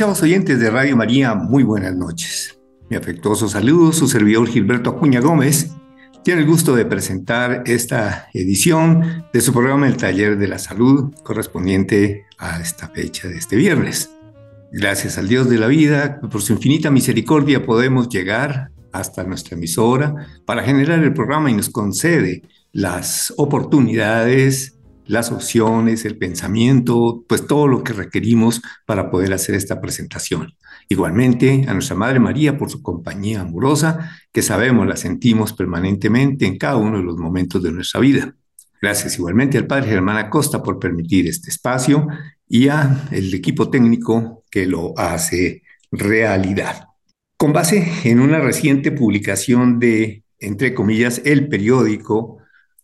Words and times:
Apreciados 0.00 0.22
oyentes 0.22 0.58
de 0.58 0.70
Radio 0.70 0.96
María, 0.96 1.34
muy 1.34 1.62
buenas 1.62 1.94
noches. 1.94 2.58
Mi 2.88 2.96
afectuoso 2.96 3.50
saludo, 3.50 3.92
su 3.92 4.08
servidor 4.08 4.48
Gilberto 4.48 4.88
Acuña 4.88 5.20
Gómez 5.20 5.72
tiene 6.24 6.40
el 6.40 6.46
gusto 6.46 6.74
de 6.74 6.86
presentar 6.86 7.64
esta 7.66 8.30
edición 8.32 9.26
de 9.30 9.40
su 9.42 9.52
programa 9.52 9.86
El 9.86 9.98
Taller 9.98 10.38
de 10.38 10.48
la 10.48 10.58
Salud 10.58 11.12
correspondiente 11.22 12.24
a 12.38 12.62
esta 12.62 12.88
fecha 12.88 13.28
de 13.28 13.36
este 13.36 13.56
viernes. 13.56 14.10
Gracias 14.72 15.18
al 15.18 15.28
Dios 15.28 15.50
de 15.50 15.58
la 15.58 15.66
vida, 15.66 16.18
por 16.18 16.40
su 16.40 16.54
infinita 16.54 16.90
misericordia 16.90 17.66
podemos 17.66 18.08
llegar 18.08 18.70
hasta 18.92 19.22
nuestra 19.24 19.58
emisora 19.58 20.14
para 20.46 20.62
generar 20.62 21.00
el 21.00 21.12
programa 21.12 21.50
y 21.50 21.54
nos 21.54 21.68
concede 21.68 22.40
las 22.72 23.34
oportunidades 23.36 24.79
las 25.10 25.32
opciones, 25.32 26.04
el 26.04 26.16
pensamiento, 26.16 27.24
pues 27.28 27.46
todo 27.46 27.66
lo 27.66 27.82
que 27.82 27.92
requerimos 27.92 28.62
para 28.86 29.10
poder 29.10 29.32
hacer 29.32 29.56
esta 29.56 29.80
presentación. 29.80 30.54
Igualmente 30.88 31.64
a 31.66 31.74
nuestra 31.74 31.96
Madre 31.96 32.20
María 32.20 32.56
por 32.56 32.70
su 32.70 32.80
compañía 32.80 33.40
amorosa, 33.40 34.12
que 34.32 34.40
sabemos 34.40 34.86
la 34.86 34.96
sentimos 34.96 35.52
permanentemente 35.52 36.46
en 36.46 36.58
cada 36.58 36.76
uno 36.76 36.98
de 36.98 37.02
los 37.02 37.16
momentos 37.16 37.60
de 37.60 37.72
nuestra 37.72 37.98
vida. 37.98 38.36
Gracias 38.80 39.18
igualmente 39.18 39.58
al 39.58 39.66
Padre 39.66 39.88
Germán 39.88 40.16
Acosta 40.16 40.62
por 40.62 40.78
permitir 40.78 41.26
este 41.26 41.50
espacio 41.50 42.06
y 42.48 42.68
a 42.68 43.08
el 43.10 43.34
equipo 43.34 43.68
técnico 43.68 44.44
que 44.48 44.66
lo 44.66 44.96
hace 44.96 45.62
realidad. 45.90 46.86
Con 47.36 47.52
base 47.52 47.84
en 48.04 48.20
una 48.20 48.38
reciente 48.38 48.92
publicación 48.92 49.80
de, 49.80 50.22
entre 50.38 50.72
comillas, 50.72 51.20
el 51.24 51.48
periódico 51.48 52.39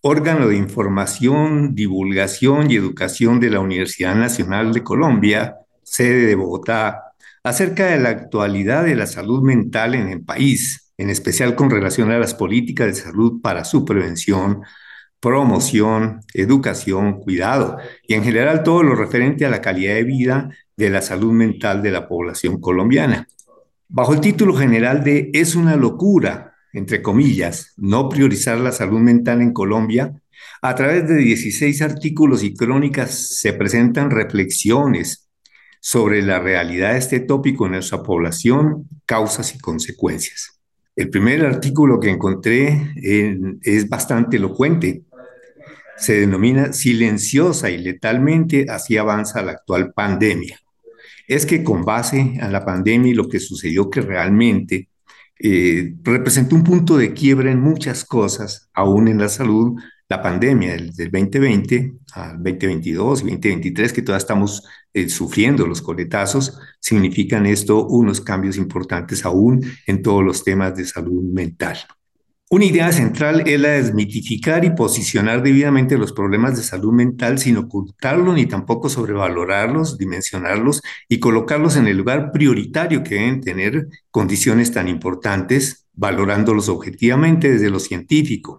órgano 0.06 0.46
de 0.46 0.56
información, 0.56 1.74
divulgación 1.74 2.70
y 2.70 2.76
educación 2.76 3.40
de 3.40 3.50
la 3.50 3.58
Universidad 3.58 4.14
Nacional 4.14 4.72
de 4.72 4.84
Colombia, 4.84 5.56
sede 5.82 6.26
de 6.26 6.36
Bogotá, 6.36 7.12
acerca 7.42 7.86
de 7.86 7.98
la 7.98 8.10
actualidad 8.10 8.84
de 8.84 8.94
la 8.94 9.06
salud 9.06 9.42
mental 9.42 9.96
en 9.96 10.08
el 10.08 10.22
país, 10.22 10.92
en 10.96 11.10
especial 11.10 11.56
con 11.56 11.70
relación 11.70 12.12
a 12.12 12.20
las 12.20 12.34
políticas 12.34 12.86
de 12.86 12.94
salud 12.94 13.40
para 13.42 13.64
su 13.64 13.84
prevención, 13.84 14.62
promoción, 15.18 16.20
educación, 16.34 17.18
cuidado 17.18 17.78
y 18.06 18.14
en 18.14 18.22
general 18.22 18.62
todo 18.62 18.84
lo 18.84 18.94
referente 18.94 19.44
a 19.44 19.50
la 19.50 19.60
calidad 19.60 19.94
de 19.94 20.04
vida 20.04 20.50
de 20.76 20.88
la 20.88 21.02
salud 21.02 21.32
mental 21.32 21.82
de 21.82 21.90
la 21.90 22.06
población 22.06 22.60
colombiana. 22.60 23.26
Bajo 23.88 24.14
el 24.14 24.20
título 24.20 24.54
general 24.54 25.02
de 25.02 25.30
Es 25.34 25.56
una 25.56 25.74
locura 25.74 26.55
entre 26.76 27.00
comillas, 27.00 27.72
no 27.78 28.10
priorizar 28.10 28.58
la 28.58 28.70
salud 28.70 29.00
mental 29.00 29.40
en 29.40 29.54
Colombia, 29.54 30.20
a 30.60 30.74
través 30.74 31.08
de 31.08 31.16
16 31.16 31.80
artículos 31.80 32.42
y 32.42 32.54
crónicas 32.54 33.38
se 33.40 33.54
presentan 33.54 34.10
reflexiones 34.10 35.30
sobre 35.80 36.20
la 36.20 36.38
realidad 36.38 36.92
de 36.92 36.98
este 36.98 37.20
tópico 37.20 37.64
en 37.64 37.72
nuestra 37.72 38.02
población, 38.02 38.90
causas 39.06 39.54
y 39.54 39.58
consecuencias. 39.58 40.60
El 40.94 41.08
primer 41.08 41.46
artículo 41.46 41.98
que 41.98 42.10
encontré 42.10 42.92
es 43.62 43.88
bastante 43.88 44.36
elocuente. 44.36 45.04
Se 45.96 46.20
denomina 46.20 46.74
Silenciosa 46.74 47.70
y 47.70 47.78
letalmente 47.78 48.66
así 48.68 48.98
avanza 48.98 49.42
la 49.42 49.52
actual 49.52 49.94
pandemia. 49.94 50.60
Es 51.26 51.46
que 51.46 51.64
con 51.64 51.86
base 51.86 52.38
a 52.42 52.50
la 52.50 52.66
pandemia 52.66 53.12
y 53.12 53.14
lo 53.14 53.30
que 53.30 53.40
sucedió 53.40 53.88
que 53.88 54.02
realmente 54.02 54.90
eh, 55.38 55.94
representó 56.02 56.56
un 56.56 56.64
punto 56.64 56.96
de 56.96 57.12
quiebra 57.12 57.50
en 57.50 57.60
muchas 57.60 58.04
cosas, 58.04 58.70
aún 58.74 59.08
en 59.08 59.18
la 59.18 59.28
salud, 59.28 59.78
la 60.08 60.22
pandemia 60.22 60.72
del, 60.72 60.92
2020 61.10 61.94
al 62.12 62.42
2022 62.42 63.20
y 63.20 63.24
2023, 63.24 63.92
que 63.92 64.02
todavía 64.02 64.18
estamos 64.18 64.62
eh, 64.92 65.08
sufriendo 65.08 65.66
los 65.66 65.82
coletazos, 65.82 66.58
significan 66.80 67.46
esto 67.46 67.86
unos 67.86 68.20
cambios 68.20 68.56
importantes 68.56 69.24
aún 69.24 69.64
en 69.86 70.02
todos 70.02 70.24
los 70.24 70.44
temas 70.44 70.76
de 70.76 70.84
salud 70.84 71.22
mental. 71.22 71.78
Una 72.48 72.64
idea 72.64 72.92
central 72.92 73.42
es 73.44 73.60
la 73.60 73.70
de 73.70 73.82
desmitificar 73.82 74.64
y 74.64 74.70
posicionar 74.70 75.42
debidamente 75.42 75.98
los 75.98 76.12
problemas 76.12 76.56
de 76.56 76.62
salud 76.62 76.92
mental 76.92 77.40
sin 77.40 77.56
ocultarlos 77.56 78.36
ni 78.36 78.46
tampoco 78.46 78.88
sobrevalorarlos, 78.88 79.98
dimensionarlos 79.98 80.80
y 81.08 81.18
colocarlos 81.18 81.74
en 81.74 81.88
el 81.88 81.96
lugar 81.96 82.30
prioritario 82.30 83.02
que 83.02 83.16
deben 83.16 83.40
tener 83.40 83.88
condiciones 84.12 84.70
tan 84.70 84.86
importantes, 84.86 85.88
valorándolos 85.94 86.68
objetivamente 86.68 87.50
desde 87.50 87.68
lo 87.68 87.80
científico, 87.80 88.58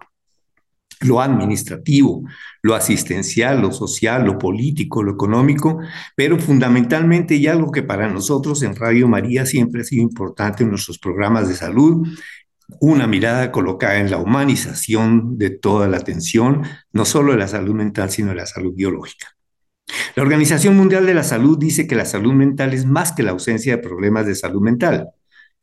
lo 1.00 1.22
administrativo, 1.22 2.24
lo 2.60 2.74
asistencial, 2.74 3.62
lo 3.62 3.72
social, 3.72 4.24
lo 4.26 4.36
político, 4.36 5.02
lo 5.02 5.12
económico, 5.12 5.78
pero 6.14 6.38
fundamentalmente 6.38 7.36
y 7.36 7.46
algo 7.46 7.70
que 7.70 7.82
para 7.82 8.08
nosotros 8.10 8.62
en 8.62 8.76
Radio 8.76 9.08
María 9.08 9.46
siempre 9.46 9.80
ha 9.80 9.84
sido 9.84 10.02
importante 10.02 10.64
en 10.64 10.70
nuestros 10.70 10.98
programas 10.98 11.48
de 11.48 11.54
salud 11.54 12.06
una 12.80 13.06
mirada 13.06 13.50
colocada 13.50 13.98
en 13.98 14.10
la 14.10 14.18
humanización 14.18 15.38
de 15.38 15.50
toda 15.50 15.88
la 15.88 15.96
atención, 15.96 16.62
no 16.92 17.04
solo 17.04 17.32
de 17.32 17.38
la 17.38 17.48
salud 17.48 17.74
mental, 17.74 18.10
sino 18.10 18.30
de 18.30 18.36
la 18.36 18.46
salud 18.46 18.74
biológica. 18.74 19.28
La 20.14 20.22
Organización 20.22 20.76
Mundial 20.76 21.06
de 21.06 21.14
la 21.14 21.22
Salud 21.22 21.58
dice 21.58 21.86
que 21.86 21.94
la 21.94 22.04
salud 22.04 22.34
mental 22.34 22.74
es 22.74 22.84
más 22.84 23.12
que 23.12 23.22
la 23.22 23.30
ausencia 23.30 23.76
de 23.76 23.82
problemas 23.82 24.26
de 24.26 24.34
salud 24.34 24.60
mental. 24.60 25.08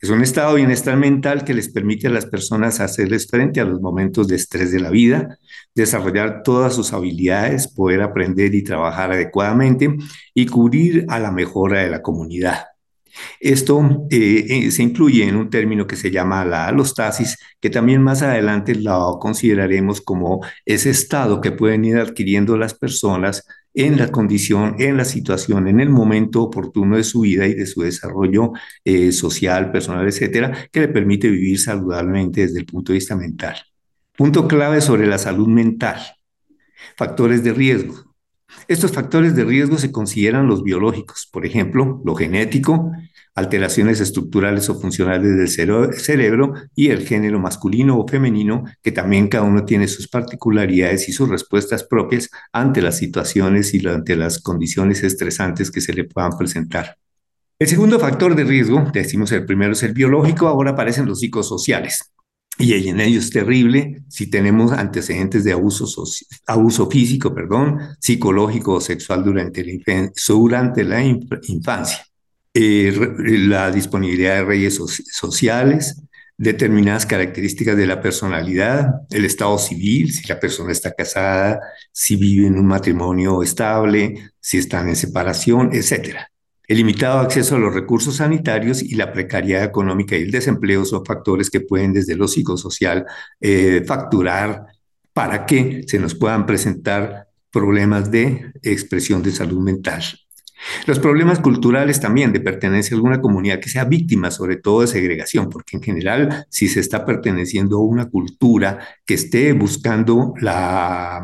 Es 0.02 0.10
un 0.10 0.22
estado 0.22 0.52
de 0.52 0.58
bienestar 0.58 0.98
mental 0.98 1.46
que 1.46 1.54
les 1.54 1.70
permite 1.70 2.08
a 2.08 2.10
las 2.10 2.26
personas 2.26 2.80
hacerles 2.80 3.28
frente 3.28 3.62
a 3.62 3.66
los 3.66 3.80
momentos 3.82 4.28
de 4.28 4.36
estrés 4.36 4.72
de 4.72 4.80
la 4.80 4.90
vida, 4.90 5.38
desarrollar 5.74 6.44
todas 6.44 6.76
sus 6.76 6.92
habilidades, 6.92 7.68
poder 7.68 8.02
aprender 8.02 8.54
y 8.56 8.64
trabajar 8.64 9.12
adecuadamente 9.12 9.96
y 10.34 10.46
cubrir 10.48 11.06
a 11.08 11.20
la 11.20 11.32
mejora 11.32 11.82
de 11.82 11.90
la 11.90 12.02
comunidad. 12.02 12.66
Esto 13.40 14.08
eh, 14.10 14.46
eh, 14.50 14.72
se 14.72 14.84
incluye 14.84 15.28
en 15.28 15.36
un 15.36 15.50
término 15.50 15.88
que 15.88 15.96
se 15.96 16.12
llama 16.12 16.46
la 16.46 16.68
alostasis, 16.68 17.38
que 17.60 17.70
también 17.70 18.02
más 18.02 18.22
adelante 18.22 18.76
lo 18.76 19.20
consideraremos 19.20 20.02
como 20.02 20.42
ese 20.66 20.90
estado 20.90 21.42
que 21.42 21.52
pueden 21.52 21.86
ir 21.86 21.98
adquiriendo 21.98 22.58
las 22.58 22.74
personas 22.74 23.46
en 23.74 23.98
la 23.98 24.08
condición, 24.08 24.76
en 24.80 24.98
la 24.98 25.06
situación, 25.06 25.68
en 25.68 25.82
el 25.82 25.90
momento 25.90 26.42
oportuno 26.42 26.96
de 26.96 27.04
su 27.04 27.22
vida 27.22 27.46
y 27.46 27.54
de 27.54 27.66
su 27.66 27.82
desarrollo 27.82 28.54
eh, 28.86 29.12
social, 29.12 29.72
personal, 29.72 30.08
etcétera, 30.08 30.70
que 30.72 30.80
le 30.80 30.88
permite 30.88 31.30
vivir 31.30 31.60
saludablemente 31.60 32.42
desde 32.42 32.60
el 32.60 32.66
punto 32.66 32.94
de 32.94 33.00
vista 33.00 33.16
mental. 33.16 33.58
Punto 34.18 34.48
clave 34.48 34.80
sobre 34.80 35.08
la 35.08 35.18
salud 35.18 35.48
mental. 35.48 36.00
Factores 36.96 37.44
de 37.44 37.54
riesgo. 37.54 38.05
Estos 38.68 38.92
factores 38.92 39.36
de 39.36 39.44
riesgo 39.44 39.78
se 39.78 39.92
consideran 39.92 40.48
los 40.48 40.64
biológicos, 40.64 41.30
por 41.32 41.46
ejemplo, 41.46 42.02
lo 42.04 42.16
genético, 42.16 42.92
alteraciones 43.36 44.00
estructurales 44.00 44.70
o 44.70 44.80
funcionales 44.80 45.36
del 45.38 45.94
cerebro 45.94 46.54
y 46.74 46.90
el 46.90 47.06
género 47.06 47.40
masculino 47.40 48.00
o 48.00 48.08
femenino, 48.08 48.64
que 48.82 48.92
también 48.92 49.28
cada 49.28 49.44
uno 49.44 49.66
tiene 49.66 49.88
sus 49.88 50.08
particularidades 50.08 51.10
y 51.10 51.12
sus 51.12 51.30
respuestas 51.30 51.84
propias 51.84 52.30
ante 52.54 52.82
las 52.82 52.98
situaciones 52.98 53.74
y 53.74 53.86
ante 53.88 54.16
las 54.16 54.40
condiciones 54.40 55.04
estresantes 55.04 55.70
que 55.70 55.82
se 55.82 55.94
le 55.94 56.06
puedan 56.06 56.38
presentar. 56.38 56.98
El 57.60 57.68
segundo 57.68 58.00
factor 58.00 58.36
de 58.36 58.46
riesgo, 58.46 58.90
decimos 58.94 59.32
el 59.32 59.46
primero 59.46 59.74
es 59.74 59.84
el 59.84 59.94
biológico, 59.94 60.48
ahora 60.48 60.72
aparecen 60.72 61.06
los 61.06 61.20
psicosociales. 61.20 62.15
Y 62.58 62.88
en 62.88 63.02
ello 63.02 63.20
es 63.20 63.30
terrible 63.30 64.04
si 64.08 64.28
tenemos 64.28 64.72
antecedentes 64.72 65.44
de 65.44 65.52
abuso, 65.52 65.86
abuso 66.48 66.90
físico, 66.90 67.34
perdón, 67.34 67.80
psicológico 68.00 68.76
o 68.76 68.82
sexual 68.82 69.24
durante 69.24 69.64
la, 69.64 70.12
durante 70.28 70.84
la 70.84 71.04
infancia. 71.04 72.06
Eh, 72.54 72.98
la 73.18 73.70
disponibilidad 73.70 74.36
de 74.36 74.46
redes 74.46 74.80
sociales, 75.12 76.02
determinadas 76.38 77.06
características 77.06 77.76
de 77.76 77.88
la 77.88 78.02
personalidad, 78.02 79.02
el 79.10 79.26
estado 79.26 79.58
civil, 79.58 80.14
si 80.14 80.26
la 80.28 80.40
persona 80.40 80.72
está 80.72 80.94
casada, 80.94 81.60
si 81.92 82.16
vive 82.16 82.48
en 82.48 82.58
un 82.58 82.66
matrimonio 82.66 83.44
estable, 83.44 84.32
si 84.40 84.58
están 84.58 84.88
en 84.88 84.96
separación, 84.96 85.72
etcétera. 85.74 86.32
El 86.68 86.78
limitado 86.78 87.20
acceso 87.20 87.56
a 87.56 87.60
los 87.60 87.74
recursos 87.74 88.18
sanitarios 88.18 88.82
y 88.82 88.96
la 88.96 89.14
precariedad 89.14 89.64
económica 89.64 90.18
y 90.18 90.24
el 90.24 90.32
desempleo 90.32 90.86
son 90.86 91.06
factores 91.06 91.50
que 91.50 91.62
pueden 91.62 91.94
desde 91.94 92.16
lo 92.16 92.28
psicosocial 92.28 93.06
eh, 93.40 93.84
facturar 93.86 94.66
para 95.14 95.46
que 95.46 95.84
se 95.88 96.00
nos 96.00 96.16
puedan 96.16 96.46
presentar 96.46 97.28
problemas 97.52 98.12
de 98.12 98.52
expresión 98.64 99.24
de 99.24 99.32
salud 99.32 99.62
mental. 99.62 100.04
Los 100.88 101.00
problemas 101.00 101.40
culturales 101.40 102.00
también 102.00 102.34
de 102.34 102.40
pertenencia 102.40 102.94
a 102.94 102.98
alguna 102.98 103.22
comunidad 103.22 103.60
que 103.60 103.70
sea 103.70 103.86
víctima 103.86 104.32
sobre 104.32 104.58
todo 104.58 104.82
de 104.82 104.88
segregación, 104.88 105.50
porque 105.50 105.78
en 105.78 105.84
general 105.84 106.46
si 106.50 106.68
se 106.68 106.80
está 106.80 107.06
perteneciendo 107.06 107.78
a 107.78 107.86
una 107.86 108.10
cultura 108.10 108.80
que 109.06 109.14
esté 109.14 109.54
buscando 109.54 110.34
la 110.40 111.22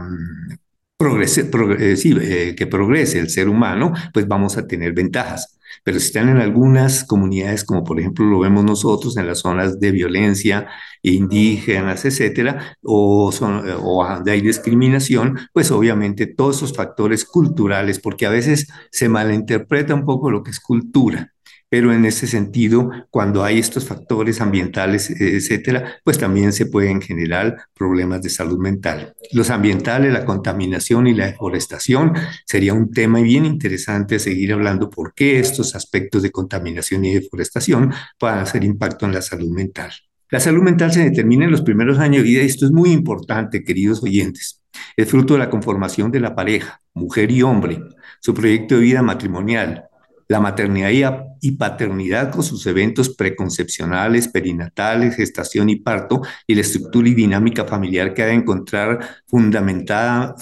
mm, 1.02 1.50
progrese, 1.52 1.96
eh, 2.22 2.56
que 2.56 2.68
progrese 2.68 3.20
el 3.20 3.30
ser 3.30 3.50
humano, 3.50 3.94
pues 4.14 4.28
vamos 4.28 4.58
a 4.58 4.68
tener 4.68 4.94
ventajas. 4.94 5.58
Pero 5.84 6.00
si 6.00 6.08
están 6.08 6.30
en 6.30 6.38
algunas 6.38 7.04
comunidades, 7.04 7.64
como 7.64 7.84
por 7.84 8.00
ejemplo 8.00 8.26
lo 8.26 8.40
vemos 8.40 8.64
nosotros 8.64 9.18
en 9.18 9.28
las 9.28 9.40
zonas 9.40 9.80
de 9.80 9.92
violencia, 9.92 10.68
indígenas, 11.02 12.06
etcétera, 12.06 12.78
o, 12.84 13.32
son, 13.32 13.64
o 13.82 14.06
hay 14.06 14.42
discriminación, 14.42 15.40
pues 15.54 15.72
obviamente 15.72 16.28
todos 16.28 16.58
esos 16.58 16.74
factores 16.76 17.26
culturales, 17.26 18.00
porque 18.00 18.26
a 18.26 18.30
veces 18.30 18.68
se 18.92 19.10
malinterpreta 19.10 19.96
un 19.96 20.06
poco 20.06 20.30
lo 20.30 20.44
que 20.44 20.52
es 20.52 20.60
cultura. 20.60 21.34
Pero 21.72 21.94
en 21.94 22.04
ese 22.04 22.28
sentido, 22.28 22.92
cuando 23.10 23.46
hay 23.46 23.58
estos 23.58 23.86
factores 23.86 24.42
ambientales, 24.42 25.10
etcétera, 25.10 26.02
pues 26.04 26.18
también 26.18 26.52
se 26.52 26.66
pueden 26.66 27.02
generar 27.02 27.56
problemas 27.74 28.22
de 28.22 28.30
salud 28.30 28.60
mental. 28.60 29.14
Los 29.32 29.50
ambientales, 29.52 30.12
la 30.12 30.26
contaminación 30.26 31.08
y 31.08 31.14
la 31.14 31.28
deforestación 31.28 32.12
sería 32.46 32.74
un 32.74 32.92
tema 32.92 33.22
bien 33.22 33.46
interesante 33.46 34.20
seguir 34.20 34.52
hablando 34.52 34.90
por 34.90 35.14
qué 35.14 35.40
estos 35.40 35.74
aspectos 35.74 36.24
de 36.24 36.32
contaminación 36.32 37.06
y 37.06 37.14
deforestación 37.14 37.94
pueden 38.20 38.40
hacer 38.40 38.66
impacto 38.66 39.06
en 39.06 39.14
la 39.14 39.22
salud 39.22 39.50
mental. 39.50 39.94
La 40.30 40.42
salud 40.42 40.64
mental 40.64 40.92
se 40.92 41.06
determina 41.06 41.46
en 41.46 41.52
los 41.52 41.62
primeros 41.62 42.00
años 42.00 42.24
de 42.24 42.30
vida 42.30 42.44
y 42.44 42.48
esto 42.48 42.66
es 42.66 42.74
muy 42.74 42.92
importante, 42.92 43.64
queridos 43.64 44.04
oyentes. 44.04 44.62
Es 44.98 45.08
fruto 45.08 45.36
de 45.36 45.40
la 45.40 45.50
conformación 45.50 46.12
de 46.12 46.20
la 46.20 46.36
pareja, 46.36 46.82
mujer 46.94 47.32
y 47.32 47.44
hombre, 47.44 47.80
su 48.20 48.34
proyecto 48.34 48.76
de 48.76 48.82
vida 48.82 49.02
matrimonial, 49.02 49.86
la 50.32 50.40
maternidad 50.40 51.26
y 51.42 51.52
paternidad 51.52 52.32
con 52.32 52.42
sus 52.42 52.66
eventos 52.66 53.10
preconcepcionales, 53.10 54.30
perinatales, 54.30 55.18
gestación 55.18 55.70
y 55.70 55.76
parto, 55.76 56.22
y 56.48 56.56
la 56.56 56.62
estructura 56.62 57.10
y 57.10 57.14
dinámica 57.14 57.66
familiar 57.66 58.14
que 58.14 58.24
ha 58.24 58.28
de 58.28 58.36
encontrar 58.36 59.24
fundamentada 59.28 60.34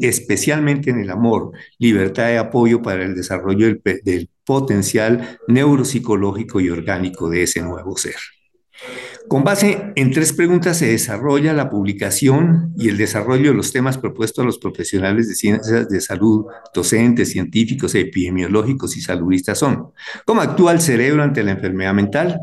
especialmente 0.00 0.90
en 0.90 1.00
el 1.00 1.10
amor, 1.10 1.50
libertad 1.80 2.32
y 2.32 2.36
apoyo 2.36 2.80
para 2.80 3.02
el 3.02 3.16
desarrollo 3.16 3.74
del 4.04 4.30
potencial 4.44 5.40
neuropsicológico 5.48 6.60
y 6.60 6.70
orgánico 6.70 7.28
de 7.28 7.42
ese 7.42 7.60
nuevo 7.60 7.96
ser. 7.96 8.14
Con 9.28 9.42
base 9.42 9.92
en 9.96 10.10
tres 10.10 10.34
preguntas 10.34 10.76
se 10.76 10.88
desarrolla 10.88 11.54
la 11.54 11.70
publicación 11.70 12.74
y 12.76 12.90
el 12.90 12.98
desarrollo 12.98 13.50
de 13.50 13.56
los 13.56 13.72
temas 13.72 13.96
propuestos 13.96 14.42
a 14.42 14.46
los 14.46 14.58
profesionales 14.58 15.28
de 15.28 15.34
ciencias 15.34 15.88
de 15.88 16.00
salud, 16.02 16.44
docentes, 16.74 17.30
científicos, 17.30 17.94
epidemiológicos 17.94 18.96
y 18.98 19.00
saludistas 19.00 19.58
son, 19.58 19.92
¿cómo 20.26 20.42
actúa 20.42 20.72
el 20.72 20.80
cerebro 20.80 21.22
ante 21.22 21.42
la 21.42 21.52
enfermedad 21.52 21.94
mental? 21.94 22.38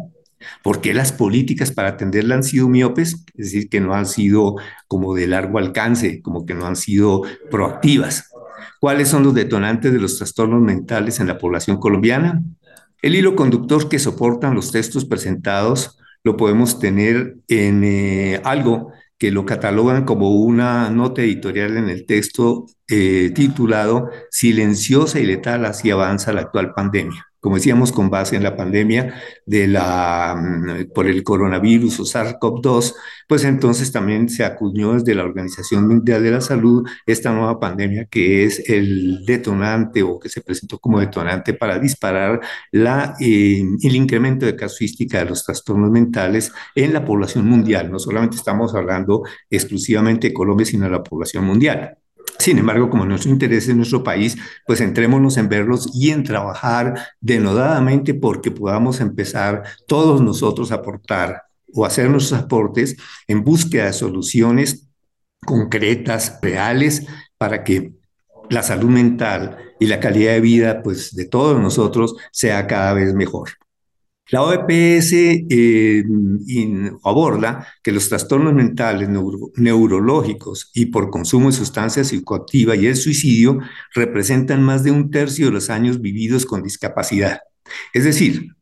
¿Por 0.63 0.81
qué 0.81 0.95
las 0.95 1.11
políticas 1.11 1.71
para 1.71 1.89
atenderla 1.89 2.33
han 2.33 2.43
sido 2.43 2.67
miopes? 2.67 3.25
Es 3.35 3.51
decir, 3.51 3.69
que 3.69 3.79
no 3.79 3.93
han 3.93 4.07
sido 4.07 4.55
como 4.87 5.13
de 5.13 5.27
largo 5.27 5.59
alcance, 5.59 6.19
como 6.23 6.47
que 6.47 6.55
no 6.55 6.65
han 6.65 6.75
sido 6.75 7.21
proactivas. 7.51 8.31
¿Cuáles 8.79 9.07
son 9.07 9.23
los 9.23 9.35
detonantes 9.35 9.93
de 9.93 9.99
los 9.99 10.17
trastornos 10.17 10.61
mentales 10.61 11.19
en 11.19 11.27
la 11.27 11.37
población 11.37 11.77
colombiana? 11.77 12.41
El 13.03 13.15
hilo 13.15 13.35
conductor 13.35 13.87
que 13.87 13.99
soportan 13.99 14.55
los 14.55 14.71
textos 14.71 15.05
presentados 15.05 15.99
lo 16.23 16.37
podemos 16.37 16.79
tener 16.79 17.37
en 17.47 17.83
eh, 17.83 18.41
algo 18.43 18.91
que 19.17 19.31
lo 19.31 19.45
catalogan 19.45 20.05
como 20.05 20.31
una 20.31 20.89
nota 20.89 21.21
editorial 21.21 21.77
en 21.77 21.89
el 21.89 22.05
texto 22.05 22.65
eh, 22.87 23.31
titulado 23.35 24.09
Silenciosa 24.31 25.19
y 25.19 25.25
letal 25.25 25.65
así 25.65 25.91
avanza 25.91 26.33
la 26.33 26.41
actual 26.41 26.73
pandemia 26.73 27.30
como 27.41 27.55
decíamos, 27.55 27.91
con 27.91 28.09
base 28.09 28.35
en 28.37 28.43
la 28.43 28.55
pandemia 28.55 29.15
de 29.45 29.67
la, 29.67 30.35
mm, 30.39 30.93
por 30.93 31.07
el 31.07 31.23
coronavirus 31.23 31.99
o 31.99 32.03
SARS-CoV-2, 32.03 32.93
pues 33.27 33.43
entonces 33.43 33.91
también 33.91 34.29
se 34.29 34.43
acuñó 34.45 34.93
desde 34.93 35.15
la 35.15 35.23
Organización 35.23 35.87
Mundial 35.87 36.23
de 36.23 36.31
la 36.31 36.41
Salud 36.41 36.87
esta 37.05 37.33
nueva 37.33 37.59
pandemia 37.59 38.05
que 38.05 38.43
es 38.45 38.69
el 38.69 39.25
detonante 39.25 40.03
o 40.03 40.19
que 40.19 40.29
se 40.29 40.41
presentó 40.41 40.79
como 40.79 40.99
detonante 40.99 41.53
para 41.53 41.79
disparar 41.79 42.39
la, 42.71 43.15
eh, 43.19 43.63
el 43.81 43.95
incremento 43.95 44.45
de 44.45 44.55
casuística 44.55 45.19
de 45.19 45.25
los 45.25 45.43
trastornos 45.43 45.91
mentales 45.91 46.51
en 46.75 46.93
la 46.93 47.03
población 47.03 47.47
mundial. 47.47 47.91
No 47.91 47.99
solamente 47.99 48.37
estamos 48.37 48.75
hablando 48.75 49.23
exclusivamente 49.49 50.27
de 50.27 50.33
Colombia, 50.33 50.65
sino 50.65 50.85
de 50.85 50.91
la 50.91 51.03
población 51.03 51.45
mundial. 51.45 51.97
Sin 52.39 52.57
embargo, 52.57 52.89
como 52.89 53.05
nuestro 53.05 53.29
interés 53.29 53.67
es 53.67 53.75
nuestro 53.75 54.03
país, 54.03 54.37
pues 54.65 54.79
centrémonos 54.79 55.37
en 55.37 55.47
verlos 55.47 55.89
y 55.93 56.09
en 56.09 56.23
trabajar 56.23 56.95
denodadamente 57.19 58.13
porque 58.13 58.51
podamos 58.51 58.99
empezar 58.99 59.63
todos 59.87 60.21
nosotros 60.21 60.71
a 60.71 60.75
aportar 60.75 61.43
o 61.73 61.85
hacer 61.85 62.09
nuestros 62.09 62.41
aportes 62.41 62.97
en 63.27 63.43
búsqueda 63.43 63.85
de 63.85 63.93
soluciones 63.93 64.87
concretas, 65.45 66.39
reales, 66.41 67.05
para 67.37 67.63
que 67.63 67.93
la 68.49 68.63
salud 68.63 68.89
mental 68.89 69.57
y 69.79 69.87
la 69.87 69.99
calidad 69.99 70.33
de 70.33 70.41
vida 70.41 70.83
pues, 70.83 71.15
de 71.15 71.25
todos 71.25 71.59
nosotros 71.59 72.15
sea 72.31 72.67
cada 72.67 72.93
vez 72.93 73.13
mejor. 73.13 73.49
La 74.31 74.43
OPS 74.43 75.11
eh, 75.13 76.03
aborda 77.03 77.67
que 77.83 77.91
los 77.91 78.07
trastornos 78.07 78.53
mentales 78.53 79.09
neurológicos 79.55 80.71
y 80.73 80.85
por 80.85 81.09
consumo 81.09 81.51
de 81.51 81.57
sustancias 81.57 82.07
psicoactivas 82.07 82.77
y 82.77 82.87
el 82.87 82.95
suicidio 82.95 83.59
representan 83.93 84.63
más 84.63 84.85
de 84.85 84.91
un 84.91 85.11
tercio 85.11 85.47
de 85.47 85.51
los 85.51 85.69
años 85.69 85.99
vividos 85.99 86.45
con 86.45 86.63
discapacidad. 86.63 87.41
Es 87.93 88.05
decir, 88.05 88.55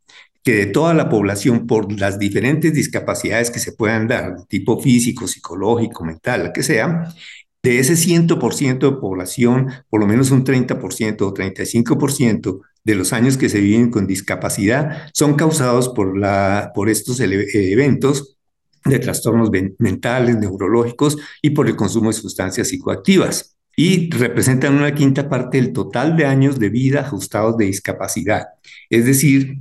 que 0.43 0.53
de 0.53 0.65
toda 0.65 0.95
la 0.95 1.07
población, 1.07 1.67
por 1.67 1.91
las 1.99 2.17
diferentes 2.17 2.73
discapacidades 2.73 3.51
que 3.51 3.59
se 3.59 3.73
puedan 3.73 4.07
dar, 4.07 4.45
tipo 4.47 4.81
físico, 4.81 5.27
psicológico, 5.27 6.03
mental, 6.03 6.45
la 6.45 6.53
que 6.53 6.63
sea, 6.63 7.13
de 7.61 7.79
ese 7.79 7.93
100% 7.93 8.79
de 8.79 8.97
población, 8.97 9.69
por 9.89 9.99
lo 9.99 10.07
menos 10.07 10.31
un 10.31 10.43
30% 10.43 11.21
o 11.21 11.33
35% 11.33 12.61
de 12.89 12.95
los 12.95 13.13
años 13.13 13.37
que 13.37 13.49
se 13.49 13.59
viven 13.59 13.91
con 13.91 14.07
discapacidad 14.07 15.09
son 15.13 15.35
causados 15.35 15.89
por, 15.89 16.17
la, 16.17 16.71
por 16.73 16.89
estos 16.89 17.19
eventos 17.19 18.37
de 18.85 18.99
trastornos 18.99 19.49
mentales, 19.77 20.37
neurológicos 20.37 21.17
y 21.41 21.51
por 21.51 21.67
el 21.67 21.75
consumo 21.75 22.09
de 22.09 22.13
sustancias 22.13 22.69
psicoactivas 22.69 23.57
y 23.75 24.09
representan 24.09 24.75
una 24.75 24.93
quinta 24.93 25.29
parte 25.29 25.57
del 25.57 25.71
total 25.71 26.17
de 26.17 26.25
años 26.25 26.59
de 26.59 26.69
vida 26.69 27.01
ajustados 27.01 27.57
de 27.57 27.65
discapacidad. 27.65 28.47
Es 28.89 29.05
decir, 29.05 29.57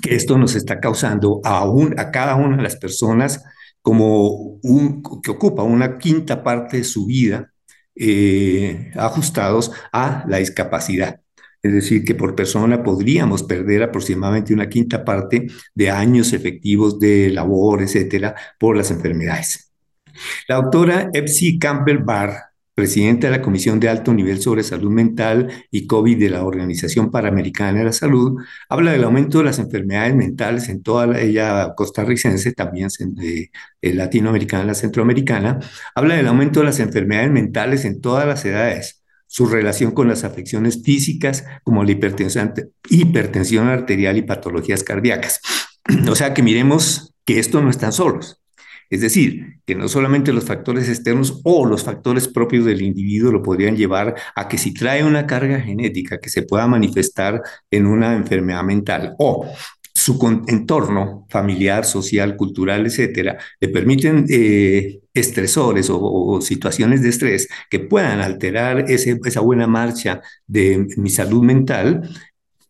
que 0.00 0.14
esto 0.14 0.38
nos 0.38 0.54
está 0.54 0.80
causando 0.80 1.40
a, 1.44 1.64
a 1.96 2.10
cada 2.10 2.36
una 2.36 2.56
de 2.56 2.62
las 2.62 2.76
personas 2.76 3.42
como 3.82 4.58
un, 4.62 5.02
que 5.22 5.30
ocupa 5.30 5.62
una 5.62 5.98
quinta 5.98 6.42
parte 6.42 6.78
de 6.78 6.84
su 6.84 7.06
vida 7.06 7.52
eh, 7.96 8.92
ajustados 8.96 9.72
a 9.92 10.24
la 10.26 10.38
discapacidad. 10.38 11.20
Es 11.64 11.72
decir, 11.72 12.04
que 12.04 12.14
por 12.14 12.36
persona 12.36 12.82
podríamos 12.82 13.42
perder 13.42 13.82
aproximadamente 13.82 14.52
una 14.52 14.68
quinta 14.68 15.04
parte 15.04 15.48
de 15.74 15.90
años 15.90 16.32
efectivos 16.34 17.00
de 17.00 17.30
labor, 17.30 17.82
etcétera, 17.82 18.34
por 18.58 18.76
las 18.76 18.90
enfermedades. 18.90 19.72
La 20.46 20.56
doctora 20.56 21.10
Epsi 21.12 21.58
Campbell 21.58 22.04
Barr 22.04 22.54
presidenta 22.74 23.28
de 23.28 23.36
la 23.36 23.42
Comisión 23.42 23.78
de 23.78 23.88
Alto 23.88 24.12
Nivel 24.12 24.40
sobre 24.40 24.64
Salud 24.64 24.90
Mental 24.90 25.48
y 25.70 25.86
COVID 25.86 26.18
de 26.18 26.28
la 26.30 26.44
Organización 26.44 27.10
Panamericana 27.10 27.78
de 27.78 27.84
la 27.84 27.92
Salud, 27.92 28.40
habla 28.68 28.92
del 28.92 29.04
aumento 29.04 29.38
de 29.38 29.44
las 29.44 29.60
enfermedades 29.60 30.14
mentales 30.14 30.68
en 30.68 30.82
toda 30.82 31.06
la, 31.06 31.20
ella 31.20 31.74
costarricense, 31.76 32.52
también 32.52 32.88
de, 32.98 33.50
latinoamericana, 33.80 34.64
la 34.64 34.74
centroamericana, 34.74 35.60
habla 35.94 36.16
del 36.16 36.26
aumento 36.26 36.60
de 36.60 36.66
las 36.66 36.80
enfermedades 36.80 37.30
mentales 37.30 37.84
en 37.84 38.00
todas 38.00 38.26
las 38.26 38.44
edades, 38.44 39.03
su 39.34 39.46
relación 39.46 39.90
con 39.90 40.06
las 40.06 40.22
afecciones 40.22 40.80
físicas 40.84 41.44
como 41.64 41.82
la 41.82 41.90
hipertensión, 41.90 43.66
arterial 43.66 44.16
y 44.16 44.22
patologías 44.22 44.84
cardíacas. 44.84 45.40
O 46.08 46.14
sea 46.14 46.32
que 46.32 46.42
miremos 46.44 47.12
que 47.26 47.40
esto 47.40 47.60
no 47.60 47.68
están 47.68 47.92
solos. 47.92 48.40
Es 48.90 49.00
decir, 49.00 49.58
que 49.66 49.74
no 49.74 49.88
solamente 49.88 50.32
los 50.32 50.44
factores 50.44 50.88
externos 50.88 51.40
o 51.42 51.66
los 51.66 51.82
factores 51.82 52.28
propios 52.28 52.64
del 52.64 52.82
individuo 52.82 53.32
lo 53.32 53.42
podrían 53.42 53.76
llevar 53.76 54.14
a 54.36 54.46
que 54.46 54.56
si 54.56 54.72
trae 54.72 55.02
una 55.02 55.26
carga 55.26 55.58
genética 55.60 56.20
que 56.20 56.30
se 56.30 56.42
pueda 56.42 56.68
manifestar 56.68 57.42
en 57.72 57.86
una 57.86 58.14
enfermedad 58.14 58.62
mental 58.62 59.16
o 59.18 59.50
su 60.04 60.18
entorno 60.48 61.26
familiar, 61.30 61.86
social, 61.86 62.36
cultural, 62.36 62.84
etcétera, 62.84 63.38
le 63.58 63.68
permiten 63.68 64.26
eh, 64.28 65.00
estresores 65.14 65.88
o, 65.90 66.40
situaciones 66.42 67.00
de 67.02 67.08
estrés 67.08 67.48
que 67.70 67.80
puedan 67.80 68.20
alterar 68.20 68.84
esa 68.90 69.40
buena 69.40 69.66
marcha 69.66 70.20
de 70.46 70.88
mi 70.98 71.08
salud 71.08 71.42
mental, 71.42 72.02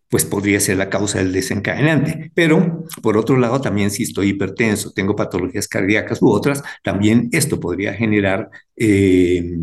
pues 0.09 0.25
podría 0.25 0.61
ser 0.61 0.77
la 0.77 0.89
causa 0.89 1.19
del 1.19 1.33
desencadenante. 1.33 2.31
Pero, 2.35 2.85
por 3.03 3.17
otro 3.17 3.37
lado, 3.37 3.61
también 3.61 3.91
si 3.91 4.05
estoy 4.05 4.29
hipertenso, 4.29 4.93
tengo 4.93 5.17
patologías 5.17 5.67
cardíacas 5.67 6.23
u 6.23 6.29
otras, 6.29 6.63
también 6.85 7.31
esto 7.33 7.59
podría 7.59 7.95
generar 7.95 8.49
eh, 8.77 9.59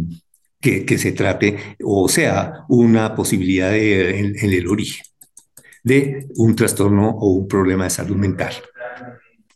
que, 0.60 0.98
se 0.98 1.13
trate 1.13 1.78
o 1.82 2.10
sea 2.10 2.66
una 2.68 3.16
posibilidad 3.16 3.74
en 3.78 4.36
el 4.38 4.68
origen 4.68 5.11
de 5.83 6.27
un 6.35 6.55
trastorno 6.55 7.09
o 7.09 7.33
un 7.33 7.47
problema 7.47 7.85
de 7.85 7.89
salud 7.89 8.15
mental. 8.15 8.53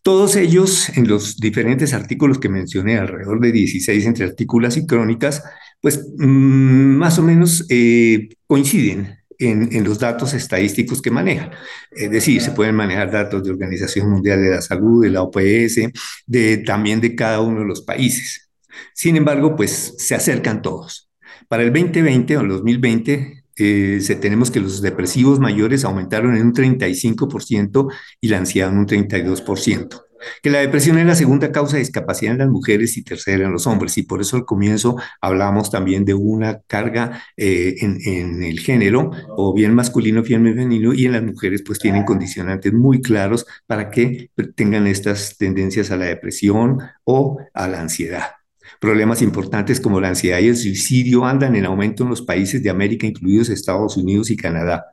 Todos 0.02 0.36
ellos, 0.36 0.90
en 0.96 1.08
los 1.08 1.38
diferentes 1.38 1.94
artículos 1.94 2.38
que 2.38 2.48
mencioné, 2.48 3.00
alrededor 3.00 3.40
de 3.40 3.52
16 3.52 4.06
entre 4.06 4.26
artículos 4.26 4.78
y 4.78 4.86
crónicas, 4.86 5.44
pues 5.82 6.08
mm, 6.18 6.96
más 6.98 7.18
o 7.18 7.24
menos 7.24 7.66
eh, 7.70 8.30
coinciden 8.46 9.18
en, 9.40 9.84
los 9.84 10.00
datos 10.00 10.34
estadísticos 10.34 11.02
que 11.02 11.12
manejan. 11.12 11.52
Es 11.92 12.12
decir, 12.12 12.42
se 12.42 12.52
pueden 12.52 12.76
manejar 12.76 13.12
datos 13.12 13.44
de 13.44 13.52
Organización 13.52 14.10
Mundial 14.10 14.42
de 14.42 14.50
la 14.52 14.62
Salud, 14.62 15.04
de 15.04 15.10
la 15.10 15.24
OPS, 15.24 15.92
de, 16.26 16.58
también 16.58 17.02
de 17.02 17.16
cada 17.16 17.42
uno 17.42 17.62
de 17.62 17.66
los 17.66 17.82
países. 17.82 18.52
Sin 18.94 19.18
embargo, 19.18 19.56
pues 19.56 19.96
se 19.98 20.16
acercan 20.16 20.62
todos. 20.62 21.10
Para 21.48 21.64
el 21.64 21.74
2020 21.74 22.38
o 22.38 22.42
el 22.42 22.48
2020 22.50 23.45
eh, 23.58 24.00
tenemos 24.22 24.52
que 24.52 24.60
los 24.60 24.82
depresivos 24.82 25.40
mayores 25.40 25.86
aumentaron 25.86 26.36
en 26.36 26.48
un 26.48 26.54
35% 26.54 27.92
y 28.22 28.28
la 28.28 28.38
ansiedad 28.38 28.72
en 28.72 28.78
un 28.80 28.88
32% 28.88 30.06
que 30.42 30.50
la 30.50 30.60
depresión 30.60 30.98
es 30.98 31.06
la 31.06 31.16
segunda 31.16 31.52
causa 31.52 31.74
de 31.76 31.82
discapacidad 31.82 32.34
en 32.34 32.40
las 32.40 32.50
mujeres 32.50 32.98
y 32.98 33.04
tercera 33.04 33.46
en 33.46 33.52
los 33.52 33.68
hombres, 33.68 33.98
y 33.98 34.04
por 34.04 34.22
eso 34.22 34.38
al 34.38 34.46
comienzo 34.46 34.96
hablamos 35.22 35.70
también 35.70 36.06
de 36.06 36.14
una 36.14 36.62
carga 36.68 37.24
eh, 37.38 37.76
en, 37.80 38.44
el 38.44 38.60
género, 38.60 39.12
o 39.30 39.54
bien 39.54 39.74
masculino, 39.74 40.22
bien 40.22 40.44
femenino, 40.44 40.94
y 40.94 41.06
en 41.06 41.14
las 41.14 41.24
mujeres 41.24 41.64
pues 41.66 41.80
tienen 41.80 42.04
condicionantes 42.04 42.74
muy 42.74 43.02
claros 43.02 43.46
para 43.66 43.90
que 43.90 44.32
tengan 44.56 44.88
estas 44.88 45.38
tendencias 45.38 45.92
a 45.92 45.98
la 45.98 46.06
depresión 46.06 46.80
o 47.04 47.40
a 47.54 47.68
la 47.68 47.82
ansiedad. 47.82 48.35
Problemas 48.80 49.22
importantes 49.22 49.80
como 49.80 50.02
la 50.02 50.10
ansiedad 50.10 50.40
y 50.40 50.48
el 50.48 50.58
suicidio 50.58 51.26
andan 51.26 51.56
en 51.56 51.66
aumento 51.66 52.04
en 52.04 52.10
los 52.10 52.22
países 52.22 52.62
de 52.62 52.70
América, 52.70 53.08
incluidos 53.08 53.50
Estados 53.50 53.98
Unidos 53.98 54.30
y 54.32 54.36
Canadá. 54.36 54.86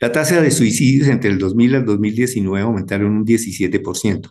La 0.00 0.12
tasa 0.12 0.40
de 0.40 0.50
suicidios 0.50 1.08
entre 1.08 1.30
el 1.30 1.38
2000 1.38 1.76
al 1.76 1.84
2019 1.84 2.64
aumentaron 2.64 3.12
un 3.12 3.24
17%. 3.24 4.30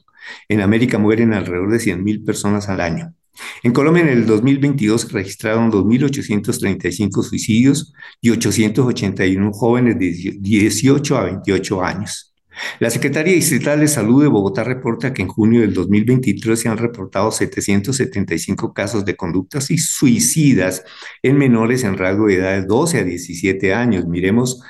En 0.50 0.62
América 0.62 0.98
mueren 0.98 1.34
alrededor 1.34 1.72
de 1.72 1.78
100.000 1.78 2.26
personas 2.26 2.70
al 2.70 2.82
año. 2.82 3.14
En 3.64 3.72
Colombia 3.72 4.04
en 4.04 4.10
el 4.10 4.26
2022 4.26 5.02
se 5.02 5.08
registraron 5.10 5.72
2.835 5.72 7.24
suicidios 7.24 7.94
y 8.22 8.32
881 8.32 9.52
jóvenes 9.54 10.00
de 10.00 10.38
18 10.40 11.18
a 11.18 11.24
28 11.24 11.84
años. 11.84 12.34
La 12.80 12.90
Secretaría 12.90 13.34
Distrital 13.34 13.80
de 13.80 13.88
Salud 13.88 14.22
de 14.22 14.30
Bogotá 14.30 14.64
reporta 14.64 15.14
que 15.14 15.22
en 15.22 15.28
junio 15.28 15.62
del 15.62 15.74
2023 15.74 16.60
se 16.60 16.70
han 16.70 16.78
reportado 16.78 17.32
775 17.32 18.74
casos 18.74 19.06
de 19.06 19.16
conductas 19.16 19.72
y 19.72 19.78
suicidas 19.78 20.84
en 21.24 21.38
menores 21.38 21.84
en 21.84 21.98
rango 21.98 22.28
de 22.28 22.36
edad 22.36 22.60
de 22.60 22.66
12 22.66 23.00
a 23.00 23.04
17 23.04 23.74
años. 23.74 24.06
Miremos 24.06 24.62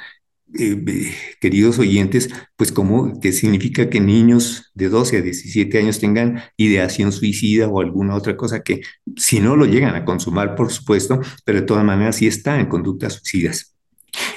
eh, 0.57 1.13
queridos 1.41 1.77
oyentes, 1.77 2.29
pues 2.55 2.71
cómo, 2.71 3.19
qué 3.19 3.31
significa 3.33 3.89
que 3.89 3.99
niños 3.99 4.71
de 4.73 4.89
12 4.89 5.17
a 5.17 5.21
17 5.21 5.77
años 5.77 5.99
tengan 5.99 6.41
ideación 6.55 7.11
suicida 7.11 7.67
o 7.67 7.81
alguna 7.81 8.15
otra 8.15 8.37
cosa 8.37 8.63
que 8.63 8.81
si 9.17 9.39
no 9.39 9.55
lo 9.55 9.65
llegan 9.65 9.95
a 9.95 10.05
consumar, 10.05 10.55
por 10.55 10.71
supuesto, 10.71 11.19
pero 11.45 11.59
de 11.59 11.65
todas 11.65 11.83
maneras 11.83 12.15
sí 12.17 12.27
están 12.27 12.61
en 12.61 12.67
conductas 12.67 13.13
suicidas. 13.15 13.76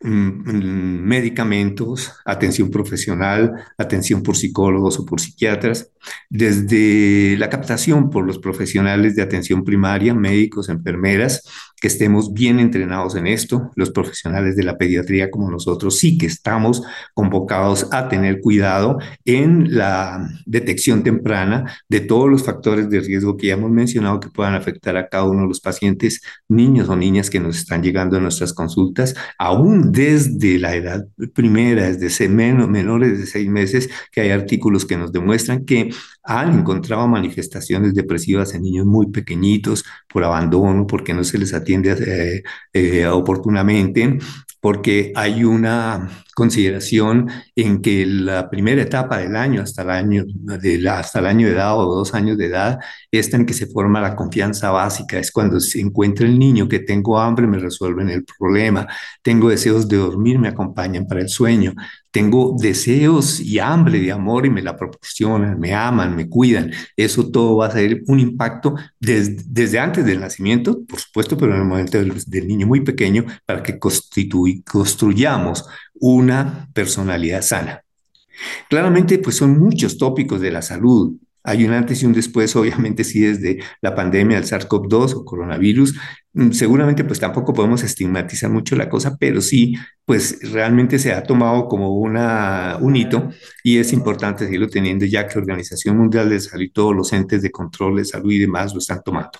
medicamentos, 0.00 2.12
atención 2.24 2.70
profesional, 2.70 3.52
atención 3.78 4.22
por 4.22 4.36
psicólogos 4.36 4.98
o 4.98 5.06
por 5.06 5.20
psiquiatras, 5.20 5.90
desde 6.28 7.36
la 7.38 7.48
captación 7.48 8.10
por 8.10 8.26
los 8.26 8.38
profesionales 8.38 9.16
de 9.16 9.22
atención 9.22 9.64
primaria, 9.64 10.14
médicos, 10.14 10.68
enfermeras, 10.68 11.42
que 11.80 11.88
estemos 11.88 12.32
bien 12.32 12.58
entrenados 12.58 13.16
en 13.16 13.26
esto, 13.26 13.70
los 13.74 13.90
profesionales 13.90 14.56
de 14.56 14.64
la 14.64 14.78
pediatría 14.78 15.30
como 15.30 15.50
nosotros 15.50 15.98
sí 15.98 16.18
que 16.18 16.26
estamos 16.26 16.82
convocados 17.14 17.88
a 17.92 18.08
tener 18.08 18.40
cuidado 18.40 18.98
en 19.24 19.76
la 19.76 20.28
detección 20.46 21.02
temprana 21.02 21.76
de 21.88 22.00
todos 22.00 22.30
los 22.30 22.44
factores 22.44 22.88
de 22.88 23.00
riesgo 23.00 23.36
que 23.36 23.48
ya 23.48 23.54
hemos 23.54 23.70
mencionado 23.70 24.20
que 24.20 24.30
puedan 24.30 24.54
afectar 24.54 24.96
a 24.96 25.08
cada 25.08 25.24
uno 25.24 25.42
de 25.42 25.48
los 25.48 25.60
pacientes, 25.60 26.22
niños 26.48 26.88
o 26.88 26.96
niñas 26.96 27.30
que 27.30 27.40
nos 27.40 27.56
están 27.56 27.82
llegando 27.82 28.16
a 28.16 28.20
nuestras 28.20 28.52
consultas, 28.52 29.14
aún 29.38 29.92
desde 29.92 30.58
la 30.58 30.74
edad 30.74 31.06
primera, 31.34 31.84
desde 31.84 32.08
menores 32.28 33.18
de 33.18 33.26
seis 33.26 33.48
meses, 33.48 33.88
que 34.12 34.20
hay 34.20 34.30
artículos 34.30 34.84
que 34.84 34.96
nos 34.96 35.12
demuestran 35.12 35.64
que 35.64 35.90
han 36.26 36.58
encontrado 36.58 37.06
manifestaciones 37.08 37.94
depresivas 37.94 38.54
en 38.54 38.62
niños 38.62 38.86
muy 38.86 39.10
pequeñitos 39.10 39.84
por 40.08 40.24
abandono, 40.24 40.86
porque 40.86 41.14
no 41.14 41.24
se 41.24 41.38
les 41.38 41.54
atiende 41.54 41.92
eh, 41.92 42.42
eh, 42.72 43.06
oportunamente, 43.06 44.18
porque 44.66 45.12
hay 45.14 45.44
una 45.44 46.10
consideración 46.34 47.30
en 47.54 47.80
que 47.80 48.04
la 48.04 48.50
primera 48.50 48.82
etapa 48.82 49.18
del 49.18 49.36
año 49.36 49.62
hasta 49.62 49.82
el 49.82 49.90
año 49.90 50.24
de 50.26 50.88
hasta 50.88 51.20
el 51.20 51.26
año 51.26 51.46
de 51.46 51.52
edad 51.52 51.78
o 51.78 51.94
dos 51.94 52.14
años 52.14 52.36
de 52.36 52.46
edad 52.46 52.80
es 53.12 53.32
en 53.32 53.46
que 53.46 53.54
se 53.54 53.68
forma 53.68 54.00
la 54.00 54.16
confianza 54.16 54.72
básica. 54.72 55.20
Es 55.20 55.30
cuando 55.30 55.60
se 55.60 55.80
encuentra 55.80 56.26
el 56.26 56.36
niño 56.36 56.68
que 56.68 56.80
tengo 56.80 57.16
hambre 57.16 57.46
me 57.46 57.58
resuelven 57.58 58.10
el 58.10 58.24
problema. 58.24 58.88
Tengo 59.22 59.50
deseos 59.50 59.86
de 59.86 59.98
dormir 59.98 60.40
me 60.40 60.48
acompañan 60.48 61.06
para 61.06 61.20
el 61.20 61.28
sueño. 61.28 61.72
Tengo 62.10 62.56
deseos 62.58 63.40
y 63.40 63.58
hambre 63.58 64.00
de 64.00 64.10
amor 64.10 64.46
y 64.46 64.50
me 64.50 64.62
la 64.62 64.74
proporcionan, 64.74 65.60
me 65.60 65.74
aman, 65.74 66.16
me 66.16 66.28
cuidan. 66.28 66.72
Eso 66.96 67.30
todo 67.30 67.58
va 67.58 67.66
a 67.66 67.70
ser 67.70 68.02
un 68.06 68.20
impacto 68.20 68.74
desde, 68.98 69.36
desde 69.46 69.78
antes 69.78 70.04
del 70.04 70.20
nacimiento, 70.20 70.82
por 70.86 70.98
supuesto, 70.98 71.36
pero 71.36 71.54
en 71.54 71.60
el 71.60 71.66
momento 71.66 71.98
del, 71.98 72.14
del 72.26 72.48
niño 72.48 72.66
muy 72.66 72.80
pequeño, 72.80 73.26
para 73.44 73.62
que 73.62 73.78
construyamos 74.62 75.64
una 75.94 76.68
personalidad 76.72 77.42
sana. 77.42 77.82
Claramente, 78.68 79.18
pues 79.18 79.36
son 79.36 79.58
muchos 79.58 79.96
tópicos 79.96 80.40
de 80.40 80.50
la 80.50 80.62
salud, 80.62 81.16
hay 81.46 81.64
un 81.64 81.72
antes 81.72 82.02
y 82.02 82.06
un 82.06 82.12
después, 82.12 82.56
obviamente, 82.56 83.04
sí, 83.04 83.20
desde 83.20 83.60
la 83.80 83.94
pandemia 83.94 84.36
del 84.36 84.48
SARS-CoV-2 84.48 85.14
o 85.14 85.24
coronavirus. 85.24 85.94
Mm, 86.32 86.50
seguramente, 86.50 87.04
pues 87.04 87.20
tampoco 87.20 87.54
podemos 87.54 87.84
estigmatizar 87.84 88.50
mucho 88.50 88.74
la 88.74 88.88
cosa, 88.88 89.16
pero 89.16 89.40
sí, 89.40 89.76
pues 90.04 90.40
realmente 90.52 90.98
se 90.98 91.12
ha 91.12 91.22
tomado 91.22 91.68
como 91.68 91.98
una, 91.98 92.78
un 92.80 92.96
hito 92.96 93.30
y 93.62 93.78
es 93.78 93.92
importante 93.92 94.44
seguirlo 94.44 94.68
teniendo 94.68 95.04
ya 95.06 95.28
que 95.28 95.38
Organización 95.38 95.96
Mundial 95.96 96.28
de 96.30 96.40
Salud 96.40 96.64
y 96.64 96.70
todos 96.70 96.96
los 96.96 97.12
entes 97.12 97.42
de 97.42 97.52
control 97.52 97.98
de 97.98 98.04
salud 98.04 98.32
y 98.32 98.38
demás 98.38 98.72
lo 98.72 98.80
están 98.80 99.02
tomando. 99.04 99.38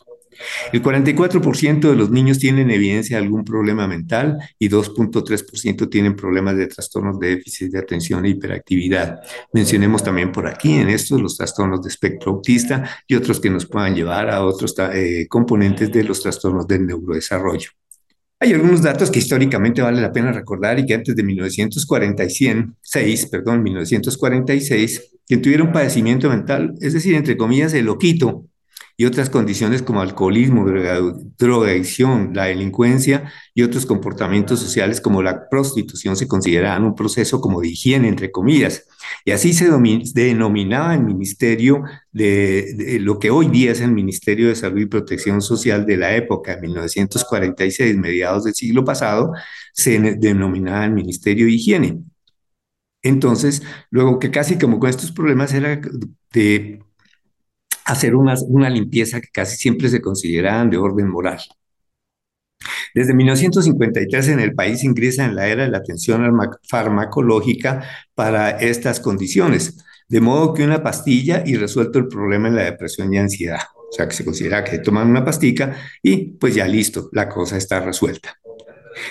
El 0.73 0.83
44% 0.83 1.91
de 1.91 1.97
los 1.97 2.11
niños 2.11 2.39
tienen 2.39 2.71
evidencia 2.71 3.17
de 3.17 3.25
algún 3.25 3.45
problema 3.45 3.87
mental 3.87 4.39
y 4.59 4.69
2.3% 4.69 5.89
tienen 5.89 6.17
problemas 6.17 6.57
de 6.57 6.67
trastornos 6.67 7.19
de 7.19 7.37
déficit 7.37 7.73
de 7.73 7.79
atención 7.79 8.25
e 8.25 8.31
hiperactividad. 8.31 9.21
Mencionemos 9.53 10.03
también 10.03 10.33
por 10.33 10.47
aquí 10.47 10.75
en 10.75 10.89
estos 10.89 11.21
los 11.21 11.37
trastornos 11.37 11.83
de 11.83 11.89
espectro 11.89 12.33
autista 12.33 12.85
y 13.07 13.15
otros 13.15 13.41
que 13.41 13.51
nos 13.51 13.67
puedan 13.67 13.95
llevar 13.95 14.31
a 14.31 14.45
otros 14.45 14.75
eh, 14.93 15.27
componentes 15.29 15.93
de 15.93 16.05
los 16.05 16.21
trastornos 16.21 16.67
del 16.67 16.87
neurodesarrollo. 16.87 17.71
Hay 18.39 18.53
algunos 18.53 18.83
datos 18.83 19.11
que 19.11 19.21
históricamente 19.21 19.81
vale 19.81 20.03
la 20.03 20.13
pena 20.13 20.31
recordar 20.31 20.79
y 20.79 20.85
que 20.85 20.93
antes 20.93 21.17
de 21.17 21.23
1946, 21.23 23.27
perdón, 23.27 23.63
1946, 23.63 25.13
quien 25.27 25.41
tuviera 25.41 25.65
un 25.65 25.73
padecimiento 25.73 26.29
mental, 26.29 26.75
es 26.81 26.93
decir, 26.93 27.15
entre 27.15 27.39
comillas, 27.39 27.73
el 27.73 27.87
loquito, 27.87 28.45
y 28.99 29.05
otras 29.05 29.29
condiciones 29.29 29.83
como 29.83 30.01
alcoholismo, 30.01 30.65
drogadicción, 31.39 32.31
la 32.35 32.45
delincuencia 32.45 33.31
y 33.55 33.63
otros 33.63 33.85
comportamientos 33.85 34.59
sociales 34.61 35.03
como 35.03 35.23
la 35.23 35.49
prostitución 35.51 36.17
se 36.17 36.27
consideraban 36.27 36.85
un 36.85 36.95
proceso 36.95 37.41
como 37.41 37.61
de 37.61 37.69
higiene, 37.69 38.09
entre 38.09 38.31
comillas. 38.31 38.87
Y 39.25 39.33
así 39.33 39.53
se 39.53 39.69
denominaba 40.15 40.95
el 40.95 41.05
Ministerio 41.05 41.83
de, 42.11 42.99
lo 43.01 43.19
que 43.19 43.31
hoy 43.31 43.49
día 43.49 43.73
es 43.73 43.81
el 43.83 43.93
Ministerio 43.93 44.49
de 44.49 44.55
Salud 44.57 44.81
y 44.81 44.87
Protección 44.87 45.43
Social 45.43 45.85
de 45.85 45.99
la 45.99 46.17
época, 46.17 46.57
de 46.57 46.63
1946, 46.63 47.97
mediados 47.99 48.45
del 48.45 48.55
siglo 48.55 48.85
pasado, 48.85 49.33
se 49.75 49.99
denominaba 49.99 50.87
el 50.87 50.93
Ministerio 50.93 51.47
de 51.47 51.53
Higiene. 51.53 51.99
Entonces, 53.03 53.63
luego 53.91 54.19
que 54.19 54.31
casi 54.31 54.59
como 54.59 54.81
con 54.81 54.91
estos 54.91 55.13
problemas 55.13 55.53
era 55.53 55.81
de 56.33 56.81
hacer 57.87 58.15
una, 58.17 58.69
limpieza 58.69 59.21
que 59.21 59.29
casi 59.33 59.57
siempre 59.57 59.89
se 59.89 60.01
consideraban 60.01 60.71
de 60.71 60.77
orden 60.77 61.09
moral. 61.09 61.41
Desde 62.95 63.15
1953 63.15 64.29
en 64.29 64.41
el 64.41 64.55
país 64.55 64.83
ingresa 64.83 65.25
en 65.25 65.37
la 65.37 65.47
era 65.47 65.65
de 65.65 65.71
la 65.71 65.79
atención 65.79 66.25
farmacológica 66.69 67.85
para 68.15 68.51
estas 68.51 68.99
condiciones, 68.99 69.85
de 70.09 70.21
modo 70.21 70.53
que 70.53 70.65
una 70.65 70.83
pastilla 70.83 71.43
y 71.47 71.57
resuelto 71.57 71.99
el 71.99 72.09
problema 72.09 72.49
en 72.49 72.57
la 72.57 72.65
depresión 72.65 73.13
y 73.13 73.19
ansiedad. 73.19 73.61
O 73.89 73.93
sea, 73.93 74.09
que 74.09 74.17
se 74.17 74.25
considera 74.25 74.65
que 74.65 74.79
toman 74.79 75.09
una 75.09 75.25
pastica 75.25 75.77
y 76.03 76.33
pues 76.33 76.55
ya 76.55 76.67
listo, 76.67 77.09
la 77.13 77.29
cosa 77.29 77.57
está 77.57 77.81
resuelta. 77.81 78.37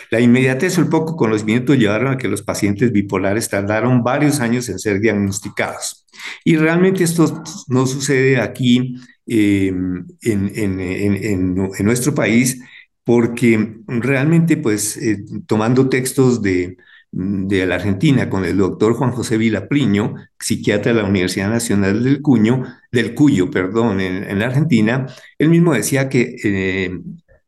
La 0.10 0.20
inmediatez 0.20 0.77
o 0.77 0.82
el 0.82 0.88
poco 0.88 1.15
conocimiento 1.15 1.74
llevaron 1.74 2.13
a 2.13 2.18
que 2.18 2.27
los 2.27 2.42
pacientes 2.42 2.92
bipolares 2.92 3.50
tardaron 3.50 4.04
varios 4.04 4.39
años 4.39 4.70
en 4.70 4.80
ser 4.80 5.00
diagnosticados. 5.00 6.06
Y 6.44 6.58
realmente 6.58 7.04
esto 7.04 7.44
no 7.68 7.86
sucede 7.86 8.39
aquí 8.39 8.96
em, 9.27 10.06
en, 10.22 11.56
nuestro 11.84 12.13
país 12.13 12.62
porque 13.04 13.77
realmente, 13.88 14.58
pues, 14.58 14.98
eh, 14.98 15.24
tomando 15.46 15.89
textos 15.89 16.42
de, 16.42 16.77
la 17.12 17.75
Argentina 17.75 18.30
con 18.30 18.44
el 18.44 18.58
doctor 18.58 18.94
Juan 18.96 19.12
José 19.12 19.38
Vilapriño, 19.38 20.15
psiquiatra 20.38 20.92
de 20.92 21.01
la 21.01 21.08
Universidad 21.08 21.50
Nacional 21.50 22.04
del 22.04 22.22
Cuño, 22.22 22.63
del 22.92 23.13
Cuyo, 23.15 23.50
perdón, 23.50 24.01
en, 24.01 24.38
la 24.38 24.48
Argentina, 24.48 25.06
él 25.38 25.50
mismo 25.50 25.74
decía 25.74 26.10
que 26.10 26.36
eh, 26.44 27.00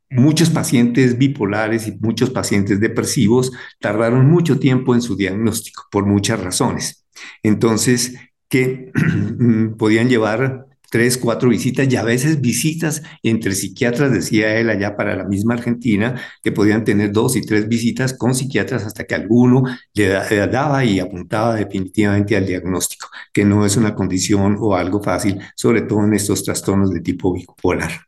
muchos 0.09 0.49
pacientes 0.49 1.17
bipolares 1.17 1.87
y 1.87 1.97
muchos 1.99 2.29
pacientes 2.29 2.79
depresivos 2.79 3.51
tardaron 3.79 4.29
mucho 4.29 4.59
tiempo 4.59 4.95
en 4.95 5.01
su 5.01 5.15
diagnóstico 5.15 5.85
por 5.91 6.05
muchas 6.05 6.39
razones. 6.39 7.05
Entonces, 7.43 8.15
que 8.49 8.91
podían 9.77 10.09
llevar 10.09 10.67
tres, 10.89 11.17
cuatro 11.17 11.49
visitas 11.49 11.91
y 11.91 11.95
a 11.95 12.03
veces 12.03 12.41
visitas 12.41 13.03
entre 13.23 13.53
psiquiatras, 13.53 14.11
decía 14.11 14.55
él 14.57 14.69
allá 14.69 14.95
para 14.95 15.15
la 15.15 15.25
misma 15.25 15.55
Argentina, 15.55 16.19
que 16.43 16.51
podían 16.51 16.83
tener 16.83 17.11
dos 17.11 17.35
y 17.35 17.41
tres 17.41 17.67
visitas 17.67 18.13
con 18.13 18.33
psiquiatras 18.33 18.85
hasta 18.85 19.03
que 19.03 19.15
alguno 19.15 19.63
le, 19.93 20.07
daba 20.47 20.85
y 20.85 20.99
apuntaba 20.99 21.55
definitivamente 21.55 22.37
al 22.37 22.45
diagnóstico, 22.45 23.09
que 23.33 23.45
no 23.45 23.65
es 23.65 23.75
una 23.77 23.95
condición 23.95 24.57
o 24.59 24.75
algo 24.75 25.01
fácil, 25.01 25.39
sobre 25.55 25.81
todo 25.81 26.03
en 26.05 26.13
estos 26.13 26.43
trastornos 26.43 26.91
de 26.91 27.01
tipo 27.01 27.33
bipolar. 27.33 28.06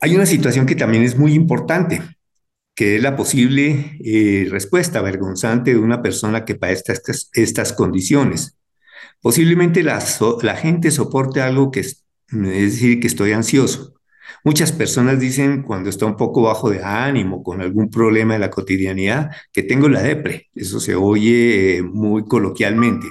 Hay 0.00 0.14
una 0.14 0.26
situación 0.26 0.66
que 0.66 0.76
también 0.76 1.02
es 1.02 1.18
muy 1.18 1.34
importante, 1.34 2.02
que 2.74 2.96
es 2.96 3.02
la 3.02 3.16
posible 3.16 3.98
eh, 4.04 4.46
respuesta 4.48 5.02
vergonzante 5.02 5.72
de 5.72 5.78
una 5.78 6.02
persona 6.02 6.44
que 6.44 6.54
padece 6.54 6.92
estas, 6.92 7.30
estas 7.32 7.72
condiciones. 7.72 8.56
Posiblemente 9.20 9.82
la, 9.82 10.00
gente 10.56 10.92
soporte 10.92 11.40
algo 11.40 11.72
que 11.72 11.80
es, 11.80 12.04
decir, 12.28 13.00
que 13.00 13.08
estoy 13.08 13.32
ansioso. 13.32 13.94
Muchas 14.44 14.70
personas 14.70 15.18
dicen 15.18 15.64
cuando 15.64 15.90
está 15.90 16.06
un 16.06 16.16
poco 16.16 16.42
bajo 16.42 16.70
de 16.70 16.84
ánimo, 16.84 17.42
con 17.42 17.60
algún 17.60 17.90
problema 17.90 18.34
de 18.34 18.38
la 18.38 18.50
cotidianidad, 18.50 19.30
que 19.52 19.64
tengo 19.64 19.88
la 19.88 20.02
depre. 20.02 20.48
Eso 20.54 20.78
se 20.78 20.94
oye 20.94 21.78
eh, 21.78 21.82
muy 21.82 22.24
coloquialmente, 22.24 23.08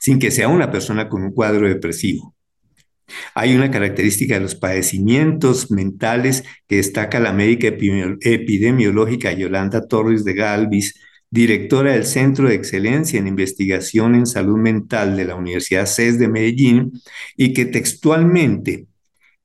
sin 0.00 0.18
que 0.18 0.30
sea 0.30 0.48
una 0.48 0.70
persona 0.70 1.10
con 1.10 1.22
un 1.22 1.32
cuadro 1.32 1.68
depresivo. 1.68 2.34
Hay 3.34 3.54
una 3.54 3.70
característica 3.70 4.34
de 4.34 4.40
los 4.40 4.54
padecimientos 4.54 5.70
mentales 5.70 6.44
que 6.66 6.76
destaca 6.76 7.20
la 7.20 7.32
médica 7.32 7.68
epidemiológica 7.68 9.32
Yolanda 9.32 9.86
Torres 9.86 10.24
de 10.24 10.34
Galvis, 10.34 10.94
directora 11.30 11.92
del 11.92 12.04
Centro 12.04 12.48
de 12.48 12.54
Excelencia 12.54 13.18
en 13.18 13.26
Investigación 13.26 14.14
en 14.14 14.26
Salud 14.26 14.58
Mental 14.58 15.16
de 15.16 15.24
la 15.24 15.34
Universidad 15.34 15.86
CES 15.86 16.18
de 16.18 16.28
Medellín, 16.28 16.92
y 17.36 17.52
que 17.52 17.64
textualmente 17.64 18.86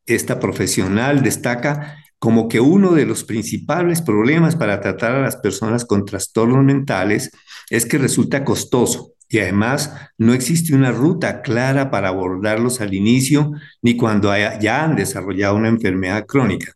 esta 0.05 0.39
profesional 0.39 1.21
destaca 1.23 1.97
como 2.19 2.47
que 2.47 2.59
uno 2.59 2.93
de 2.93 3.05
los 3.05 3.23
principales 3.23 4.01
problemas 4.01 4.55
para 4.55 4.81
tratar 4.81 5.13
a 5.13 5.21
las 5.21 5.35
personas 5.37 5.85
con 5.85 6.05
trastornos 6.05 6.63
mentales 6.63 7.31
es 7.69 7.85
que 7.85 7.97
resulta 7.97 8.43
costoso 8.43 9.13
y 9.29 9.39
además 9.39 9.93
no 10.17 10.33
existe 10.33 10.73
una 10.73 10.91
ruta 10.91 11.41
clara 11.41 11.91
para 11.91 12.09
abordarlos 12.09 12.81
al 12.81 12.93
inicio 12.93 13.51
ni 13.81 13.97
cuando 13.97 14.31
ya 14.35 14.83
han 14.83 14.95
desarrollado 14.95 15.55
una 15.55 15.67
enfermedad 15.67 16.25
crónica, 16.25 16.73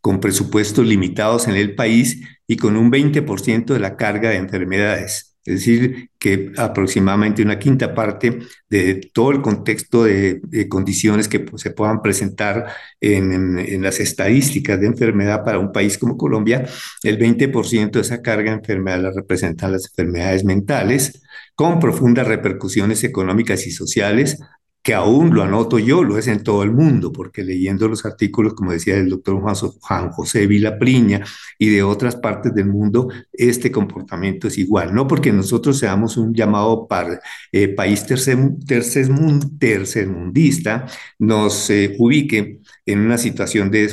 con 0.00 0.20
presupuestos 0.20 0.86
limitados 0.86 1.48
en 1.48 1.56
el 1.56 1.74
país 1.74 2.22
y 2.46 2.56
con 2.56 2.76
un 2.76 2.90
20% 2.90 3.66
de 3.66 3.78
la 3.78 3.96
carga 3.96 4.30
de 4.30 4.36
enfermedades. 4.36 5.31
Es 5.44 5.54
decir, 5.54 6.10
que 6.18 6.52
aproximadamente 6.56 7.42
una 7.42 7.58
quinta 7.58 7.94
parte 7.94 8.38
de 8.68 9.10
todo 9.12 9.32
el 9.32 9.42
contexto 9.42 10.04
de, 10.04 10.40
condiciones 10.68 11.26
que 11.26 11.40
pues, 11.40 11.62
se 11.62 11.72
puedan 11.72 12.00
presentar 12.00 12.66
en, 13.00 13.82
las 13.82 13.98
estadísticas 13.98 14.80
de 14.80 14.86
enfermedad 14.86 15.44
para 15.44 15.58
un 15.58 15.72
país 15.72 15.98
como 15.98 16.16
Colombia, 16.16 16.64
el 17.02 17.18
20% 17.18 17.90
de 17.90 18.00
esa 18.00 18.22
carga 18.22 18.52
de 18.52 18.58
enfermedad 18.58 19.02
la 19.02 19.10
representan 19.10 19.72
las 19.72 19.86
enfermedades 19.86 20.44
mentales, 20.44 21.22
con 21.56 21.80
profundas 21.80 22.28
repercusiones 22.28 23.02
económicas 23.02 23.66
y 23.66 23.72
sociales, 23.72 24.38
que 24.82 24.94
aún 24.94 25.34
lo 25.34 25.42
anoto 25.44 25.78
yo, 25.78 26.02
lo 26.02 26.18
es 26.18 26.26
en 26.26 26.42
todo 26.42 26.64
el 26.64 26.72
mundo, 26.72 27.12
porque 27.12 27.44
leyendo 27.44 27.86
los 27.88 28.04
artículos, 28.04 28.54
como 28.54 28.72
decía 28.72 28.96
el 28.96 29.08
doctor 29.08 29.40
Juan 29.80 30.10
José 30.10 30.46
Vilapriña 30.48 31.24
y 31.58 31.68
de 31.70 31.82
otras 31.84 32.16
partes 32.16 32.52
del 32.54 32.66
mundo, 32.66 33.08
este 33.32 33.70
comportamiento 33.70 34.48
es 34.48 34.58
igual. 34.58 34.92
No 34.94 35.06
porque 35.06 35.32
nosotros 35.32 35.78
seamos 35.78 36.16
un 36.16 36.34
llamado 36.34 36.88
par, 36.88 37.20
eh, 37.52 37.68
país 37.68 38.04
tercer, 38.06 38.38
tercermundista, 38.66 40.86
nos 41.18 41.70
eh, 41.70 41.94
ubique 41.98 42.60
en 42.84 42.98
una 43.00 43.18
situación 43.18 43.70
de, 43.70 43.88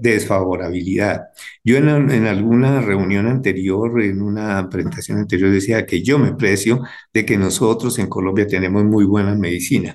desfavorabilidad. 0.00 1.22
Yo 1.62 1.76
en, 1.76 1.88
en, 2.10 2.26
alguna 2.26 2.80
reunión 2.80 3.26
anterior, 3.28 4.02
en 4.02 4.20
una 4.22 4.68
presentación 4.68 5.18
anterior, 5.18 5.50
decía 5.50 5.86
que 5.86 6.02
yo 6.02 6.18
me 6.18 6.34
precio 6.34 6.82
de 7.12 7.24
que 7.24 7.36
nosotros 7.38 7.98
en 7.98 8.08
Colombia 8.08 8.46
tenemos 8.46 8.84
muy 8.84 9.04
buena 9.04 9.34
medicina. 9.36 9.94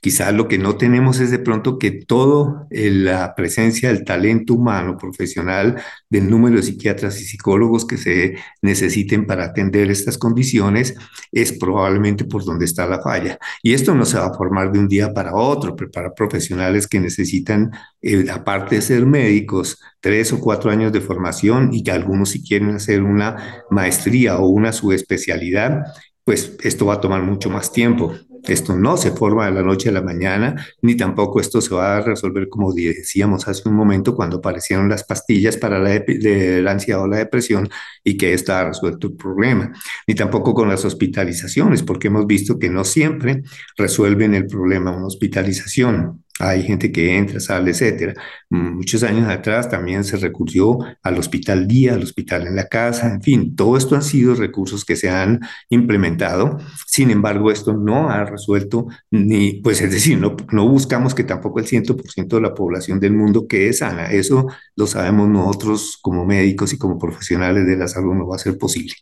Quizás 0.00 0.32
lo 0.32 0.48
que 0.48 0.58
no 0.58 0.76
tenemos 0.76 1.20
es 1.20 1.30
de 1.30 1.38
pronto 1.38 1.78
que 1.78 1.90
toda 1.90 2.66
eh, 2.70 2.90
la 2.90 3.34
presencia 3.34 3.88
del 3.88 4.04
talento 4.04 4.54
humano 4.54 4.96
profesional, 4.96 5.82
del 6.08 6.30
número 6.30 6.56
de 6.56 6.62
psiquiatras 6.62 7.20
y 7.20 7.24
psicólogos 7.24 7.86
que 7.86 7.96
se 7.96 8.36
necesiten 8.62 9.26
para 9.26 9.46
atender 9.46 9.90
estas 9.90 10.16
condiciones, 10.16 10.94
es 11.32 11.52
probablemente 11.52 12.24
por 12.24 12.44
donde 12.44 12.64
está 12.64 12.86
la 12.86 13.02
falla. 13.02 13.38
Y 13.62 13.74
esto 13.74 13.94
no 13.94 14.04
se 14.04 14.18
va 14.18 14.26
a 14.26 14.34
formar 14.34 14.72
de 14.72 14.78
un 14.78 14.88
día 14.88 15.12
para 15.12 15.34
otro, 15.34 15.74
preparar 15.74 16.14
profesionales 16.14 16.86
que 16.86 17.00
necesitan, 17.00 17.70
eh, 18.00 18.26
aparte 18.30 18.76
de 18.76 18.82
ser 18.82 19.06
médicos, 19.06 19.78
tres 20.00 20.32
o 20.32 20.40
cuatro 20.40 20.70
años 20.70 20.92
de 20.92 21.00
formación 21.00 21.70
y 21.72 21.82
que 21.82 21.90
algunos 21.90 22.30
si 22.30 22.42
quieren 22.42 22.70
hacer 22.70 23.02
una 23.02 23.64
maestría 23.70 24.38
o 24.38 24.46
una 24.46 24.72
subespecialidad, 24.72 25.82
pues 26.24 26.56
esto 26.62 26.86
va 26.86 26.94
a 26.94 27.00
tomar 27.00 27.22
mucho 27.22 27.50
más 27.50 27.72
tiempo. 27.72 28.14
Esto 28.46 28.76
no 28.76 28.96
se 28.96 29.10
forma 29.10 29.46
de 29.46 29.52
la 29.52 29.62
noche 29.62 29.88
a 29.88 29.92
la 29.92 30.02
mañana, 30.02 30.66
ni 30.82 30.96
tampoco 30.96 31.40
esto 31.40 31.60
se 31.60 31.74
va 31.74 31.96
a 31.96 32.00
resolver 32.00 32.48
como 32.48 32.72
decíamos 32.72 33.48
hace 33.48 33.68
un 33.68 33.74
momento 33.74 34.14
cuando 34.14 34.38
aparecieron 34.38 34.88
las 34.88 35.04
pastillas 35.04 35.56
para 35.56 35.78
la, 35.78 36.70
ansiedad 36.70 37.02
o 37.02 37.08
la 37.08 37.18
depresión 37.18 37.68
y 38.04 38.16
que 38.16 38.32
está 38.34 38.64
resuelto 38.64 39.08
el 39.08 39.14
problema, 39.14 39.72
ni 40.06 40.14
tampoco 40.14 40.54
con 40.54 40.68
las 40.68 40.84
hospitalizaciones, 40.84 41.82
porque 41.82 42.08
hemos 42.08 42.26
visto 42.26 42.58
que 42.58 42.70
no 42.70 42.84
siempre 42.84 43.42
resuelven 43.76 44.34
el 44.34 44.46
problema 44.46 44.96
una 44.96 45.06
hospitalización. 45.06 46.22
Hay 46.38 46.62
gente 46.64 46.92
que 46.92 47.16
entra, 47.16 47.40
sale, 47.40 47.70
etcétera. 47.70 48.12
Muchos 48.50 49.02
años 49.02 49.26
atrás 49.28 49.70
también 49.70 50.04
se 50.04 50.18
recurrió 50.18 50.78
al 51.02 51.18
hospital 51.18 51.66
día, 51.66 51.94
al 51.94 52.02
hospital 52.02 52.46
en 52.46 52.56
la 52.56 52.68
casa, 52.68 53.10
en 53.10 53.22
fin, 53.22 53.56
todo 53.56 53.76
esto 53.76 53.96
han 53.96 54.02
sido 54.02 54.34
recursos 54.34 54.84
que 54.84 54.96
se 54.96 55.08
han 55.08 55.40
implementado. 55.70 56.58
Sin 56.86 57.10
embargo, 57.10 57.50
esto 57.50 57.72
no 57.72 58.10
ha 58.10 58.24
resuelto 58.36 58.86
ni, 59.10 59.54
pues 59.62 59.80
es 59.82 59.90
decir, 59.90 60.18
no, 60.18 60.36
no 60.52 60.68
buscamos 60.68 61.14
que 61.14 61.24
tampoco 61.24 61.58
el 61.60 61.66
100% 61.66 62.36
de 62.36 62.42
la 62.42 62.54
población 62.54 63.00
del 63.00 63.12
mundo 63.14 63.46
quede 63.48 63.72
sana. 63.72 64.06
Eso 64.12 64.46
lo 64.76 64.86
sabemos 64.86 65.28
nosotros 65.28 65.98
como 66.02 66.24
médicos 66.24 66.72
y 66.72 66.78
como 66.78 66.98
profesionales 66.98 67.66
de 67.66 67.76
la 67.76 67.88
salud, 67.88 68.14
no 68.14 68.26
va 68.28 68.36
a 68.36 68.38
ser 68.38 68.58
posible. 68.58 68.94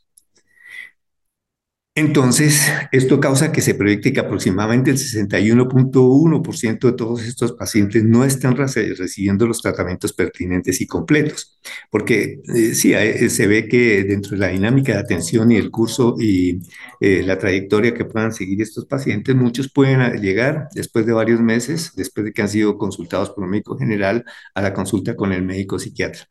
Entonces, 1.97 2.73
esto 2.91 3.21
causa 3.21 3.53
que 3.53 3.61
se 3.61 3.77
proyecte 3.77 4.13
que 4.13 4.19
aproximadamente 4.19 4.91
el 4.91 4.97
61.1% 4.99 6.89
de 6.89 6.93
todos 6.93 7.23
estos 7.23 7.53
pacientes 7.53 8.03
no 8.03 8.25
están 8.25 8.57
recibiendo 8.57 9.47
los 9.47 9.63
tratamientos 9.63 10.13
pertinentes 10.13 10.81
y 10.81 10.89
completos, 10.89 11.57
porque 11.91 12.43
eh, 12.53 12.75
sí, 12.75 12.95
eh, 12.95 13.31
se 13.31 13.47
ve 13.47 13.69
que 13.69 14.03
dentro 14.03 14.33
de 14.33 14.39
la 14.39 14.49
dinámica 14.49 14.93
de 14.95 14.99
atención 14.99 15.53
y 15.53 15.57
el 15.57 15.71
curso 15.71 16.17
y 16.19 16.63
eh, 16.99 17.23
la 17.25 17.39
trayectoria 17.39 17.95
que 17.95 18.05
puedan 18.05 18.33
seguir 18.33 18.61
estos 18.61 18.87
pacientes, 18.87 19.37
muchos 19.37 19.71
pueden 19.71 20.21
llegar 20.21 20.67
después 20.75 21.07
de 21.07 21.13
varios 21.13 21.41
meses, 21.41 21.93
después 21.95 22.25
de 22.27 22.33
que 22.33 22.43
han 22.43 22.49
sido 22.49 22.77
consultados 22.77 23.31
por 23.31 23.45
un 23.45 23.51
médico 23.51 23.79
general, 23.79 24.25
a 24.55 24.63
la 24.63 24.75
consulta 24.75 25.15
con 25.15 25.33
el 25.33 25.43
médico 25.45 25.79
psiquiatra 25.79 26.27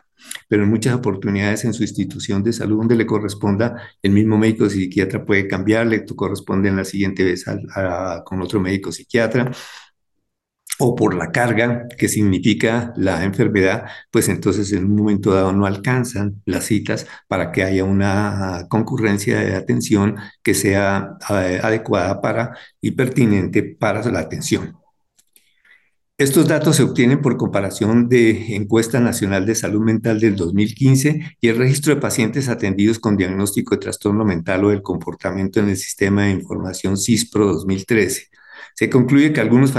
pero 0.48 0.64
en 0.64 0.70
muchas 0.70 0.96
oportunidades 0.96 1.66
en 1.66 1.74
su 1.74 1.84
institución 1.84 2.44
de 2.44 2.54
salud 2.54 2.78
donde 2.78 2.96
le 2.96 3.06
corresponda, 3.06 3.82
el 4.02 4.12
mismo 4.12 4.38
médico 4.38 4.70
psiquiatra 4.70 5.26
puede 5.26 5.48
cambiarle, 5.48 6.02
tú 6.02 6.16
corresponde 6.16 6.70
en 6.70 6.78
la 6.78 6.86
siguiente 6.86 7.24
vez 7.24 7.46
con 8.26 8.42
otro 8.42 8.60
médico 8.60 8.92
psiquiatra. 8.92 9.52
o 10.80 10.96
por 10.96 11.14
la 11.16 11.32
carga 11.32 11.88
que 11.98 12.08
significa 12.10 12.94
la 12.98 13.24
enfermedad, 13.24 13.86
pues 14.12 14.28
entonces 14.30 14.72
en 14.74 14.86
un 14.86 14.96
momento 14.96 15.34
dado 15.34 15.54
no 15.54 15.66
alcanzan 15.66 16.42
las 16.46 16.66
citas 16.66 17.06
para 17.28 17.52
que 17.52 17.64
haya 17.64 17.84
una 17.86 18.66
concurrencia 18.70 19.40
de 19.40 19.56
atención 19.56 20.16
que 20.44 20.54
sea 20.56 21.18
eh, 21.30 21.60
adecuada 21.64 22.22
para 22.22 22.58
y 22.82 22.92
pertinente 22.92 23.64
para 23.64 24.04
la 24.12 24.20
atención. 24.20 24.83
Estos 26.20 26.48
datos 26.48 26.76
se 26.76 26.84
obtienen 26.84 27.22
por 27.22 27.38
comparación 27.38 28.08
de 28.08 28.56
Encuesta 28.56 29.00
Nacional 29.00 29.48
de 29.48 29.56
Salud 29.56 29.82
Mental 29.82 30.20
del 30.20 30.36
2015 30.36 31.38
y 31.42 31.48
el 31.48 31.58
registro 31.58 31.96
de 31.96 32.02
pacientes 32.02 32.50
atendidos 32.50 33.00
con 33.00 33.18
diagnóstico 33.18 33.74
de 33.74 33.82
trastorno 33.82 34.24
mental 34.24 34.64
o 34.64 34.70
del 34.70 34.84
comportamiento 34.84 35.60
en 35.60 35.70
el 35.70 35.78
Sistema 35.78 36.26
de 36.26 36.30
Información 36.30 36.98
CISPRO 36.98 37.48
2013 37.48 38.30
se 38.76 38.90
concluye 38.92 39.34
que 39.34 39.42
algunos 39.42 39.74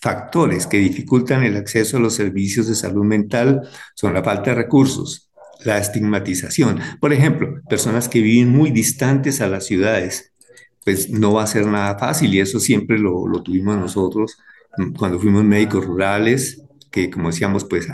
factores 0.00 0.66
que 0.66 0.78
dificultan 0.78 1.44
el 1.44 1.56
acceso 1.56 1.96
a 1.96 2.00
los 2.00 2.14
servicios 2.14 2.66
de 2.66 2.74
salud 2.74 3.04
mental 3.04 3.68
son 3.94 4.14
la 4.14 4.22
falta 4.22 4.50
de 4.50 4.56
recursos, 4.56 5.30
la 5.64 5.78
estigmatización. 5.78 6.80
Por 7.00 7.12
ejemplo, 7.12 7.60
personas 7.68 8.08
que 8.08 8.20
viven 8.20 8.50
muy 8.50 8.70
distantes 8.70 9.40
a 9.40 9.48
las 9.48 9.66
ciudades, 9.66 10.32
pues 10.84 11.10
no 11.10 11.34
va 11.34 11.44
a 11.44 11.48
ser 11.48 11.66
nada 11.66 11.98
fácil 11.98 12.34
y 12.34 12.40
eso 12.40 12.60
siempre 12.60 12.98
lo, 12.98 13.26
lo 13.26 13.42
tuvimos 13.42 13.76
nosotros 13.76 14.38
cuando 14.96 15.18
fuimos 15.18 15.44
médicos 15.44 15.84
rurales, 15.84 16.62
que 16.90 17.10
como 17.10 17.28
decíamos, 17.28 17.64
pues 17.64 17.88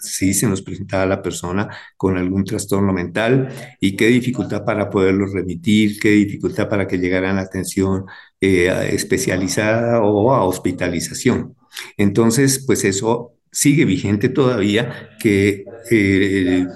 sí 0.00 0.34
se 0.34 0.46
nos 0.46 0.62
presentaba 0.62 1.06
la 1.06 1.22
persona 1.22 1.68
con 1.96 2.16
algún 2.16 2.44
trastorno 2.44 2.92
mental 2.92 3.48
y 3.80 3.96
qué 3.96 4.08
dificultad 4.08 4.64
para 4.64 4.90
poderlo 4.90 5.26
remitir, 5.26 5.98
qué 6.00 6.10
dificultad 6.10 6.68
para 6.68 6.86
que 6.86 6.98
llegaran 6.98 7.38
a 7.38 7.42
atención 7.42 8.06
eh, 8.40 8.90
especializada 8.92 10.02
o 10.02 10.32
a 10.32 10.44
hospitalización. 10.44 11.54
Entonces, 11.96 12.64
pues 12.66 12.84
eso 12.84 13.32
sigue 13.50 13.84
vigente 13.84 14.28
todavía, 14.28 15.10
que 15.20 15.64
eh, 15.90 16.66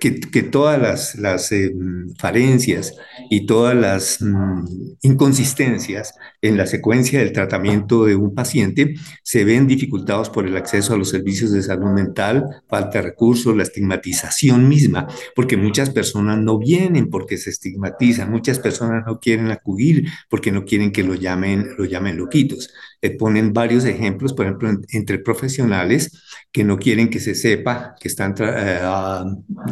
que, 0.00 0.42
todas 0.42 0.80
las, 0.80 1.14
las 1.16 1.50
eh, 1.52 1.72
falencias 2.18 2.94
y 3.30 3.46
todas 3.46 3.74
las 3.74 4.20
mm, 4.20 4.64
inconsistencias 5.02 6.14
en 6.42 6.56
la 6.56 6.66
secuencia 6.66 7.20
del 7.20 7.32
tratamiento 7.32 8.04
de 8.04 8.16
un 8.16 8.34
paciente 8.34 8.94
se 9.22 9.44
ven 9.44 9.66
dificultados 9.66 10.30
por 10.30 10.46
el 10.46 10.56
acceso 10.56 10.94
a 10.94 10.98
los 10.98 11.08
servicios 11.08 11.52
de 11.52 11.62
salud 11.62 11.90
mental, 11.90 12.44
falta 12.68 12.98
de 12.98 13.08
recursos, 13.08 13.56
la 13.56 13.62
estigmatización 13.62 14.68
misma, 14.68 15.06
porque 15.34 15.56
muchas 15.56 15.90
personas 15.90 16.38
no 16.38 16.58
vienen 16.58 17.08
porque 17.08 17.38
se 17.38 17.50
estigmatizan, 17.50 18.30
muchas 18.30 18.58
personas 18.58 19.04
no 19.06 19.20
quieren 19.20 19.50
acudir 19.50 20.08
porque 20.28 20.52
no 20.52 20.64
quieren 20.64 20.92
que 20.92 21.02
lo 21.02 21.14
llamen, 21.14 21.70
lo 21.78 21.84
llamen 21.84 22.16
loquitos. 22.16 22.70
Eh, 23.00 23.10
ponen 23.10 23.52
varios 23.52 23.84
ejemplos, 23.84 24.32
por 24.32 24.46
ejemplo, 24.46 24.70
entre 24.90 25.18
profesionales 25.18 26.22
que 26.54 26.62
no 26.62 26.78
quieren 26.78 27.10
que 27.10 27.18
se 27.18 27.34
sepa 27.34 27.96
que 27.98 28.06
están 28.06 28.32
eh, 28.38 28.78
ah, 28.80 29.26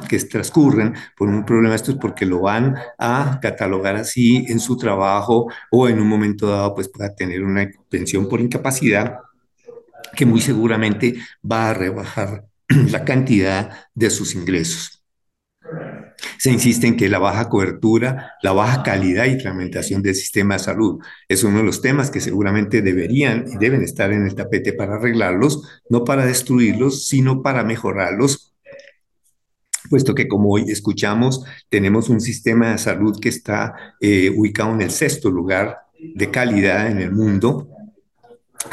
que 0.08 0.18
transcurren 0.18 0.92
por 1.16 1.28
un 1.28 1.44
problema 1.44 1.76
esto 1.76 1.92
es 1.92 1.96
porque 1.96 2.26
lo 2.26 2.40
van 2.40 2.74
a 2.98 3.38
catalogar 3.40 3.94
así 3.94 4.44
en 4.48 4.58
su 4.58 4.76
trabajo 4.76 5.46
o 5.70 5.88
en 5.88 6.00
un 6.00 6.08
momento 6.08 6.48
dado 6.48 6.74
pues 6.74 6.88
pueda 6.88 7.14
tener 7.14 7.44
una 7.44 7.70
pensión 7.88 8.28
por 8.28 8.40
incapacidad 8.40 9.20
que 10.16 10.26
muy 10.26 10.40
seguramente 10.40 11.14
va 11.48 11.70
a 11.70 11.74
rebajar 11.74 12.46
la 12.90 13.04
cantidad 13.04 13.86
de 13.94 14.10
sus 14.10 14.34
ingresos. 14.34 15.01
Se 16.38 16.50
insiste 16.50 16.86
en 16.86 16.96
que 16.96 17.08
la 17.08 17.18
baja 17.18 17.48
cobertura, 17.48 18.32
la 18.42 18.52
baja 18.52 18.82
calidad 18.82 19.26
y 19.26 19.40
fragmentación 19.40 20.02
del 20.02 20.14
sistema 20.14 20.54
de 20.54 20.60
salud 20.60 21.00
es 21.28 21.44
uno 21.44 21.58
de 21.58 21.64
los 21.64 21.80
temas 21.80 22.10
que 22.10 22.20
seguramente 22.20 22.82
deberían 22.82 23.44
y 23.46 23.56
deben 23.58 23.82
estar 23.82 24.12
en 24.12 24.26
el 24.26 24.34
tapete 24.34 24.72
para 24.72 24.96
arreglarlos, 24.96 25.62
no 25.88 26.04
para 26.04 26.26
destruirlos, 26.26 27.06
sino 27.08 27.42
para 27.42 27.64
mejorarlos, 27.64 28.52
puesto 29.88 30.14
que 30.14 30.26
como 30.26 30.50
hoy 30.50 30.64
escuchamos, 30.68 31.44
tenemos 31.68 32.08
un 32.08 32.20
sistema 32.20 32.72
de 32.72 32.78
salud 32.78 33.18
que 33.20 33.28
está 33.28 33.94
eh, 34.00 34.30
ubicado 34.30 34.72
en 34.72 34.82
el 34.82 34.90
sexto 34.90 35.30
lugar 35.30 35.78
de 35.98 36.30
calidad 36.30 36.90
en 36.90 36.98
el 36.98 37.12
mundo, 37.12 37.68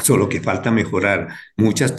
solo 0.02 0.28
que 0.28 0.40
falta 0.40 0.70
mejorar 0.70 1.28
muchas 1.56 1.94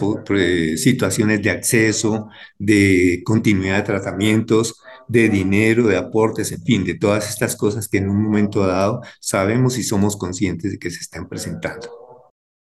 situaciones 0.76 1.42
de 1.42 1.50
acceso, 1.50 2.28
de 2.58 3.22
continuidad 3.24 3.76
de 3.76 3.82
tratamientos, 3.82 4.81
de 5.08 5.28
dinero, 5.28 5.86
de 5.86 5.96
aportes, 5.96 6.52
en 6.52 6.62
fin, 6.62 6.84
de 6.84 6.94
todas 6.94 7.28
estas 7.28 7.56
cosas 7.56 7.88
que 7.88 7.98
en 7.98 8.08
un 8.08 8.22
momento 8.22 8.66
dado 8.66 9.00
sabemos 9.20 9.78
y 9.78 9.82
somos 9.82 10.16
conscientes 10.16 10.72
de 10.72 10.78
que 10.78 10.90
se 10.90 11.00
están 11.00 11.28
presentando. 11.28 12.02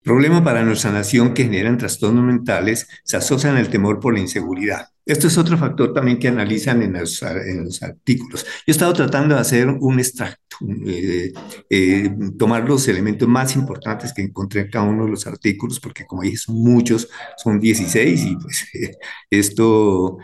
Problema 0.05 0.45
para 0.45 0.63
nuestra 0.63 0.93
nación 0.93 1.33
que 1.33 1.45
generan 1.45 1.79
trastornos 1.79 2.25
mentales 2.25 2.87
se 3.05 3.17
asocian 3.17 3.57
al 3.57 3.71
temor 3.71 4.01
por 4.01 4.13
la 4.13 4.21
inseguridad. 4.21 4.89
Esto 5.07 5.29
es 5.29 5.39
otro 5.39 5.57
factor 5.57 5.95
también 5.95 6.19
que 6.19 6.29
analizan 6.29 6.83
en 6.83 6.93
los, 6.93 7.23
artículos. 7.83 8.45
Yo 8.45 8.51
he 8.67 8.71
estado 8.71 8.93
tratando 8.93 9.35
de 9.35 9.41
hacer 9.41 9.69
un 9.69 9.99
extracto, 9.99 10.59
eh, 10.87 11.33
eh, 11.71 12.11
tomar 12.39 12.69
los 12.69 12.87
elementos 12.89 13.27
más 13.27 13.57
importantes 13.57 14.13
que 14.13 14.21
encontré 14.21 14.63
en 14.63 14.71
cada 14.71 14.85
uno 14.85 15.05
de 15.05 15.11
los 15.11 15.27
artículos, 15.27 15.81
porque 15.81 16.05
como 16.05 16.21
dije, 16.21 16.37
son 16.37 16.57
muchos, 16.57 17.09
son 17.37 17.59
16 17.59 18.25
y 18.25 18.37
pues 18.37 18.67
esto 19.31 20.19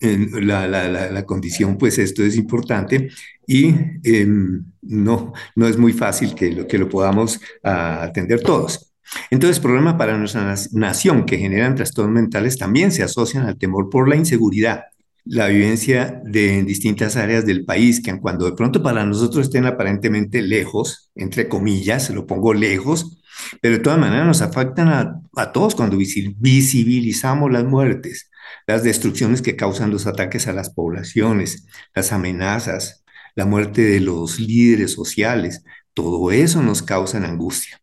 la, 0.00 0.68
la, 0.68 1.10
la, 1.10 1.26
condición, 1.26 1.76
pues 1.76 1.98
esto 1.98 2.22
es 2.22 2.36
importante 2.36 3.10
y 3.46 3.74
em, 4.04 4.64
no, 4.82 5.32
no 5.56 5.66
es 5.66 5.76
muy 5.76 5.92
fácil 5.92 6.34
que 6.34 6.52
lo, 6.52 6.66
que 6.66 6.78
lo 6.78 6.88
podamos 6.88 7.40
atender 7.62 8.40
todos. 8.40 8.92
Entonces, 9.30 9.58
problema 9.60 9.96
para 9.96 10.18
nuestra 10.18 10.54
nación 10.72 11.24
que 11.24 11.38
generan 11.38 11.74
trastornos 11.74 12.14
mentales 12.14 12.58
también 12.58 12.92
se 12.92 13.02
asocian 13.02 13.46
al 13.46 13.58
temor 13.58 13.88
por 13.88 14.08
la 14.08 14.16
inseguridad, 14.16 14.84
la 15.24 15.48
vivencia 15.48 16.20
de 16.24 16.58
en 16.58 16.66
distintas 16.66 17.16
áreas 17.16 17.44
del 17.44 17.64
país, 17.64 18.02
que 18.02 18.18
cuando 18.20 18.46
de 18.46 18.52
pronto 18.52 18.82
para 18.82 19.04
nosotros 19.04 19.46
estén 19.46 19.66
aparentemente 19.66 20.42
lejos, 20.42 21.10
entre 21.14 21.48
comillas, 21.48 22.10
lo 22.10 22.26
pongo 22.26 22.54
lejos, 22.54 23.18
pero 23.60 23.76
de 23.76 23.82
todas 23.82 23.98
maneras 23.98 24.26
nos 24.26 24.42
afectan 24.42 24.88
a, 24.88 25.20
a 25.36 25.52
todos 25.52 25.74
cuando 25.74 25.96
visibilizamos 25.96 27.50
las 27.50 27.64
muertes, 27.64 28.30
las 28.66 28.82
destrucciones 28.82 29.42
que 29.42 29.56
causan 29.56 29.90
los 29.90 30.06
ataques 30.06 30.46
a 30.46 30.52
las 30.52 30.70
poblaciones, 30.70 31.66
las 31.94 32.12
amenazas, 32.12 33.04
la 33.34 33.46
muerte 33.46 33.82
de 33.82 34.00
los 34.00 34.40
líderes 34.40 34.92
sociales, 34.92 35.64
todo 35.94 36.30
eso 36.30 36.62
nos 36.62 36.82
causa 36.82 37.18
angustia. 37.24 37.80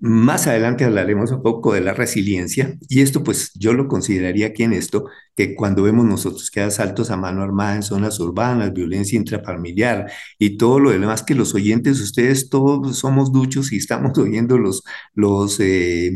Más 0.00 0.46
adelante 0.46 0.84
hablaremos 0.84 1.30
un 1.30 1.42
poco 1.42 1.72
de 1.72 1.80
la 1.80 1.94
resiliencia 1.94 2.76
y 2.88 3.00
esto 3.00 3.22
pues 3.24 3.52
yo 3.54 3.72
lo 3.72 3.88
consideraría 3.88 4.48
aquí 4.48 4.62
en 4.62 4.72
esto, 4.72 5.06
que 5.34 5.54
cuando 5.54 5.82
vemos 5.82 6.04
nosotros 6.04 6.50
que 6.50 6.60
hay 6.60 6.66
asaltos 6.66 7.10
a 7.10 7.16
mano 7.16 7.42
armada 7.42 7.76
en 7.76 7.82
zonas 7.82 8.20
urbanas, 8.20 8.72
violencia 8.72 9.16
intrafamiliar 9.18 10.10
y 10.38 10.56
todo 10.58 10.80
lo 10.80 10.90
demás 10.90 11.22
que 11.22 11.34
los 11.34 11.54
oyentes, 11.54 12.00
ustedes 12.00 12.50
todos 12.50 12.98
somos 12.98 13.32
duchos 13.32 13.72
y 13.72 13.76
estamos 13.78 14.18
oyendo 14.18 14.58
los, 14.58 14.82
los 15.14 15.58
eh, 15.60 16.12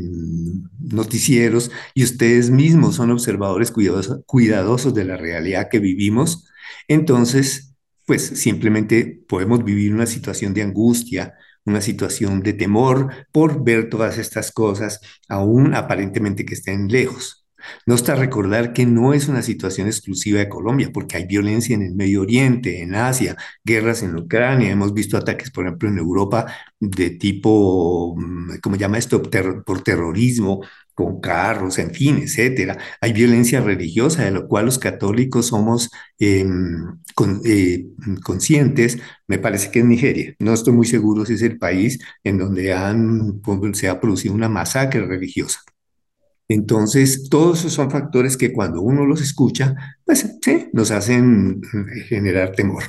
noticieros 0.79 1.71
y 1.95 2.05
ustedes 2.05 2.51
mismos 2.51 2.97
son 2.97 3.11
observadores 3.11 3.71
cuidadosos, 3.71 4.21
cuidadosos 4.27 4.95
de 4.95 5.05
la 5.05 5.17
realidad 5.17 5.69
que 5.71 5.79
vivimos, 5.79 6.49
entonces 6.89 7.75
pues 8.07 8.23
simplemente 8.23 9.23
podemos 9.29 9.63
vivir 9.65 9.93
una 9.93 10.07
situación 10.07 10.55
de 10.55 10.63
angustia, 10.63 11.35
una 11.69 11.81
situación 11.81 12.43
de 12.43 12.55
temor 12.55 13.13
por 13.33 13.63
ver 13.65 13.89
todas 13.91 14.19
estas 14.19 14.51
cosas, 14.53 15.01
aún 15.29 15.75
aparentemente 15.75 16.45
que 16.45 16.55
estén 16.55 16.89
lejos. 16.89 17.38
No 17.87 17.95
está 17.95 18.15
recordar 18.15 18.73
que 18.73 18.87
no 18.87 19.15
es 19.15 19.29
una 19.29 19.43
situación 19.43 19.87
exclusiva 19.87 20.39
de 20.41 20.49
Colombia, 20.49 20.91
porque 20.93 21.17
hay 21.17 21.27
violencia 21.27 21.75
en 21.75 21.83
el 21.83 21.95
Medio 21.95 22.23
Oriente, 22.23 22.83
en 22.83 22.95
Asia, 22.95 23.37
guerras 23.65 24.03
en 24.03 24.17
Ucrania, 24.17 24.71
hemos 24.71 24.95
visto 24.95 25.17
ataques, 25.17 25.51
por 25.51 25.67
ejemplo, 25.67 25.89
en 25.89 25.99
Europa 25.99 26.47
de 26.81 27.11
tipo, 27.11 28.15
mm, 28.17 28.59
¿cómo 28.63 28.77
llama 28.77 28.99
esto?, 28.99 29.23
por 29.23 29.83
terrorismo, 29.83 30.61
con 30.99 31.21
carros, 31.21 31.79
en 31.79 31.93
fin, 31.95 32.19
etcétera. 32.19 32.77
Hay 33.01 33.13
violencia 33.13 33.61
religiosa, 33.61 34.25
de 34.25 34.33
lo 34.33 34.49
cual 34.49 34.67
los 34.67 34.81
católicos 34.81 35.47
somos 35.47 35.91
em, 36.19 36.99
eh, 37.45 37.87
conscientes. 38.25 38.99
Me 39.29 39.39
parece 39.39 39.71
que 39.71 39.79
es 39.79 39.85
Nigeria. 39.85 40.35
No 40.41 40.53
estoy 40.53 40.73
muy 40.73 40.87
seguro 40.87 41.25
si 41.25 41.35
es 41.35 41.43
el 41.43 41.57
país 41.57 42.01
en 42.25 42.39
donde 42.39 42.75
se 43.75 43.89
ha 43.89 44.01
producido 44.01 44.35
una 44.35 44.49
masacre 44.49 45.07
religiosa. 45.07 45.61
Entonces, 46.49 47.29
todos 47.29 47.61
esos 47.61 47.75
son 47.75 47.91
factores 47.91 48.37
que 48.37 48.53
cuando 48.53 48.81
uno 48.81 49.05
los 49.05 49.21
escucha, 49.21 49.75
pues 50.05 50.27
sí, 50.43 50.67
nos 50.73 50.91
hacen 50.91 51.61
eh, 51.63 52.01
generar 52.09 52.53
temor. 52.53 52.85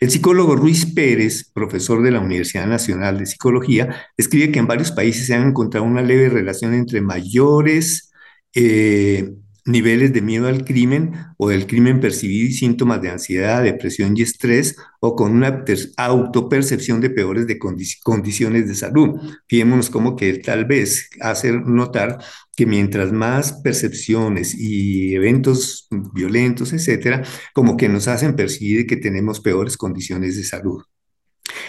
El 0.00 0.10
psicólogo 0.10 0.56
Ruiz 0.56 0.86
Pérez, 0.94 1.50
profesor 1.52 2.02
de 2.02 2.10
la 2.10 2.20
Universidad 2.20 2.66
Nacional 2.66 3.18
de 3.18 3.26
Psicología, 3.26 4.06
escribe 4.16 4.50
que 4.50 4.58
en 4.58 4.66
varios 4.66 4.92
países 4.92 5.26
se 5.26 5.34
han 5.34 5.48
encontrado 5.48 5.84
una 5.84 6.02
leve 6.02 6.30
relación 6.30 6.72
entre 6.72 7.02
mayores, 7.02 8.12
eh, 8.54 9.30
niveles 9.66 10.12
de 10.12 10.22
miedo 10.22 10.48
al 10.48 10.64
crimen 10.64 11.12
o 11.36 11.48
del 11.50 11.66
crimen 11.66 12.00
percibido 12.00 12.48
y 12.48 12.52
síntomas 12.52 13.02
de 13.02 13.10
ansiedad, 13.10 13.62
depresión 13.62 14.16
y 14.16 14.22
estrés 14.22 14.76
o 15.00 15.14
con 15.14 15.32
una 15.32 15.64
autopercepción 15.96 17.00
de 17.00 17.10
peores 17.10 17.46
de 17.46 17.58
condiciones 17.58 18.68
de 18.68 18.74
salud. 18.74 19.20
Fijémonos 19.48 19.90
como 19.90 20.16
que 20.16 20.34
tal 20.38 20.64
vez 20.64 21.10
hace 21.20 21.52
notar 21.52 22.18
que 22.56 22.66
mientras 22.66 23.12
más 23.12 23.52
percepciones 23.62 24.54
y 24.58 25.14
eventos 25.14 25.88
violentos, 26.14 26.72
etcétera, 26.72 27.22
como 27.52 27.76
que 27.76 27.88
nos 27.88 28.08
hacen 28.08 28.36
percibir 28.36 28.86
que 28.86 28.96
tenemos 28.96 29.40
peores 29.40 29.76
condiciones 29.76 30.36
de 30.36 30.44
salud. 30.44 30.82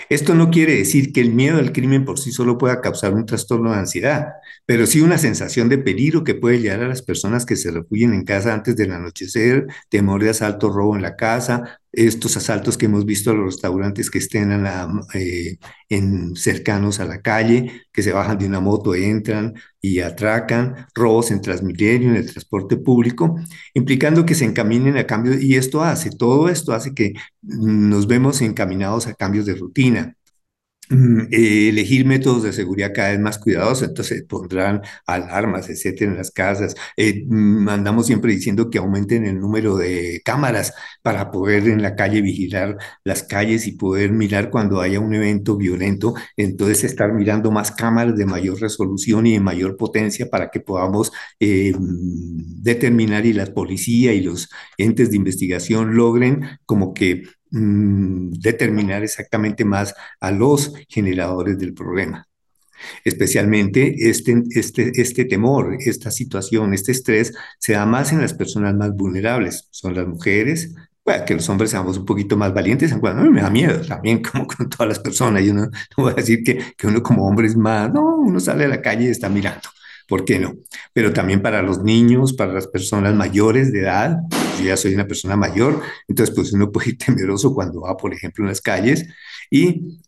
Esto 0.10 0.36
no 0.36 0.50
quiere 0.52 0.76
decir 0.76 1.12
que 1.12 1.22
el 1.22 1.34
miedo 1.34 1.58
al 1.58 1.74
crimen 1.74 2.06
por 2.06 2.18
sí 2.20 2.32
solo 2.32 2.58
pueda 2.58 2.82
causar 2.82 3.14
un 3.14 3.26
trastorno 3.26 3.72
de 3.72 3.80
ansiedad, 3.80 4.28
pero 4.66 4.86
sí 4.86 5.02
una 5.02 5.18
sensación 5.18 5.70
de 5.70 5.78
peligro 5.78 6.24
que 6.24 6.36
puede 6.36 6.60
llegar 6.60 6.82
a 6.82 6.88
las 6.88 7.02
personas 7.02 7.46
que 7.46 7.56
se 7.58 7.72
refugien 7.72 8.14
en 8.14 8.24
casa 8.24 8.54
antes 8.54 8.76
del 8.78 8.92
anochecer, 8.94 9.68
temor 9.90 10.24
de 10.24 10.30
asalto, 10.30 10.70
robo 10.70 10.96
en 10.96 11.02
la 11.02 11.16
casa, 11.16 11.82
estos 11.98 12.38
asaltos 12.38 12.78
que 12.78 12.86
hemos 12.86 13.06
visto 13.06 13.32
a 13.32 13.34
los 13.34 13.56
restaurantes 13.56 14.12
que 14.12 14.20
estén 14.20 14.52
eh, 15.16 15.58
en 15.90 16.36
cercanos 16.36 17.00
a 17.00 17.06
la 17.06 17.22
calle, 17.24 17.88
que 17.92 18.04
se 18.04 18.12
bajan 18.12 18.38
de 18.38 18.46
una 18.46 18.60
moto, 18.60 18.94
entran 18.94 19.56
y 19.82 20.02
atracan, 20.02 20.88
robos 20.94 21.32
en 21.32 21.42
Transmilenio, 21.42 22.10
en 22.10 22.18
el 22.18 22.32
transporte 22.32 22.78
público, 22.78 23.36
implicando 23.74 24.28
que 24.28 24.36
se 24.36 24.46
encaminen 24.46 24.96
a 24.98 25.08
cambios, 25.08 25.42
y 25.42 25.56
esto 25.56 25.84
hace, 25.84 26.12
todo 26.12 26.50
esto 26.50 26.72
hace 26.72 26.94
que 26.94 27.14
nos 27.42 28.06
vemos 28.06 28.42
encaminados 28.44 29.08
a 29.08 29.16
cambios 29.16 29.48
de 29.48 29.56
rutina. 29.56 30.16
Mm, 30.90 31.28
eh, 31.32 31.70
elegir 31.70 32.06
métodos 32.06 32.44
de 32.44 32.54
seguridad 32.54 32.94
cada 32.96 33.10
vez 33.10 33.20
más 33.20 33.38
cuidadosos, 33.40 33.90
entonces 33.90 34.24
pondrán 34.24 34.82
alarmas, 35.06 35.70
etcétera, 35.70 36.12
en 36.12 36.18
las 36.18 36.32
casas. 36.32 36.76
Eh, 36.96 37.26
mm, 37.28 37.68
andamos 37.68 38.06
siempre 38.08 38.32
diciendo 38.32 38.70
que 38.70 38.78
aumenten 38.78 39.26
el 39.26 39.38
número 39.40 39.76
de 39.76 40.22
cámaras 40.24 40.74
para 41.02 41.30
poder 41.30 41.68
en 41.68 41.82
la 41.82 41.96
calle 41.96 42.22
vigilar 42.22 42.78
las 43.04 43.24
calles 43.24 43.68
y 43.68 43.74
poder 43.74 44.12
mirar 44.14 44.50
cuando 44.50 44.80
haya 44.80 45.00
un 45.02 45.14
evento 45.14 45.58
violento, 45.58 46.14
entonces 46.38 46.86
estar 46.86 47.12
mirando 47.14 47.52
más 47.52 47.72
cámaras 47.72 48.16
de 48.16 48.26
mayor 48.26 48.60
resolución 48.62 49.28
y 49.28 49.34
de 49.34 49.40
mayor 49.42 49.76
potencia 49.76 50.30
para 50.30 50.50
que 50.50 50.62
podamos 50.62 51.12
eh, 51.40 51.74
mm, 51.78 52.62
determinar 52.64 53.26
y 53.26 53.34
la 53.34 53.46
policía 53.48 54.14
y 54.14 54.22
los 54.22 54.50
entes 54.78 55.10
de 55.12 55.18
investigación 55.18 55.96
logren 55.96 56.60
como 56.66 56.94
que 56.94 57.24
Mm, 57.52 58.32
determinar 58.32 59.04
exactamente 59.04 59.64
más 59.64 59.96
a 60.20 60.32
los 60.32 60.74
generadores 60.90 61.58
del 61.58 61.74
problema. 61.74 62.28
Especialmente 63.04 64.10
este, 64.10 64.44
este, 64.52 64.92
este 65.02 65.26
temor, 65.26 65.78
esta 65.80 66.12
situación, 66.12 66.74
este 66.74 66.92
estrés 66.92 67.34
se 67.60 67.74
da 67.74 67.86
más 67.86 68.12
en 68.12 68.22
las 68.22 68.34
personas 68.34 68.76
más 68.76 68.94
vulnerables. 68.96 69.68
Son 69.72 69.96
las 69.96 70.08
mujeres, 70.08 70.76
bueno, 71.06 71.26
que 71.26 71.36
los 71.36 71.48
hombres 71.50 71.72
seamos 71.72 71.98
un 71.98 72.06
poquito 72.06 72.38
más 72.38 72.54
valientes, 72.54 72.92
aunque 72.92 73.14
no 73.14 73.32
me 73.32 73.42
da 73.42 73.50
miedo 73.50 73.82
también, 73.82 74.22
como 74.32 74.46
con 74.46 74.70
todas 74.70 74.90
las 74.90 75.00
personas. 75.00 75.44
Yo 75.44 75.54
no, 75.54 75.64
no 75.66 75.72
voy 75.98 76.12
a 76.12 76.16
decir 76.16 76.44
que, 76.44 76.74
que, 76.78 76.88
uno 76.88 77.02
como 77.02 77.28
hombre 77.28 77.48
es 77.48 77.56
más, 77.56 77.92
no, 77.94 78.18
uno 78.18 78.40
sale 78.40 78.66
a 78.66 78.68
la 78.68 78.82
calle 78.82 79.06
y 79.06 79.10
está 79.10 79.30
mirando. 79.30 79.70
¿Por 80.08 80.26
qué 80.26 80.40
no? 80.40 80.56
Pero 80.94 81.14
también 81.14 81.42
para 81.42 81.62
los 81.62 81.84
niños, 81.84 82.34
para 82.34 82.54
las 82.54 82.68
personas 82.68 83.16
mayores 83.16 83.72
de 83.72 83.82
edad, 83.82 84.18
yo 84.60 84.66
ya 84.66 84.78
soy 84.78 84.94
una 84.94 85.08
persona 85.08 85.36
mayor, 85.36 85.82
entonces 86.08 86.34
pues 86.36 86.54
uno 86.54 86.72
puede 86.72 86.90
ir 86.92 86.98
temeroso 86.98 87.54
cuando 87.54 87.82
va, 87.82 87.98
por 87.98 88.14
ejemplo, 88.14 88.44
en 88.44 88.50
las 88.50 88.62
calles 88.62 89.06
y 89.52 90.00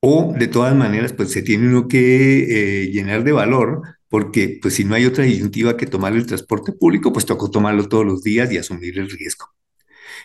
o 0.00 0.32
de 0.36 0.48
todas 0.48 0.74
maneras, 0.74 1.12
pues 1.12 1.30
se 1.30 1.42
tiene 1.42 1.68
uno 1.68 1.86
que 1.86 2.84
eh, 2.84 2.86
llenar 2.90 3.22
de 3.22 3.32
valor, 3.32 3.82
porque 4.08 4.58
pues 4.60 4.74
si 4.74 4.84
no 4.84 4.94
hay 4.94 5.04
otra 5.06 5.24
disyuntiva 5.24 5.76
que 5.76 5.86
tomar 5.86 6.14
el 6.14 6.26
transporte 6.26 6.72
público, 6.72 7.12
pues 7.12 7.26
toca 7.26 7.50
tomarlo 7.50 7.86
todos 7.88 8.06
los 8.06 8.22
días 8.22 8.50
y 8.50 8.58
asumir 8.58 8.98
el 8.98 9.10
riesgo. 9.10 9.46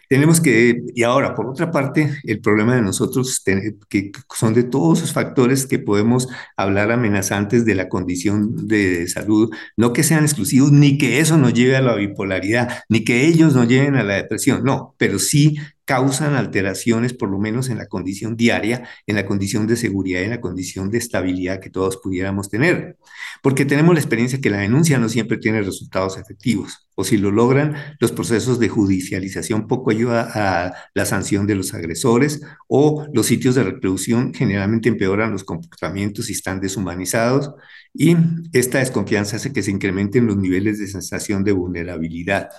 Tenemos 0.09 0.41
que, 0.41 0.81
y 0.93 1.03
ahora, 1.03 1.35
por 1.35 1.47
otra 1.47 1.71
parte, 1.71 2.17
el 2.23 2.39
problema 2.39 2.75
de 2.75 2.81
nosotros, 2.81 3.43
que 3.89 4.11
son 4.35 4.53
de 4.53 4.63
todos 4.63 4.99
esos 4.99 5.13
factores 5.13 5.65
que 5.65 5.79
podemos 5.79 6.27
hablar 6.57 6.91
amenazantes 6.91 7.65
de 7.65 7.75
la 7.75 7.89
condición 7.89 8.67
de 8.67 9.07
salud, 9.07 9.51
no 9.77 9.93
que 9.93 10.03
sean 10.03 10.23
exclusivos, 10.23 10.71
ni 10.71 10.97
que 10.97 11.19
eso 11.19 11.37
nos 11.37 11.53
lleve 11.53 11.75
a 11.75 11.81
la 11.81 11.95
bipolaridad, 11.95 12.83
ni 12.89 13.03
que 13.03 13.25
ellos 13.25 13.55
nos 13.55 13.67
lleven 13.67 13.95
a 13.95 14.03
la 14.03 14.15
depresión, 14.15 14.63
no, 14.63 14.95
pero 14.97 15.19
sí 15.19 15.57
causan 15.85 16.33
alteraciones, 16.33 17.13
por 17.13 17.29
lo 17.29 17.37
menos 17.37 17.69
en 17.69 17.77
la 17.77 17.87
condición 17.87 18.35
diaria, 18.35 18.89
en 19.05 19.15
la 19.15 19.25
condición 19.25 19.67
de 19.67 19.77
seguridad, 19.77 20.23
en 20.23 20.31
la 20.31 20.41
condición 20.41 20.89
de 20.89 20.97
estabilidad 20.97 21.59
que 21.59 21.69
todos 21.69 21.97
pudiéramos 21.97 22.49
tener. 22.49 22.97
Porque 23.43 23.65
tenemos 23.65 23.93
la 23.93 24.01
experiencia 24.01 24.41
que 24.41 24.49
la 24.49 24.57
denuncia 24.57 24.97
no 24.97 25.07
siempre 25.09 25.37
tiene 25.37 25.61
resultados 25.61 26.17
efectivos, 26.17 26.87
o 26.95 27.03
si 27.03 27.17
lo 27.17 27.29
logran, 27.29 27.75
los 27.99 28.11
procesos 28.11 28.59
de 28.59 28.69
judicialización 28.69 29.67
poco 29.67 29.91
ayuda 29.91 30.29
a 30.33 30.73
la 30.95 31.05
sanción 31.05 31.45
de 31.45 31.55
los 31.55 31.73
agresores, 31.73 32.41
o 32.67 33.05
los 33.13 33.27
sitios 33.27 33.53
de 33.53 33.63
reclusión 33.63 34.33
generalmente 34.33 34.89
empeoran 34.89 35.31
los 35.31 35.43
comportamientos 35.43 36.29
y 36.29 36.33
están 36.33 36.59
deshumanizados, 36.59 37.51
y 37.93 38.17
esta 38.53 38.79
desconfianza 38.79 39.35
hace 39.37 39.53
que 39.53 39.61
se 39.61 39.71
incrementen 39.71 40.25
los 40.25 40.37
niveles 40.37 40.79
de 40.79 40.87
sensación 40.87 41.43
de 41.43 41.51
vulnerabilidad 41.51 42.49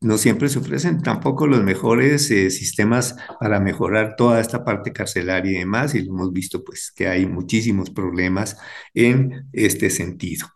no 0.00 0.18
siempre 0.18 0.48
se 0.48 0.58
ofrecen 0.58 1.02
tampoco 1.02 1.46
los 1.46 1.62
mejores 1.62 2.30
eh, 2.30 2.50
sistemas 2.50 3.16
para 3.40 3.60
mejorar 3.60 4.14
toda 4.16 4.40
esta 4.40 4.64
parte 4.64 4.92
carcelaria 4.92 5.52
y 5.52 5.58
demás, 5.58 5.94
y 5.94 5.98
hemos 5.98 6.32
visto 6.32 6.62
pues 6.64 6.92
que 6.94 7.08
hay 7.08 7.26
muchísimos 7.26 7.90
problemas 7.90 8.56
en 8.94 9.48
este 9.52 9.90
sentido. 9.90 10.48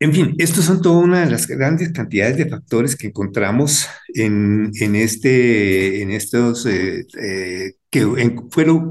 En 0.00 0.12
fin, 0.12 0.34
estos 0.38 0.64
son 0.64 0.82
toda 0.82 0.98
una 0.98 1.24
de 1.24 1.30
las 1.30 1.46
grandes 1.46 1.92
cantidades 1.92 2.36
de 2.36 2.48
factores 2.48 2.96
que 2.96 3.06
encontramos 3.06 3.86
en, 4.12 4.70
este, 4.80 6.02
en 6.02 6.10
estos, 6.10 6.66
eh, 6.66 7.06
eh, 7.22 7.74
que 7.90 8.34
fueron 8.50 8.90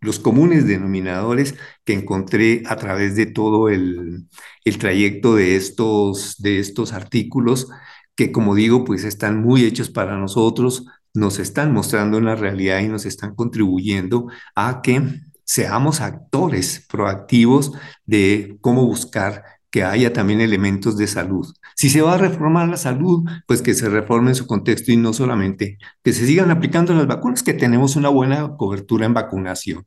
los 0.00 0.18
comunes 0.18 0.66
denominadores 0.66 1.54
que 1.84 1.92
encontré 1.92 2.62
a 2.66 2.76
través 2.76 3.16
de 3.16 3.26
todo 3.26 3.68
el, 3.68 4.26
el 4.64 4.78
trayecto 4.78 5.34
de 5.36 5.56
estos, 5.56 6.36
de 6.38 6.58
estos 6.58 6.92
artículos 6.92 7.68
que 8.20 8.32
como 8.32 8.54
digo, 8.54 8.84
pues 8.84 9.04
están 9.04 9.40
muy 9.40 9.64
hechos 9.64 9.88
para 9.88 10.18
nosotros, 10.18 10.84
nos 11.14 11.38
están 11.38 11.72
mostrando 11.72 12.18
una 12.18 12.34
realidad 12.34 12.80
y 12.80 12.88
nos 12.88 13.06
están 13.06 13.34
contribuyendo 13.34 14.26
a 14.54 14.82
que 14.82 15.22
seamos 15.42 16.02
actores 16.02 16.86
proactivos 16.86 17.72
de 18.04 18.58
cómo 18.60 18.84
buscar 18.84 19.42
que 19.70 19.84
haya 19.84 20.12
también 20.12 20.42
elementos 20.42 20.98
de 20.98 21.06
salud. 21.06 21.50
Si 21.74 21.88
se 21.88 22.02
va 22.02 22.12
a 22.12 22.18
reformar 22.18 22.68
la 22.68 22.76
salud, 22.76 23.24
pues 23.46 23.62
que 23.62 23.72
se 23.72 23.88
reforme 23.88 24.32
en 24.32 24.34
su 24.34 24.46
contexto 24.46 24.92
y 24.92 24.98
no 24.98 25.14
solamente 25.14 25.78
que 26.04 26.12
se 26.12 26.26
sigan 26.26 26.50
aplicando 26.50 26.92
las 26.92 27.06
vacunas, 27.06 27.42
que 27.42 27.54
tenemos 27.54 27.96
una 27.96 28.10
buena 28.10 28.54
cobertura 28.58 29.06
en 29.06 29.14
vacunación. 29.14 29.86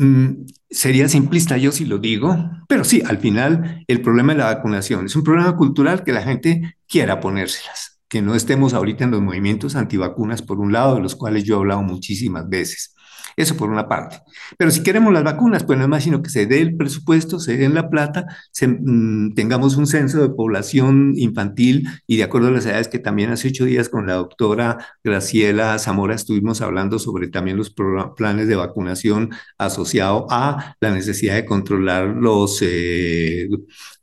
Mm, 0.00 0.46
sería 0.70 1.10
simplista 1.10 1.58
yo 1.58 1.72
si 1.72 1.84
lo 1.84 1.98
digo, 1.98 2.34
pero 2.66 2.84
sí, 2.84 3.02
al 3.06 3.18
final 3.18 3.84
el 3.86 4.00
problema 4.00 4.32
de 4.32 4.38
la 4.38 4.46
vacunación 4.46 5.04
es 5.04 5.14
un 5.14 5.22
problema 5.22 5.54
cultural 5.58 6.04
que 6.04 6.12
la 6.12 6.22
gente 6.22 6.78
quiera 6.88 7.20
ponérselas, 7.20 8.00
que 8.08 8.22
no 8.22 8.34
estemos 8.34 8.72
ahorita 8.72 9.04
en 9.04 9.10
los 9.10 9.20
movimientos 9.20 9.76
antivacunas 9.76 10.40
por 10.40 10.58
un 10.58 10.72
lado, 10.72 10.94
de 10.94 11.02
los 11.02 11.16
cuales 11.16 11.44
yo 11.44 11.56
he 11.56 11.58
hablado 11.58 11.82
muchísimas 11.82 12.48
veces. 12.48 12.94
Eso 13.36 13.56
por 13.56 13.70
una 13.70 13.88
parte. 13.88 14.20
Pero 14.58 14.70
si 14.70 14.82
queremos 14.82 15.12
las 15.12 15.24
vacunas, 15.24 15.64
pues 15.64 15.80
es 15.80 15.88
más 15.88 16.04
sino 16.04 16.22
que 16.22 16.30
se 16.30 16.46
dé 16.46 16.60
el 16.60 16.76
presupuesto, 16.76 17.38
se 17.40 17.56
dé 17.56 17.68
la 17.68 17.90
plata, 17.90 18.26
mm, 18.60 19.34
tengamos 19.34 19.76
un 19.76 19.86
censo 19.86 20.20
de 20.22 20.30
población 20.30 21.12
infantil 21.16 21.88
y 22.06 22.16
de 22.16 22.24
acuerdo 22.24 22.48
a 22.48 22.52
las 22.52 22.66
edades 22.66 22.88
que 22.88 22.98
también 22.98 23.30
hace 23.30 23.48
ocho 23.48 23.64
días 23.64 23.88
con 23.88 24.06
la 24.06 24.14
doctora 24.14 24.78
Graciela 25.04 25.78
Zamora 25.78 26.14
estuvimos 26.14 26.60
hablando 26.60 26.98
sobre 26.98 27.28
también 27.28 27.56
los 27.56 27.74
planes 28.16 28.48
de 28.48 28.56
vacunación 28.56 29.30
asociado 29.58 30.26
a 30.30 30.76
la 30.80 30.90
necesidad 30.90 31.34
de 31.34 31.44
controlar 31.44 32.08
los 32.08 32.60
eh, 32.62 33.48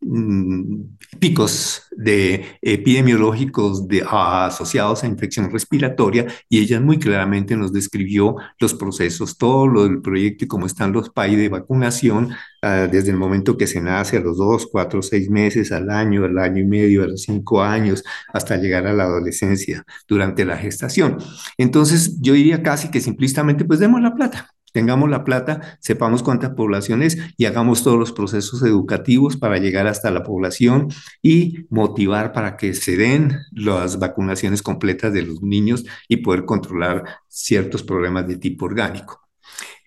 mm, 0.01 0.97
picos 1.19 1.83
de 1.97 2.45
epidemiológicos 2.61 3.87
de, 3.87 4.03
asociados 4.07 5.03
a 5.03 5.07
infección 5.07 5.51
respiratoria 5.51 6.27
y 6.49 6.59
ella 6.59 6.79
muy 6.79 6.99
claramente 6.99 7.55
nos 7.57 7.73
describió 7.73 8.35
los 8.59 8.73
procesos, 8.73 9.37
todo 9.37 9.67
lo 9.67 9.83
del 9.83 10.01
proyecto 10.01 10.45
y 10.45 10.47
cómo 10.47 10.65
están 10.65 10.93
los 10.93 11.09
países 11.09 11.39
de 11.39 11.49
vacunación 11.49 12.29
ah, 12.61 12.87
desde 12.91 13.11
el 13.11 13.17
momento 13.17 13.57
que 13.57 13.67
se 13.67 13.81
nace 13.81 14.17
a 14.17 14.21
los 14.21 14.37
dos, 14.37 14.67
cuatro, 14.71 15.01
seis 15.01 15.29
meses, 15.29 15.71
al 15.71 15.89
año, 15.89 16.25
al 16.25 16.37
año 16.37 16.61
y 16.61 16.65
medio, 16.65 17.03
a 17.03 17.07
los 17.07 17.23
cinco 17.23 17.63
años, 17.63 18.03
hasta 18.33 18.57
llegar 18.57 18.85
a 18.87 18.93
la 18.93 19.03
adolescencia 19.03 19.85
durante 20.07 20.45
la 20.45 20.57
gestación. 20.57 21.17
Entonces 21.57 22.19
yo 22.21 22.33
diría 22.33 22.61
casi 22.63 22.89
que 22.91 23.01
simplistamente 23.01 23.65
pues 23.65 23.79
demos 23.79 24.01
la 24.01 24.13
plata 24.13 24.56
tengamos 24.73 25.09
la 25.09 25.23
plata, 25.23 25.77
sepamos 25.79 26.23
cuántas 26.23 26.51
poblaciones 26.51 27.17
y 27.37 27.45
hagamos 27.45 27.83
todos 27.83 27.97
los 27.97 28.11
procesos 28.11 28.61
educativos 28.63 29.37
para 29.37 29.57
llegar 29.57 29.87
hasta 29.87 30.11
la 30.11 30.23
población 30.23 30.89
y 31.21 31.65
motivar 31.69 32.33
para 32.33 32.57
que 32.57 32.73
se 32.73 32.97
den 32.97 33.39
las 33.51 33.99
vacunaciones 33.99 34.61
completas 34.61 35.13
de 35.13 35.23
los 35.23 35.41
niños 35.41 35.85
y 36.07 36.17
poder 36.17 36.45
controlar 36.45 37.03
ciertos 37.27 37.83
problemas 37.83 38.27
de 38.27 38.37
tipo 38.37 38.65
orgánico. 38.65 39.27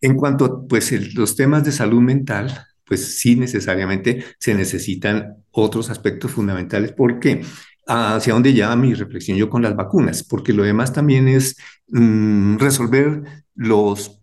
En 0.01 0.17
cuanto 0.17 0.67
pues, 0.67 1.15
los 1.15 1.37
temas 1.37 1.65
de 1.65 1.73
salud 1.73 2.01
mental, 2.01 2.67
pues 2.85 3.21
sí 3.21 3.37
necesariamente 3.37 4.25
se 4.39 4.55
necesitan 4.55 5.45
otros 5.53 5.91
aspectos 5.91 6.33
fundamentales 6.33 6.93
porque 6.93 7.43
hacia 7.87 8.33
dónde 8.33 8.53
lleva 8.53 8.75
mi 8.77 8.95
reflexión 8.95 9.37
yo 9.37 9.51
con 9.51 9.63
las 9.63 9.77
vacunas, 9.77 10.23
porque 10.23 10.53
lo 10.53 10.63
demás 10.63 10.93
también 10.93 11.29
es 11.29 11.57
mm, 11.89 12.59
resolver 12.59 13.23
los, 13.55 14.20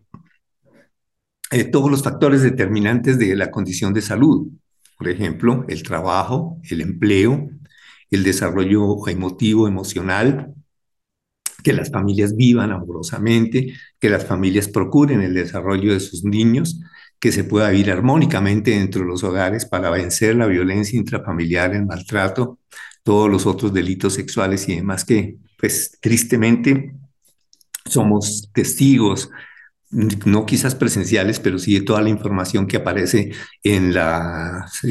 eh, 1.51 1.63
todos 1.65 1.89
los 1.89 2.03
factores 2.03 2.41
determinantes 2.41 3.17
de 3.17 3.35
la 3.35 3.51
condición 3.51 3.93
de 3.93 4.01
salud. 4.01 4.47
Por 4.97 5.09
ejemplo, 5.09 5.65
el 5.67 5.83
trabajo, 5.83 6.59
el 6.69 6.81
empleo, 6.81 7.49
el 8.09 8.23
desarrollo 8.23 9.07
emotivo, 9.07 9.67
emocional, 9.67 10.53
que 11.63 11.73
las 11.73 11.91
familias 11.91 12.35
vivan 12.35 12.71
amorosamente, 12.71 13.73
que 13.99 14.09
las 14.09 14.25
familias 14.25 14.67
procuren 14.67 15.21
el 15.21 15.33
desarrollo 15.33 15.93
de 15.93 15.99
sus 15.99 16.23
niños, 16.23 16.79
que 17.19 17.31
se 17.31 17.43
pueda 17.43 17.69
vivir 17.69 17.91
armónicamente 17.91 18.71
dentro 18.71 19.01
de 19.01 19.07
los 19.07 19.23
hogares 19.23 19.65
para 19.65 19.89
vencer 19.89 20.35
la 20.35 20.45
violencia 20.45 20.99
intrafamiliar, 20.99 21.73
el 21.73 21.85
maltrato, 21.85 22.59
todos 23.03 23.29
los 23.29 23.45
otros 23.45 23.73
delitos 23.73 24.13
sexuales 24.13 24.67
y 24.69 24.75
demás 24.75 25.03
que, 25.03 25.37
pues, 25.59 25.97
tristemente 25.99 26.93
somos 27.85 28.49
testigos, 28.53 29.29
no 29.89 30.45
quizás 30.45 30.75
presenciales, 30.75 31.39
pero 31.39 31.59
sí 31.59 31.79
toda 31.81 32.01
la 32.01 32.09
información 32.09 32.67
que 32.67 32.77
aparece 32.77 33.31
en 33.63 33.93
los 33.93 34.85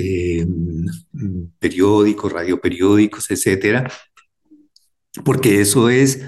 periódicos, 1.59 2.33
radioperiódicos, 2.33 3.31
etcétera, 3.31 3.91
porque 5.25 5.61
eso 5.61 5.89
es 5.91 6.23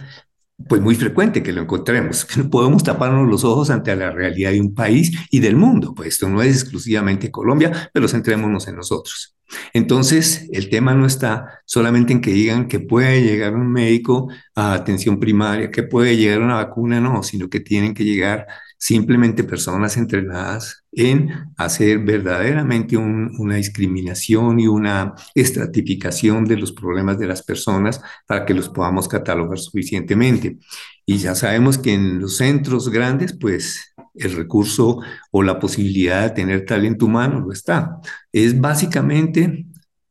pues 0.68 0.82
muy 0.82 0.96
frecuente 0.96 1.42
que 1.42 1.52
lo 1.52 1.62
encontremos. 1.62 2.26
Podemos 2.50 2.82
taparnos 2.82 3.28
los 3.28 3.44
ojos 3.44 3.70
ante 3.70 3.94
la 3.94 4.10
realidad 4.10 4.50
de 4.50 4.60
un 4.60 4.74
país 4.74 5.12
y 5.30 5.40
del 5.40 5.56
mundo, 5.56 5.94
pues 5.94 6.08
esto 6.08 6.28
no 6.28 6.42
es 6.42 6.62
exclusivamente 6.62 7.30
Colombia, 7.30 7.90
pero 7.92 8.08
centrémonos 8.08 8.66
en 8.68 8.76
nosotros. 8.76 9.37
Entonces, 9.72 10.48
el 10.52 10.68
tema 10.70 10.94
no 10.94 11.06
está 11.06 11.62
solamente 11.64 12.12
en 12.12 12.20
que 12.20 12.32
digan 12.32 12.68
que 12.68 12.80
puede 12.80 13.22
llegar 13.22 13.54
un 13.54 13.72
médico 13.72 14.28
a 14.54 14.74
atención 14.74 15.18
primaria, 15.18 15.70
que 15.70 15.82
puede 15.82 16.16
llegar 16.16 16.40
una 16.40 16.56
vacuna, 16.56 17.00
no, 17.00 17.22
sino 17.22 17.48
que 17.48 17.60
tienen 17.60 17.94
que 17.94 18.04
llegar 18.04 18.46
simplemente 18.78 19.42
personas 19.44 19.96
entrenadas 19.96 20.84
en 20.92 21.30
hacer 21.56 21.98
verdaderamente 21.98 22.96
una 22.96 23.56
discriminación 23.56 24.60
y 24.60 24.68
una 24.68 25.14
estratificación 25.34 26.44
de 26.44 26.56
los 26.56 26.72
problemas 26.72 27.18
de 27.18 27.26
las 27.26 27.42
personas 27.42 28.00
para 28.26 28.44
que 28.44 28.54
los 28.54 28.68
podamos 28.68 29.08
catalogar 29.08 29.58
suficientemente. 29.58 30.58
Y 31.04 31.18
ya 31.18 31.34
sabemos 31.34 31.78
que 31.78 31.94
en 31.94 32.20
los 32.20 32.36
centros 32.36 32.88
grandes, 32.88 33.36
pues 33.38 33.94
el 34.20 34.36
recurso 34.36 35.00
o 35.30 35.42
la 35.42 35.58
posibilidad 35.58 36.22
de 36.22 36.30
tener 36.30 36.64
talento 36.64 37.06
humano 37.06 37.40
lo 37.40 37.52
está. 37.52 37.98
Es 38.32 38.60
básicamente 38.60 39.66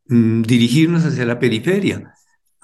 mm, 0.08 0.42
dirigirnos 0.44 1.06
hacia 1.06 1.26
la 1.26 1.40
periferia 1.40 2.14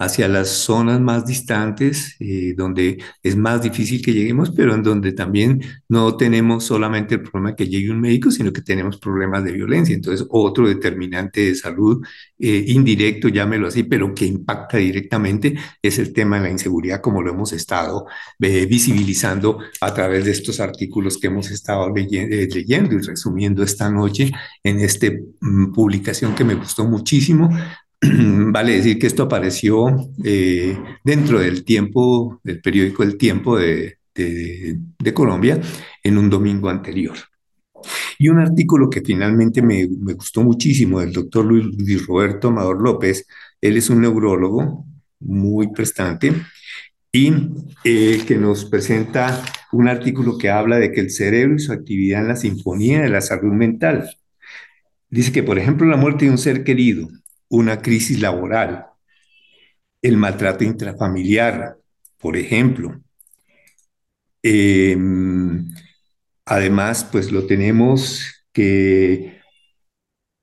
hacia 0.04 0.28
las 0.28 0.48
zonas 0.48 1.00
más 1.00 1.26
distantes, 1.26 2.16
eh, 2.20 2.54
donde 2.56 2.98
es 3.22 3.36
más 3.36 3.62
difícil 3.62 4.02
que 4.02 4.12
lleguemos, 4.12 4.50
pero 4.50 4.74
en 4.74 4.82
donde 4.82 5.12
también 5.12 5.62
no 5.88 6.16
tenemos 6.16 6.64
solamente 6.64 7.16
el 7.16 7.22
problema 7.22 7.50
de 7.50 7.56
que 7.56 7.68
llegue 7.68 7.90
un 7.90 8.00
médico, 8.00 8.30
sino 8.30 8.52
que 8.52 8.62
tenemos 8.62 8.98
problemas 8.98 9.44
de 9.44 9.52
violencia. 9.52 9.94
Entonces, 9.94 10.26
otro 10.30 10.68
determinante 10.68 11.40
de 11.46 11.54
salud 11.54 12.04
eh, 12.38 12.64
indirecto, 12.68 13.28
llámelo 13.28 13.68
así, 13.68 13.84
pero 13.84 14.14
que 14.14 14.26
impacta 14.26 14.78
directamente 14.78 15.54
es 15.82 15.98
el 15.98 16.12
tema 16.12 16.36
de 16.36 16.44
la 16.44 16.50
inseguridad, 16.50 17.00
como 17.00 17.22
lo 17.22 17.30
hemos 17.32 17.52
estado 17.52 18.06
eh, 18.40 18.66
visibilizando 18.66 19.58
a 19.80 19.94
través 19.94 20.24
de 20.24 20.32
estos 20.32 20.60
artículos 20.60 21.18
que 21.18 21.28
hemos 21.28 21.50
estado 21.50 21.92
leyendo 21.94 22.94
y 22.94 22.98
resumiendo 22.98 23.62
esta 23.62 23.90
noche 23.90 24.32
en 24.62 24.80
esta 24.80 25.06
mm, 25.40 25.72
publicación 25.72 26.34
que 26.34 26.44
me 26.44 26.54
gustó 26.54 26.84
muchísimo 26.84 27.50
vale 28.52 28.76
decir 28.76 28.98
que 28.98 29.06
esto 29.06 29.24
apareció 29.24 30.10
eh, 30.22 30.76
dentro 31.02 31.38
del 31.38 31.64
tiempo, 31.64 32.40
del 32.42 32.60
periódico 32.60 33.02
El 33.02 33.16
Tiempo 33.16 33.58
de, 33.58 33.98
Colombia, 35.12 35.60
en 36.02 36.18
un 36.18 36.30
domingo 36.30 36.68
anterior. 36.68 37.16
Y 38.18 38.28
un 38.28 38.38
artículo 38.38 38.88
que 38.88 39.02
finalmente 39.02 39.60
me, 39.60 39.86
gustó 39.86 40.42
muchísimo 40.42 41.00
del 41.00 41.12
doctor 41.12 41.44
Luis, 41.44 42.06
Roberto 42.06 42.48
Amador 42.48 42.80
López, 42.80 43.26
él 43.60 43.76
es 43.76 43.90
un 43.90 44.00
neurólogo 44.00 44.86
muy 45.20 45.68
prestante 45.72 46.32
y 47.12 47.32
eh, 47.84 48.22
que 48.26 48.36
nos 48.36 48.64
presenta 48.64 49.42
un 49.72 49.88
artículo 49.88 50.38
que 50.38 50.50
habla 50.50 50.78
de 50.78 50.92
que 50.92 51.00
el 51.00 51.10
cerebro 51.10 51.56
y 51.56 51.60
su 51.60 51.72
actividad 51.72 52.22
en 52.22 52.28
la 52.28 52.36
sinfonía 52.36 53.02
de 53.02 53.08
la 53.08 53.20
salud 53.20 53.52
mental. 53.52 54.10
Dice 55.10 55.32
que, 55.32 55.42
por 55.42 55.58
ejemplo, 55.58 55.86
la 55.86 55.96
muerte 55.96 56.24
de 56.24 56.30
un 56.32 56.38
ser 56.38 56.64
querido, 56.64 57.08
una 57.54 57.80
crisis 57.80 58.20
laboral, 58.20 58.86
el 60.02 60.16
maltrato 60.16 60.64
intrafamiliar, 60.64 61.76
por 62.18 62.36
ejemplo. 62.36 63.00
Em, 64.42 65.66
además, 66.44 67.08
pues 67.10 67.32
lo 67.32 67.46
tenemos 67.46 68.44
que 68.52 69.40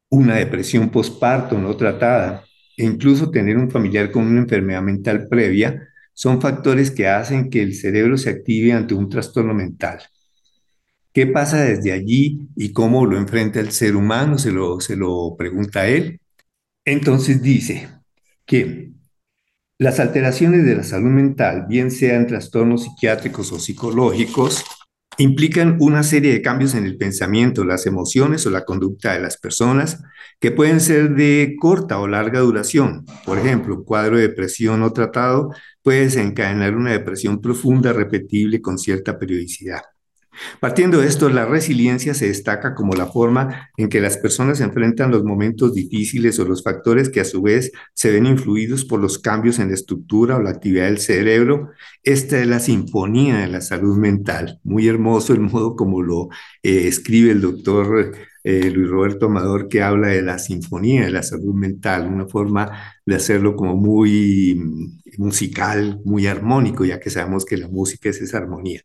una 0.09 0.35
depresión 0.35 0.89
postparto 0.89 1.57
no 1.57 1.75
tratada 1.77 2.43
e 2.77 2.85
incluso 2.85 3.31
tener 3.31 3.57
un 3.57 3.69
familiar 3.71 4.11
con 4.11 4.25
una 4.25 4.41
enfermedad 4.41 4.81
mental 4.81 5.27
previa 5.29 5.87
son 6.13 6.41
factores 6.41 6.91
que 6.91 7.07
hacen 7.07 7.49
que 7.49 7.61
el 7.63 7.75
cerebro 7.75 8.17
se 8.17 8.29
active 8.29 8.73
ante 8.73 8.93
un 8.93 9.09
trastorno 9.09 9.53
mental. 9.53 9.99
¿Qué 11.13 11.27
pasa 11.27 11.63
desde 11.63 11.91
allí 11.91 12.47
y 12.55 12.71
cómo 12.71 13.05
lo 13.05 13.17
enfrenta 13.17 13.59
el 13.59 13.71
ser 13.71 13.95
humano? 13.97 14.37
Se 14.37 14.51
lo, 14.51 14.79
se 14.79 14.95
lo 14.95 15.35
pregunta 15.37 15.87
él. 15.87 16.20
Entonces 16.85 17.41
dice 17.41 17.89
que 18.45 18.91
las 19.77 19.99
alteraciones 19.99 20.65
de 20.65 20.75
la 20.75 20.83
salud 20.83 21.09
mental, 21.09 21.65
bien 21.67 21.91
sean 21.91 22.27
trastornos 22.27 22.83
psiquiátricos 22.83 23.51
o 23.51 23.59
psicológicos, 23.59 24.63
implican 25.17 25.77
una 25.79 26.03
serie 26.03 26.33
de 26.33 26.41
cambios 26.41 26.75
en 26.75 26.85
el 26.85 26.97
pensamiento, 26.97 27.63
las 27.63 27.85
emociones 27.85 28.45
o 28.45 28.49
la 28.49 28.63
conducta 28.63 29.13
de 29.13 29.21
las 29.21 29.37
personas 29.37 30.01
que 30.39 30.51
pueden 30.51 30.79
ser 30.79 31.15
de 31.15 31.55
corta 31.59 31.99
o 31.99 32.07
larga 32.07 32.39
duración. 32.39 33.05
Por 33.25 33.37
ejemplo, 33.37 33.75
un 33.75 33.83
cuadro 33.83 34.17
de 34.17 34.23
depresión 34.23 34.79
no 34.79 34.91
tratado 34.93 35.51
puede 35.81 36.01
desencadenar 36.01 36.75
una 36.75 36.91
depresión 36.91 37.41
profunda 37.41 37.93
repetible 37.93 38.61
con 38.61 38.77
cierta 38.77 39.17
periodicidad. 39.17 39.81
Partiendo 40.59 40.99
de 40.99 41.07
esto, 41.07 41.29
la 41.29 41.45
resiliencia 41.45 42.13
se 42.13 42.27
destaca 42.27 42.73
como 42.73 42.93
la 42.93 43.07
forma 43.07 43.69
en 43.77 43.89
que 43.89 43.99
las 43.99 44.17
personas 44.17 44.61
enfrentan 44.61 45.11
los 45.11 45.23
momentos 45.23 45.73
difíciles 45.73 46.39
o 46.39 46.45
los 46.45 46.63
factores 46.63 47.09
que 47.09 47.19
a 47.19 47.25
su 47.25 47.41
vez 47.41 47.71
se 47.93 48.11
ven 48.11 48.25
influidos 48.25 48.85
por 48.85 48.99
los 48.99 49.19
cambios 49.19 49.59
en 49.59 49.69
la 49.69 49.75
estructura 49.75 50.37
o 50.37 50.41
la 50.41 50.51
actividad 50.51 50.85
del 50.85 50.99
cerebro. 50.99 51.71
Esta 52.03 52.39
es 52.39 52.47
la 52.47 52.59
sinfonía 52.59 53.37
de 53.39 53.47
la 53.47 53.61
salud 53.61 53.97
mental. 53.97 54.59
Muy 54.63 54.87
hermoso 54.87 55.33
el 55.33 55.41
modo 55.41 55.75
como 55.75 56.01
lo 56.01 56.29
eh, 56.63 56.87
escribe 56.87 57.31
el 57.31 57.41
doctor 57.41 58.11
eh, 58.43 58.71
Luis 58.71 58.89
Roberto 58.89 59.27
Amador, 59.27 59.67
que 59.67 59.83
habla 59.83 60.07
de 60.07 60.21
la 60.21 60.39
sinfonía 60.39 61.05
de 61.05 61.11
la 61.11 61.23
salud 61.23 61.53
mental, 61.53 62.07
una 62.07 62.27
forma 62.27 62.71
de 63.05 63.15
hacerlo 63.15 63.55
como 63.55 63.75
muy 63.75 64.55
mm, 64.55 65.21
musical, 65.21 65.99
muy 66.05 66.27
armónico, 66.27 66.85
ya 66.85 66.99
que 66.99 67.09
sabemos 67.09 67.45
que 67.45 67.57
la 67.57 67.67
música 67.67 68.09
es 68.09 68.21
esa 68.21 68.37
armonía. 68.37 68.81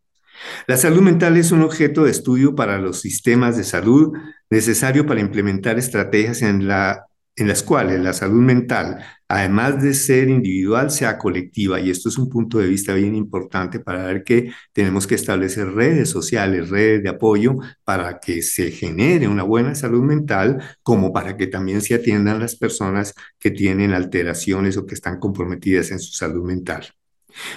La 0.67 0.77
salud 0.77 1.01
mental 1.01 1.37
es 1.37 1.53
un 1.53 1.63
objeto 1.63 2.05
de 2.05 2.11
estudio 2.11 2.55
para 2.55 2.79
los 2.79 3.01
sistemas 3.01 3.57
de 3.57 3.65
salud 3.65 4.13
necesario 4.51 5.07
para 5.07 5.21
implementar 5.21 5.79
estrategias 5.79 6.43
en, 6.43 6.69
la, 6.69 7.07
en 7.37 7.49
las 7.49 7.63
cuales 7.63 8.01
la 8.01 8.13
salud 8.13 8.41
mental, 8.43 9.05
además 9.29 9.83
de 9.83 9.95
ser 9.95 10.29
individual, 10.29 10.91
sea 10.91 11.19
colectiva. 11.19 11.81
Y 11.81 11.91
esto 11.91 12.09
es 12.09 12.19
un 12.19 12.29
punto 12.29 12.59
de 12.59 12.69
vista 12.69 12.95
bien 12.95 13.15
importante 13.15 13.81
para 13.81 14.07
ver 14.07 14.25
que 14.25 14.53
tenemos 14.73 15.07
que 15.07 15.15
establecer 15.17 15.73
redes 15.73 16.11
sociales, 16.11 16.71
redes 16.71 17.03
de 17.03 17.09
apoyo 17.09 17.57
para 17.85 18.21
que 18.21 18.43
se 18.43 18.71
genere 18.71 19.29
una 19.29 19.43
buena 19.43 19.75
salud 19.75 20.03
mental, 20.03 20.63
como 20.83 21.13
para 21.13 21.37
que 21.37 21.47
también 21.47 21.81
se 21.83 21.95
atiendan 21.95 22.41
las 22.41 22.57
personas 22.57 23.15
que 23.39 23.51
tienen 23.51 23.93
alteraciones 23.93 24.77
o 24.77 24.87
que 24.87 24.95
están 24.95 25.19
comprometidas 25.19 25.91
en 25.91 25.99
su 25.99 26.13
salud 26.13 26.45
mental. 26.45 26.87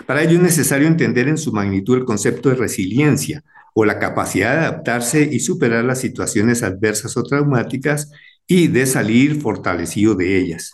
Para 0.05 0.23
ello 0.23 0.33
es 0.33 0.41
necesario 0.41 0.87
entender 0.87 1.27
en 1.27 1.37
su 1.37 1.51
magnitud 1.51 1.97
el 1.97 2.05
concepto 2.05 2.49
de 2.49 2.55
resiliencia 2.55 3.43
o 3.73 3.85
la 3.85 3.99
capacidad 3.99 4.53
de 4.53 4.65
adaptarse 4.65 5.29
y 5.31 5.39
superar 5.39 5.85
las 5.85 5.99
situaciones 5.99 6.63
adversas 6.63 7.15
o 7.17 7.23
traumáticas 7.23 8.11
y 8.47 8.67
de 8.67 8.85
salir 8.85 9.41
fortalecido 9.41 10.15
de 10.15 10.37
ellas. 10.37 10.73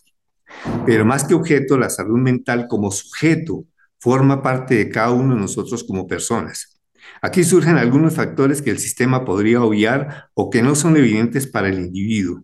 Pero 0.86 1.06
más 1.06 1.24
que 1.24 1.34
objeto, 1.34 1.78
la 1.78 1.90
salud 1.90 2.18
mental 2.18 2.68
como 2.68 2.92
sujeto 2.92 3.66
forma 4.00 4.42
parte 4.42 4.76
de 4.76 4.90
cada 4.90 5.12
uno 5.12 5.36
de 5.36 5.42
nosotros 5.42 5.84
como 5.84 6.08
personas. 6.08 6.80
Aquí 7.22 7.44
surgen 7.44 7.78
algunos 7.78 8.16
factores 8.16 8.62
que 8.62 8.70
el 8.72 8.80
sistema 8.80 9.26
podría 9.26 9.62
obviar 9.62 10.30
o 10.34 10.50
que 10.50 10.62
no 10.62 10.76
son 10.76 10.98
evidentes 10.98 11.48
para 11.48 11.70
el 11.70 11.80
individuo, 11.80 12.42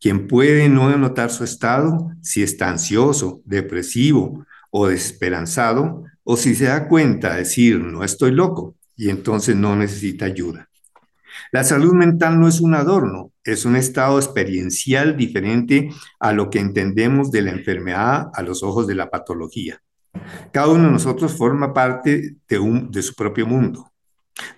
quien 0.00 0.26
puede 0.26 0.68
no 0.68 0.94
notar 0.96 1.30
su 1.30 1.44
estado 1.44 2.10
si 2.22 2.42
está 2.42 2.68
ansioso, 2.68 3.40
depresivo 3.44 4.44
o 4.78 4.88
desesperanzado, 4.88 6.04
o 6.22 6.36
si 6.36 6.54
se 6.54 6.66
da 6.66 6.86
cuenta, 6.86 7.34
decir, 7.34 7.80
no 7.80 8.04
estoy 8.04 8.30
loco, 8.30 8.76
y 8.94 9.08
entonces 9.08 9.56
no 9.56 9.74
necesita 9.74 10.26
ayuda. 10.26 10.68
La 11.50 11.64
salud 11.64 11.94
mental 11.94 12.38
no 12.38 12.46
es 12.46 12.60
un 12.60 12.74
adorno, 12.74 13.32
es 13.42 13.64
un 13.64 13.74
estado 13.74 14.18
experiencial 14.18 15.16
diferente 15.16 15.88
a 16.20 16.34
lo 16.34 16.50
que 16.50 16.58
entendemos 16.60 17.30
de 17.30 17.40
la 17.40 17.52
enfermedad 17.52 18.28
a 18.34 18.42
los 18.42 18.62
ojos 18.62 18.86
de 18.86 18.96
la 18.96 19.08
patología. 19.08 19.80
Cada 20.52 20.68
uno 20.68 20.84
de 20.84 20.90
nosotros 20.90 21.34
forma 21.34 21.72
parte 21.72 22.36
de, 22.46 22.86
de 22.90 23.02
su 23.02 23.14
propio 23.14 23.46
mundo. 23.46 23.90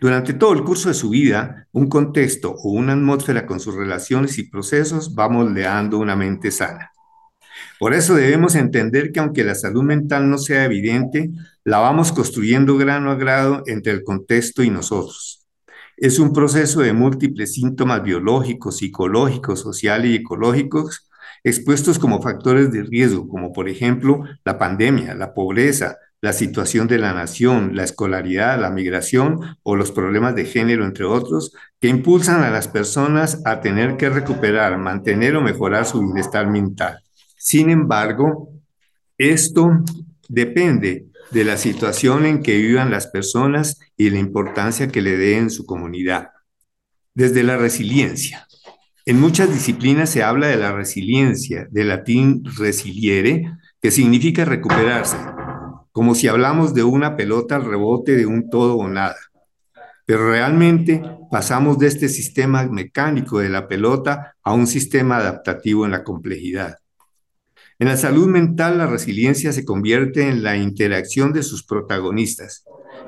Durante 0.00 0.32
todo 0.34 0.52
el 0.52 0.64
curso 0.64 0.88
de 0.88 0.96
su 0.96 1.10
vida, 1.10 1.68
un 1.70 1.88
contexto 1.88 2.56
o 2.56 2.72
una 2.72 2.94
atmósfera 2.94 3.46
con 3.46 3.60
sus 3.60 3.76
relaciones 3.76 4.36
y 4.38 4.50
procesos 4.50 5.14
va 5.16 5.28
moldeando 5.28 5.96
una 5.98 6.16
mente 6.16 6.50
sana. 6.50 6.90
Por 7.78 7.94
eso 7.94 8.14
debemos 8.14 8.54
entender 8.54 9.12
que 9.12 9.20
aunque 9.20 9.44
la 9.44 9.54
salud 9.54 9.82
mental 9.82 10.28
no 10.28 10.38
sea 10.38 10.64
evidente, 10.64 11.30
la 11.64 11.78
vamos 11.78 12.12
construyendo 12.12 12.76
grano 12.76 13.10
a 13.10 13.14
grado 13.14 13.62
entre 13.66 13.92
el 13.92 14.02
contexto 14.02 14.62
y 14.62 14.70
nosotros. 14.70 15.46
Es 15.96 16.18
un 16.18 16.32
proceso 16.32 16.80
de 16.80 16.92
múltiples 16.92 17.54
síntomas 17.54 18.02
biológicos, 18.02 18.78
psicológicos, 18.78 19.60
sociales 19.60 20.10
y 20.10 20.16
ecológicos 20.16 21.08
expuestos 21.44 21.98
como 21.98 22.22
factores 22.22 22.72
de 22.72 22.82
riesgo, 22.82 23.28
como 23.28 23.52
por 23.52 23.68
ejemplo 23.68 24.24
la 24.44 24.58
pandemia, 24.58 25.14
la 25.14 25.34
pobreza, 25.34 25.96
la 26.20 26.32
situación 26.32 26.88
de 26.88 26.98
la 26.98 27.12
nación, 27.12 27.76
la 27.76 27.84
escolaridad, 27.84 28.60
la 28.60 28.70
migración 28.70 29.40
o 29.62 29.76
los 29.76 29.92
problemas 29.92 30.34
de 30.34 30.46
género, 30.46 30.84
entre 30.84 31.04
otros, 31.04 31.52
que 31.80 31.88
impulsan 31.88 32.42
a 32.42 32.50
las 32.50 32.66
personas 32.66 33.40
a 33.44 33.60
tener 33.60 33.96
que 33.96 34.10
recuperar, 34.10 34.76
mantener 34.78 35.36
o 35.36 35.40
mejorar 35.40 35.86
su 35.86 36.00
bienestar 36.00 36.48
mental. 36.48 37.02
Sin 37.50 37.70
embargo, 37.70 38.50
esto 39.16 39.82
depende 40.28 41.06
de 41.30 41.44
la 41.44 41.56
situación 41.56 42.26
en 42.26 42.42
que 42.42 42.58
vivan 42.58 42.90
las 42.90 43.06
personas 43.06 43.80
y 43.96 44.10
la 44.10 44.18
importancia 44.18 44.88
que 44.88 45.00
le 45.00 45.16
den 45.16 45.44
en 45.44 45.50
su 45.50 45.64
comunidad. 45.64 46.28
Desde 47.14 47.42
la 47.42 47.56
resiliencia. 47.56 48.46
En 49.06 49.18
muchas 49.18 49.50
disciplinas 49.50 50.10
se 50.10 50.22
habla 50.22 50.48
de 50.48 50.58
la 50.58 50.72
resiliencia, 50.72 51.66
del 51.70 51.88
latín 51.88 52.42
resiliere, 52.58 53.50
que 53.80 53.92
significa 53.92 54.44
recuperarse, 54.44 55.16
como 55.90 56.14
si 56.14 56.28
hablamos 56.28 56.74
de 56.74 56.82
una 56.82 57.16
pelota 57.16 57.56
al 57.56 57.64
rebote 57.64 58.14
de 58.14 58.26
un 58.26 58.50
todo 58.50 58.76
o 58.76 58.88
nada. 58.88 59.16
Pero 60.04 60.30
realmente 60.30 61.00
pasamos 61.30 61.78
de 61.78 61.86
este 61.86 62.10
sistema 62.10 62.66
mecánico 62.66 63.38
de 63.38 63.48
la 63.48 63.66
pelota 63.66 64.34
a 64.42 64.52
un 64.52 64.66
sistema 64.66 65.16
adaptativo 65.16 65.86
en 65.86 65.92
la 65.92 66.04
complejidad. 66.04 66.76
En 67.80 67.86
la 67.86 67.96
salud 67.96 68.26
mental, 68.26 68.78
la 68.78 68.88
resiliencia 68.88 69.52
se 69.52 69.64
convierte 69.64 70.28
en 70.28 70.42
la 70.42 70.56
interacción 70.56 71.32
de 71.32 71.44
sus 71.44 71.62
protagonistas, 71.62 72.64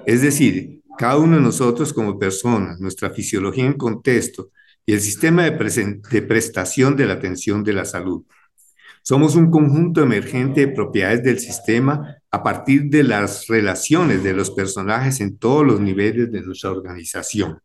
es 0.06 0.22
decir, 0.22 0.82
cada 0.96 1.16
uno 1.16 1.36
de 1.36 1.42
nosotros 1.42 1.92
como 1.92 2.18
personas, 2.18 2.78
nuestra 2.78 3.10
fisiología 3.10 3.64
en 3.64 3.72
contexto 3.72 4.50
y 4.86 4.92
el 4.92 5.00
sistema 5.00 5.42
de, 5.42 6.00
de 6.10 6.22
prestación 6.22 6.96
de 6.96 7.06
la 7.06 7.14
atención 7.14 7.64
de 7.64 7.72
la 7.72 7.84
salud. 7.84 8.24
Somos 9.02 9.34
un 9.34 9.50
conjunto 9.50 10.02
emergente 10.02 10.60
de 10.60 10.72
propiedades 10.72 11.24
del 11.24 11.40
sistema 11.40 12.16
a 12.30 12.42
partir 12.42 12.84
de 12.90 13.02
las 13.02 13.48
relaciones 13.48 14.22
de 14.22 14.34
los 14.34 14.50
personajes 14.50 15.20
en 15.20 15.36
todos 15.38 15.66
los 15.66 15.80
niveles 15.80 16.30
de 16.30 16.42
nuestra 16.42 16.70
organización. 16.70 17.60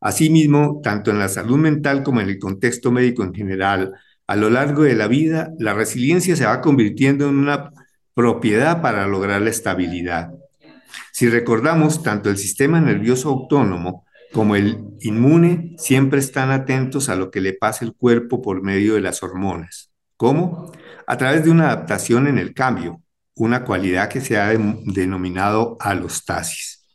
Asimismo, 0.00 0.80
tanto 0.82 1.10
en 1.10 1.18
la 1.18 1.28
salud 1.28 1.58
mental 1.58 2.02
como 2.02 2.20
en 2.20 2.30
el 2.30 2.38
contexto 2.38 2.90
médico 2.90 3.22
en 3.22 3.34
general, 3.34 3.92
a 4.30 4.36
lo 4.36 4.48
largo 4.48 4.84
de 4.84 4.94
la 4.94 5.08
vida, 5.08 5.52
la 5.58 5.74
resiliencia 5.74 6.36
se 6.36 6.46
va 6.46 6.60
convirtiendo 6.60 7.28
en 7.28 7.34
una 7.34 7.72
propiedad 8.14 8.80
para 8.80 9.08
lograr 9.08 9.42
la 9.42 9.50
estabilidad. 9.50 10.30
Si 11.10 11.28
recordamos, 11.28 12.04
tanto 12.04 12.30
el 12.30 12.36
sistema 12.36 12.80
nervioso 12.80 13.28
autónomo 13.28 14.06
como 14.32 14.54
el 14.54 14.84
inmune 15.00 15.74
siempre 15.78 16.20
están 16.20 16.52
atentos 16.52 17.08
a 17.08 17.16
lo 17.16 17.32
que 17.32 17.40
le 17.40 17.54
pasa 17.54 17.84
al 17.84 17.96
cuerpo 17.96 18.40
por 18.40 18.62
medio 18.62 18.94
de 18.94 19.00
las 19.00 19.20
hormonas. 19.24 19.90
¿Cómo? 20.16 20.70
A 21.08 21.16
través 21.16 21.42
de 21.42 21.50
una 21.50 21.64
adaptación 21.64 22.28
en 22.28 22.38
el 22.38 22.54
cambio, 22.54 23.02
una 23.34 23.64
cualidad 23.64 24.08
que 24.08 24.20
se 24.20 24.38
ha 24.38 24.50
denominado 24.50 25.76
alostasis. 25.80 26.86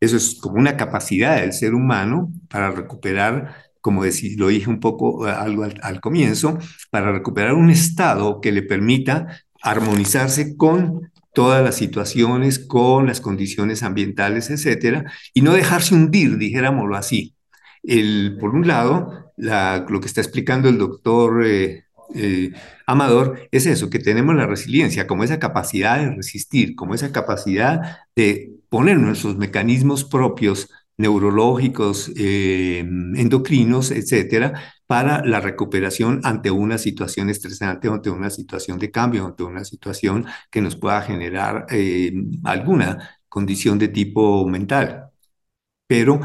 Eso 0.00 0.16
es 0.16 0.38
como 0.40 0.56
una 0.56 0.78
capacidad 0.78 1.36
del 1.36 1.52
ser 1.52 1.74
humano 1.74 2.32
para 2.48 2.70
recuperar 2.70 3.65
como 3.86 4.02
lo 4.02 4.48
dije 4.48 4.68
un 4.68 4.80
poco 4.80 5.28
eh, 5.28 5.30
algo 5.30 5.62
al, 5.62 6.00
comienzo, 6.00 6.58
para 6.90 7.12
recuperar 7.12 7.54
un 7.54 7.70
estado 7.70 8.40
que 8.40 8.50
le 8.50 8.62
permita 8.62 9.44
armonizarse 9.62 10.56
con 10.56 11.12
todas 11.32 11.62
las 11.62 11.76
situaciones, 11.76 12.58
con 12.58 13.06
las 13.06 13.20
condiciones 13.20 13.84
ambientales, 13.84 14.50
etcétera, 14.50 15.04
y 15.32 15.42
no 15.42 15.52
dejarse 15.52 15.94
hundir, 15.94 16.36
dijéramoslo 16.36 16.96
así. 16.96 17.36
El, 17.84 18.36
por 18.40 18.56
un 18.56 18.66
lado, 18.66 19.30
lo 19.36 20.00
que 20.00 20.06
está 20.08 20.20
explicando 20.20 20.68
el 20.68 20.78
doctor 20.78 21.46
eh, 21.46 21.84
eh, 22.16 22.50
Amador 22.88 23.48
es 23.52 23.66
eso, 23.66 23.88
que 23.88 24.00
tenemos 24.00 24.34
la 24.34 24.48
resiliencia, 24.48 25.06
como 25.06 25.22
esa 25.22 25.38
capacidad 25.38 26.00
de 26.00 26.10
resistir, 26.10 26.74
como 26.74 26.92
esa 26.96 27.12
capacidad 27.12 27.98
de 28.16 28.50
poner 28.68 28.98
nuestros 28.98 29.36
mecanismos 29.36 30.02
propios 30.02 30.70
neurológicos, 30.98 32.10
eh, 32.16 32.80
endocrinos, 32.80 33.90
etcétera, 33.90 34.74
para 34.86 35.24
la 35.24 35.40
recuperación 35.40 36.20
ante 36.24 36.50
una 36.50 36.78
situación 36.78 37.28
estresante, 37.30 37.88
ante 37.88 38.10
una 38.10 38.30
situación 38.30 38.78
de 38.78 38.90
cambio, 38.90 39.26
ante 39.26 39.42
una 39.42 39.64
situación 39.64 40.26
que 40.50 40.60
nos 40.62 40.76
pueda 40.76 41.02
generar 41.02 41.66
eh, 41.70 42.12
alguna 42.44 43.18
condición 43.28 43.78
de 43.78 43.88
tipo 43.88 44.46
mental. 44.48 45.10
Pero 45.86 46.20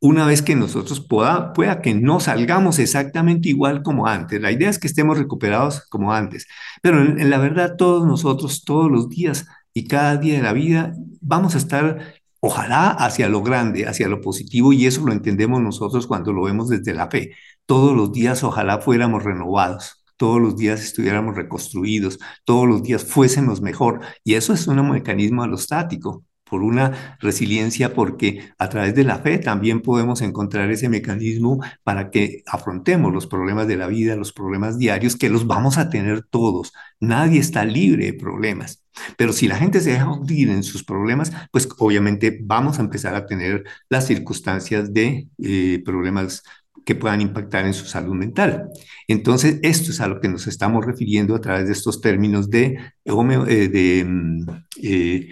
una 0.00 0.26
vez 0.26 0.42
que 0.42 0.54
nosotros 0.56 1.00
pueda, 1.00 1.52
pueda 1.52 1.80
que 1.80 1.94
no 1.94 2.20
salgamos 2.20 2.78
exactamente 2.78 3.48
igual 3.48 3.82
como 3.82 4.06
antes. 4.06 4.40
La 4.40 4.52
idea 4.52 4.70
es 4.70 4.78
que 4.78 4.86
estemos 4.86 5.18
recuperados 5.18 5.86
como 5.88 6.12
antes. 6.12 6.46
Pero 6.82 7.00
en 7.02 7.30
la 7.30 7.38
verdad, 7.38 7.76
todos 7.76 8.06
nosotros, 8.06 8.64
todos 8.64 8.90
los 8.90 9.08
días 9.08 9.46
y 9.74 9.86
cada 9.86 10.16
día 10.16 10.36
de 10.36 10.42
la 10.42 10.52
vida, 10.52 10.92
vamos 11.20 11.54
a 11.54 11.58
estar 11.58 12.17
ojalá 12.40 12.90
hacia 12.90 13.28
lo 13.28 13.42
grande, 13.42 13.86
hacia 13.86 14.08
lo 14.08 14.20
positivo, 14.20 14.72
y 14.72 14.86
eso 14.86 15.04
lo 15.04 15.12
entendemos 15.12 15.60
nosotros 15.60 16.06
cuando 16.06 16.32
lo 16.32 16.42
vemos 16.42 16.68
desde 16.68 16.94
la 16.94 17.08
fe. 17.10 17.32
Todos 17.66 17.96
los 17.96 18.12
días 18.12 18.42
ojalá 18.44 18.78
fuéramos 18.80 19.24
renovados, 19.24 20.04
todos 20.16 20.40
los 20.40 20.56
días 20.56 20.82
estuviéramos 20.82 21.36
reconstruidos, 21.36 22.18
todos 22.44 22.68
los 22.68 22.82
días 22.82 23.04
fuésemos 23.04 23.60
mejor, 23.60 24.00
y 24.24 24.34
eso 24.34 24.52
es 24.52 24.66
un 24.66 24.90
mecanismo 24.90 25.42
alostático 25.42 26.24
por 26.48 26.62
una 26.62 27.18
resiliencia, 27.20 27.94
porque 27.94 28.52
a 28.58 28.68
través 28.68 28.94
de 28.94 29.04
la 29.04 29.18
fe 29.18 29.38
también 29.38 29.82
podemos 29.82 30.22
encontrar 30.22 30.70
ese 30.70 30.88
mecanismo 30.88 31.60
para 31.84 32.10
que 32.10 32.42
afrontemos 32.46 33.12
los 33.12 33.26
problemas 33.26 33.68
de 33.68 33.76
la 33.76 33.86
vida, 33.86 34.16
los 34.16 34.32
problemas 34.32 34.78
diarios, 34.78 35.16
que 35.16 35.28
los 35.28 35.46
vamos 35.46 35.78
a 35.78 35.90
tener 35.90 36.22
todos. 36.22 36.72
Nadie 37.00 37.40
está 37.40 37.64
libre 37.64 38.06
de 38.06 38.14
problemas. 38.14 38.82
Pero 39.16 39.32
si 39.32 39.48
la 39.48 39.56
gente 39.56 39.80
se 39.80 39.90
deja 39.90 40.10
hundir 40.10 40.50
en 40.50 40.62
sus 40.62 40.84
problemas, 40.84 41.32
pues 41.50 41.68
obviamente 41.78 42.38
vamos 42.42 42.78
a 42.78 42.82
empezar 42.82 43.14
a 43.14 43.26
tener 43.26 43.64
las 43.88 44.06
circunstancias 44.06 44.92
de 44.92 45.28
eh, 45.42 45.82
problemas 45.84 46.42
que 46.84 46.94
puedan 46.94 47.20
impactar 47.20 47.66
en 47.66 47.74
su 47.74 47.84
salud 47.84 48.14
mental. 48.14 48.70
Entonces, 49.06 49.58
esto 49.62 49.90
es 49.90 50.00
a 50.00 50.08
lo 50.08 50.20
que 50.20 50.28
nos 50.28 50.46
estamos 50.46 50.86
refiriendo 50.86 51.34
a 51.34 51.40
través 51.40 51.66
de 51.66 51.72
estos 51.72 52.00
términos 52.00 52.48
de, 52.48 52.78
eh, 53.04 54.04
mm, 54.04 54.46
eh, 54.82 55.28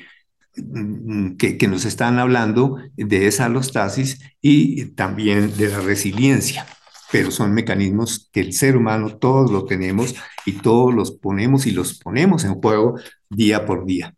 que, 1.38 1.68
nos 1.68 1.86
están 1.86 2.18
hablando 2.18 2.76
de 2.96 3.26
esa 3.26 3.46
alostasis 3.46 4.20
y 4.40 4.86
también 4.94 5.56
de 5.56 5.68
la 5.68 5.80
resiliencia, 5.80 6.66
pero 7.12 7.30
son 7.30 7.52
mecanismos 7.52 8.28
que 8.32 8.40
el 8.40 8.52
ser 8.52 8.76
humano 8.76 9.18
todos 9.18 9.50
lo 9.50 9.64
tenemos 9.64 10.14
y 10.44 10.52
todos 10.52 10.94
los 10.94 11.12
ponemos 11.12 11.66
y 11.66 11.70
los 11.70 11.98
ponemos 11.98 12.44
en 12.44 12.54
juego 12.54 12.98
día 13.28 13.66
por 13.66 13.86
día. 13.86 14.14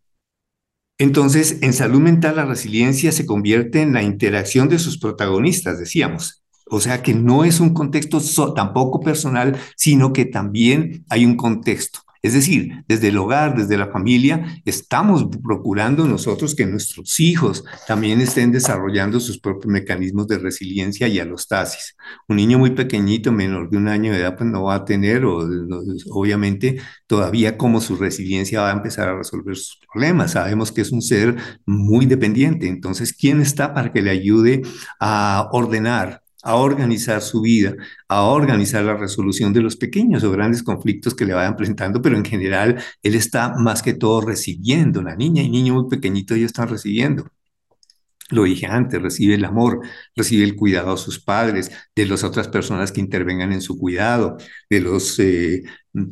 Entonces, 0.99 1.59
en 1.63 1.73
salud 1.73 2.01
mental 2.01 2.37
la 2.37 2.45
resiliencia 2.45 3.13
se 3.13 3.25
convierte 3.25 3.83
en 3.83 3.93
la 3.93 4.03
interacción 4.03 4.69
de 4.69 4.81
sus 4.81 4.99
protagonistas, 4.99 5.79
decíamos. 5.79 6.43
O 6.71 6.81
sea 6.81 7.03
que 7.03 7.15
no 7.15 7.45
es 7.45 7.61
un 7.61 7.73
contexto 7.73 8.21
tampoco 8.53 9.01
personal, 9.01 9.57
sino 9.77 10.13
que 10.13 10.25
también 10.25 11.05
hay 11.09 11.25
un 11.25 11.37
contexto. 11.37 12.01
Es 12.23 12.33
decir, 12.33 12.85
desde 12.89 13.09
el 13.09 13.19
hogar, 13.19 13.57
desde 13.57 13.77
la 13.77 13.89
familia, 13.89 14.61
estamos 14.65 15.27
procurando 15.43 16.07
nosotros 16.07 16.55
que 16.55 16.67
nuestros 16.67 17.21
hijos 17.21 17.65
también 17.87 18.21
estén 18.21 18.53
desarrollando 18.53 19.21
sus 19.21 19.39
propios 19.39 19.73
mecanismos 19.73 20.27
de 20.29 20.39
resiliencia 20.39 21.09
y 21.09 21.19
alostasis. 21.19 21.97
Un 22.29 22.37
niño 22.37 22.59
muy 22.59 22.71
pequeñito, 22.71 23.33
menor 23.33 23.71
de 23.71 23.77
un 23.77 23.89
año 23.89 24.13
de 24.13 24.19
edad, 24.19 24.37
pues 24.37 24.51
no 24.51 24.65
va 24.65 24.75
a 24.77 24.85
tener, 24.85 25.25
obviamente, 25.25 26.81
todavía 27.07 27.57
como 27.57 27.81
su 27.81 27.97
resiliencia 27.97 28.63
va 28.63 28.71
a 28.71 28.77
empezar 28.77 29.09
a 29.09 29.17
resolver 29.17 29.57
sus 29.57 29.79
problemas. 29.91 30.33
Sabemos 30.33 30.73
que 30.73 30.81
es 30.81 30.93
un 30.93 31.03
ser 31.03 31.37
muy 31.67 32.07
dependiente. 32.07 32.69
Entonces, 32.69 33.13
¿quién 33.13 33.41
está 33.41 33.75
para 33.75 33.93
que 33.93 34.03
le 34.03 34.11
ayude 34.11 34.63
a 35.01 35.49
ordenar, 35.53 36.23
a 36.49 36.55
organizar 36.57 37.21
su 37.21 37.43
vida, 37.43 37.75
a 38.09 38.23
organizar 38.23 38.83
la 38.83 38.97
resolución 38.97 39.53
de 39.53 39.61
los 39.61 39.77
pequeños 39.77 40.25
o 40.25 40.31
grandes 40.33 40.63
conflictos 40.63 41.15
que 41.15 41.27
le 41.27 41.35
vayan 41.35 41.57
presentando, 41.57 42.01
pero 42.01 42.17
en 42.17 42.25
general 42.25 42.83
él 43.03 43.15
está 43.15 43.55
más 43.59 43.83
que 43.83 43.93
todo 43.93 44.23
recibiendo, 44.23 45.03
la 45.03 45.15
niña 45.15 45.43
y 45.43 45.51
niño 45.51 45.75
muy 45.75 45.89
pequeñito 45.91 46.35
ellos 46.35 46.47
están 46.47 46.69
recibiendo. 46.69 47.29
lo 48.31 48.45
dije 48.45 48.67
antes, 48.67 49.01
recibe 49.03 49.35
el 49.35 49.45
amor, 49.45 49.81
recibe 50.17 50.45
el 50.45 50.57
cuidado 50.57 50.93
de 50.93 50.99
sus 50.99 51.21
padres, 51.21 51.71
de 51.95 52.07
las 52.07 52.25
otras 52.25 52.49
personas 52.49 52.93
que 52.93 53.01
intervengan 53.01 53.53
en 53.53 53.61
su 53.63 53.79
cuidado, 53.79 54.37
de 54.71 54.81
los 54.81 55.19
eh, 55.19 55.63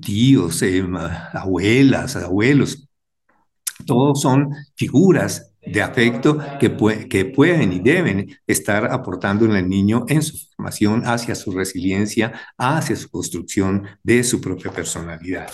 tíos, 0.03 0.63
eh, 0.63 0.85
abuelas, 1.33 2.17
abuelos. 2.17 2.89
Todos 3.87 4.21
son 4.23 4.51
figuras 4.77 5.55
de 5.67 5.83
afecto 5.83 6.39
que, 6.61 6.77
que 7.09 7.25
pueden 7.25 7.73
y 7.73 7.81
deben 7.81 8.39
estar 8.47 8.87
aportando 8.93 9.45
en 9.45 9.53
el 9.53 9.69
niño 9.69 10.05
en 10.09 10.23
su 10.23 10.39
formación 10.49 11.03
hacia 11.07 11.35
su 11.35 11.51
resiliencia, 11.53 12.33
hacia 12.57 12.97
su 12.97 13.11
construcción 13.11 13.87
de 14.03 14.23
su 14.25 14.41
propia 14.41 14.71
personalidad. 14.71 15.49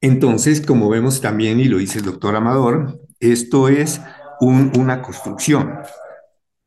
Entonces, 0.00 0.60
como 0.60 0.88
vemos 0.88 1.20
también, 1.20 1.58
y 1.58 1.64
lo 1.64 1.78
dice 1.78 1.98
el 1.98 2.04
doctor 2.04 2.36
Amador, 2.36 3.00
esto 3.20 3.68
es 3.68 4.00
una 4.40 5.02
construcción. 5.02 5.74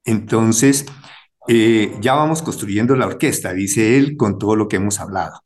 Entonces, 0.04 0.86
eh, 1.48 1.96
ya 2.02 2.14
vamos 2.16 2.42
construyendo 2.42 2.96
la 2.96 3.08
orquesta, 3.08 3.54
dice 3.54 3.98
él, 3.98 4.18
con 4.18 4.38
todo 4.38 4.56
lo 4.56 4.68
que 4.68 4.78
hemos 4.78 5.00
hablado. 5.00 5.42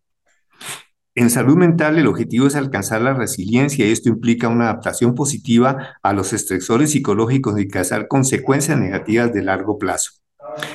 En 1.17 1.29
salud 1.29 1.55
mental 1.55 1.97
el 1.97 2.07
objetivo 2.07 2.45
es 2.47 2.55
alcanzar 2.55 3.01
la 3.01 3.13
resiliencia 3.13 3.87
y 3.87 3.91
esto 3.91 4.09
implica 4.09 4.49
una 4.49 4.65
adaptación 4.65 5.15
positiva 5.15 5.97
a 6.03 6.11
los 6.11 6.33
estresores 6.33 6.91
psicológicos 6.91 7.57
y 7.57 7.69
causar 7.69 8.09
consecuencias 8.09 8.77
negativas 8.77 9.33
de 9.33 9.41
largo 9.41 9.77
plazo. 9.77 10.11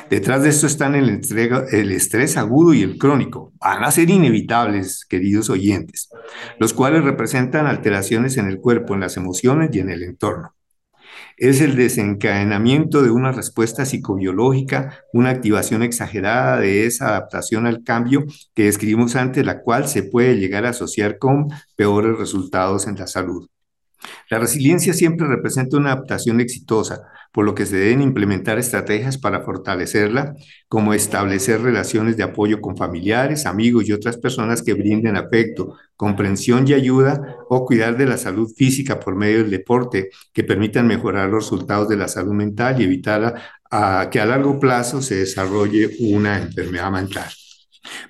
Detrás 0.08 0.42
de 0.42 0.48
esto 0.48 0.66
están 0.66 0.94
el, 0.94 1.20
el 1.72 1.92
estrés 1.92 2.38
agudo 2.38 2.72
y 2.72 2.82
el 2.82 2.96
crónico. 2.96 3.52
Van 3.60 3.84
a 3.84 3.90
ser 3.90 4.08
inevitables, 4.08 5.04
queridos 5.04 5.50
oyentes, 5.50 6.08
los 6.58 6.72
cuales 6.72 7.04
representan 7.04 7.66
alteraciones 7.66 8.38
en 8.38 8.46
el 8.46 8.60
cuerpo, 8.60 8.94
en 8.94 9.00
las 9.00 9.18
emociones 9.18 9.68
y 9.74 9.80
en 9.80 9.90
el 9.90 10.02
entorno 10.02 10.54
es 11.40 11.62
el 11.62 11.74
desencadenamiento 11.74 13.02
de 13.02 13.10
una 13.10 13.32
respuesta 13.32 13.86
psicobiológica, 13.86 15.04
una 15.14 15.30
activación 15.30 15.82
exagerada 15.82 16.60
de 16.60 16.84
esa 16.84 17.08
adaptación 17.08 17.66
al 17.66 17.82
cambio 17.82 18.26
que 18.54 18.64
describimos 18.64 19.16
antes, 19.16 19.44
la 19.46 19.62
cual 19.62 19.88
se 19.88 20.02
puede 20.02 20.36
llegar 20.36 20.66
a 20.66 20.70
asociar 20.70 21.18
con 21.18 21.48
peores 21.76 22.18
resultados 22.18 22.86
en 22.86 22.96
la 22.96 23.06
salud. 23.06 23.48
La 24.28 24.38
resiliencia 24.38 24.92
siempre 24.94 25.26
representa 25.26 25.76
una 25.76 25.92
adaptación 25.92 26.40
exitosa, 26.40 27.02
por 27.32 27.44
lo 27.44 27.54
que 27.54 27.66
se 27.66 27.76
deben 27.76 28.02
implementar 28.02 28.58
estrategias 28.58 29.18
para 29.18 29.42
fortalecerla, 29.42 30.34
como 30.68 30.94
establecer 30.94 31.62
relaciones 31.62 32.16
de 32.16 32.24
apoyo 32.24 32.60
con 32.60 32.76
familiares, 32.76 33.46
amigos 33.46 33.88
y 33.88 33.92
otras 33.92 34.16
personas 34.16 34.62
que 34.62 34.74
brinden 34.74 35.16
afecto, 35.16 35.76
comprensión 35.96 36.66
y 36.66 36.74
ayuda, 36.74 37.36
o 37.48 37.64
cuidar 37.64 37.96
de 37.96 38.06
la 38.06 38.18
salud 38.18 38.50
física 38.56 38.98
por 38.98 39.14
medio 39.14 39.38
del 39.38 39.50
deporte, 39.50 40.10
que 40.32 40.44
permitan 40.44 40.86
mejorar 40.86 41.28
los 41.28 41.44
resultados 41.44 41.88
de 41.88 41.96
la 41.96 42.08
salud 42.08 42.32
mental 42.32 42.80
y 42.80 42.84
evitar 42.84 43.34
que 44.10 44.20
a 44.20 44.26
largo 44.26 44.58
plazo 44.58 45.00
se 45.00 45.16
desarrolle 45.16 45.90
una 46.00 46.38
enfermedad 46.38 46.90
mental. 46.90 47.30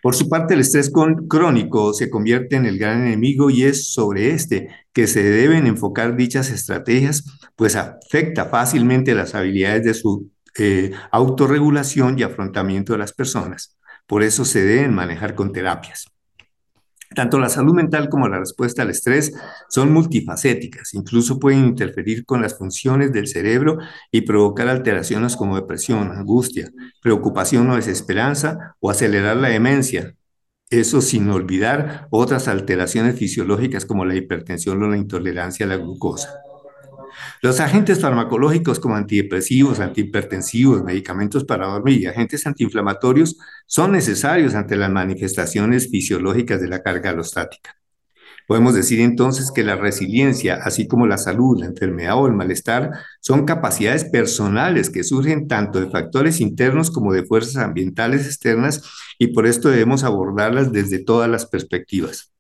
Por 0.03 0.15
su 0.15 0.29
parte, 0.29 0.55
el 0.55 0.61
estrés 0.61 0.91
crónico 1.29 1.93
se 1.95 2.11
convierte 2.11 2.57
en 2.57 2.67
el 2.67 2.79
gran 2.79 3.07
enemigo 3.07 3.51
y 3.51 3.65
es 3.65 3.93
sobre 3.93 4.31
este 4.31 4.69
que 4.93 5.07
se 5.07 5.23
deben 5.23 5.67
enfocar 5.67 6.17
dichas 6.17 6.51
estrategias, 6.51 7.25
pues 7.57 7.77
afecta 7.77 8.47
fácilmente 8.47 9.15
las 9.15 9.35
habilidades 9.35 9.85
de 9.85 9.95
su 9.95 10.31
eh, 10.59 10.93
autorregulación 11.13 12.19
y 12.19 12.23
afrontamiento 12.23 12.93
de 12.93 12.99
las 12.99 13.13
personas. 13.13 13.77
Por 14.07 14.23
eso 14.23 14.45
se 14.45 14.63
deben 14.63 14.95
manejar 14.95 15.35
con 15.35 15.53
terapias. 15.53 16.07
Tanto 17.13 17.41
la 17.41 17.49
salud 17.49 17.75
mental 17.75 18.09
como 18.09 18.29
la 18.29 18.39
respuesta 18.39 18.83
al 18.83 18.91
estrés 18.91 19.33
son 19.69 19.93
multifacéticas, 19.93 20.95
incluso 20.95 21.41
pueden 21.41 21.65
interferir 21.65 22.25
con 22.25 22.41
las 22.41 22.57
funciones 22.57 23.13
del 23.13 23.27
cerebro 23.27 23.79
y 24.13 24.21
provocar 24.21 24.69
alteraciones 24.69 25.35
como 25.35 25.57
depresión, 25.57 26.13
angustia, 26.13 26.71
preocupación 27.03 27.69
o 27.69 27.75
desesperanza 27.75 28.77
o 28.79 28.91
acelerar 28.91 29.37
la 29.39 29.49
demencia. 29.49 30.15
Eso 30.71 31.01
sin 31.01 31.29
olvidar 31.31 32.07
otras 32.11 32.47
alteraciones 32.47 33.19
fisiológicas 33.19 33.85
como 33.85 34.05
la 34.05 34.15
hipertensión 34.15 34.81
o 34.81 34.89
la 34.89 34.97
intolerancia 34.97 35.67
a 35.67 35.69
la 35.69 35.77
glucosa. 35.79 36.29
Los 37.43 37.59
agentes 37.61 38.01
farmacológicos 38.01 38.79
como 38.79 38.97
antidepresivos, 38.97 39.81
antihipertensivos, 39.81 40.85
medicamentos 40.85 41.45
para 41.45 41.69
dormir 41.69 42.03
y 42.03 42.07
agentes 42.07 42.47
antiinflamatorios 42.47 43.39
son 43.67 43.93
necesarios 43.93 44.55
ante 44.55 44.77
las 44.77 44.91
manifestaciones 44.91 45.89
fisiológicas 45.91 46.61
de 46.61 46.69
la 46.69 46.83
carga 46.83 47.11
alostática. 47.11 47.77
Podemos 48.47 48.75
decir 48.75 49.01
entonces 49.01 49.53
que 49.53 49.63
la 49.63 49.77
resiliencia, 49.77 50.57
así 50.63 50.87
como 50.87 51.07
la 51.07 51.17
salud, 51.17 51.61
la 51.61 51.67
enfermedad 51.67 52.17
o 52.19 52.27
el 52.27 52.35
malestar, 52.35 52.91
son 53.21 53.47
capacidades 53.47 54.05
personales 54.05 54.91
que 54.91 55.05
surgen 55.05 55.49
tanto 55.49 55.81
de 55.81 55.89
factores 55.89 56.41
internos 56.41 56.91
como 56.91 57.13
de 57.13 57.25
fuerzas 57.25 57.57
ambientales 57.57 58.27
externas 58.27 58.83
y 59.19 59.29
por 59.29 59.47
esto 59.47 59.71
debemos 59.71 60.05
abordarlas 60.05 60.73
desde 60.73 60.99
todas 60.99 61.31
las 61.31 61.47
perspectivas. 61.47 62.35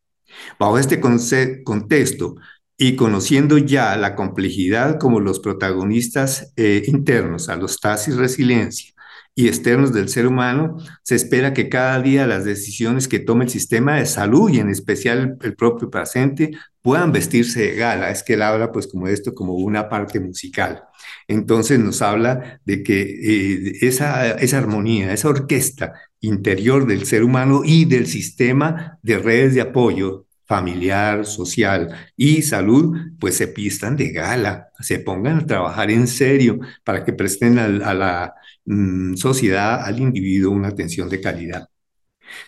Bajo 0.58 0.78
este 0.78 1.00
contexto, 1.00 2.34
y 2.82 2.96
conociendo 2.96 3.58
ya 3.58 3.94
la 3.98 4.16
complejidad 4.16 4.98
como 4.98 5.20
los 5.20 5.38
protagonistas 5.38 6.54
eh, 6.56 6.82
internos, 6.86 7.50
a 7.50 7.56
los 7.56 7.78
tasis 7.78 8.16
resiliencia 8.16 8.94
y 9.34 9.48
externos 9.48 9.92
del 9.92 10.08
ser 10.08 10.26
humano, 10.26 10.78
se 11.02 11.14
espera 11.14 11.52
que 11.52 11.68
cada 11.68 12.00
día 12.00 12.26
las 12.26 12.46
decisiones 12.46 13.06
que 13.06 13.18
tome 13.18 13.44
el 13.44 13.50
sistema 13.50 13.96
de 13.96 14.06
salud 14.06 14.48
y 14.48 14.60
en 14.60 14.70
especial 14.70 15.36
el 15.42 15.56
propio 15.56 15.90
paciente 15.90 16.52
puedan 16.80 17.12
vestirse 17.12 17.60
de 17.60 17.74
gala. 17.74 18.10
Es 18.10 18.22
que 18.22 18.32
él 18.32 18.40
habla 18.40 18.72
pues 18.72 18.86
como 18.86 19.08
esto, 19.08 19.34
como 19.34 19.56
una 19.56 19.90
parte 19.90 20.18
musical. 20.18 20.82
Entonces 21.28 21.78
nos 21.78 22.00
habla 22.00 22.62
de 22.64 22.82
que 22.82 23.02
eh, 23.02 23.72
esa, 23.82 24.30
esa 24.32 24.56
armonía, 24.56 25.12
esa 25.12 25.28
orquesta 25.28 25.92
interior 26.20 26.86
del 26.86 27.04
ser 27.04 27.24
humano 27.24 27.60
y 27.62 27.84
del 27.84 28.06
sistema 28.06 28.98
de 29.02 29.18
redes 29.18 29.54
de 29.54 29.60
apoyo 29.60 30.24
familiar, 30.50 31.24
social 31.24 31.88
y 32.16 32.42
salud, 32.42 32.96
pues 33.20 33.36
se 33.36 33.46
pistan 33.46 33.96
de 33.96 34.10
gala, 34.10 34.70
se 34.80 34.98
pongan 34.98 35.38
a 35.38 35.46
trabajar 35.46 35.92
en 35.92 36.08
serio 36.08 36.58
para 36.82 37.04
que 37.04 37.12
presten 37.12 37.56
a, 37.60 37.94
la 37.94 38.34
mm, 38.64 39.14
sociedad, 39.14 39.84
al 39.84 40.00
individuo, 40.00 40.52
una 40.52 40.66
atención 40.68 41.08
de 41.08 41.20
calidad. 41.20 41.68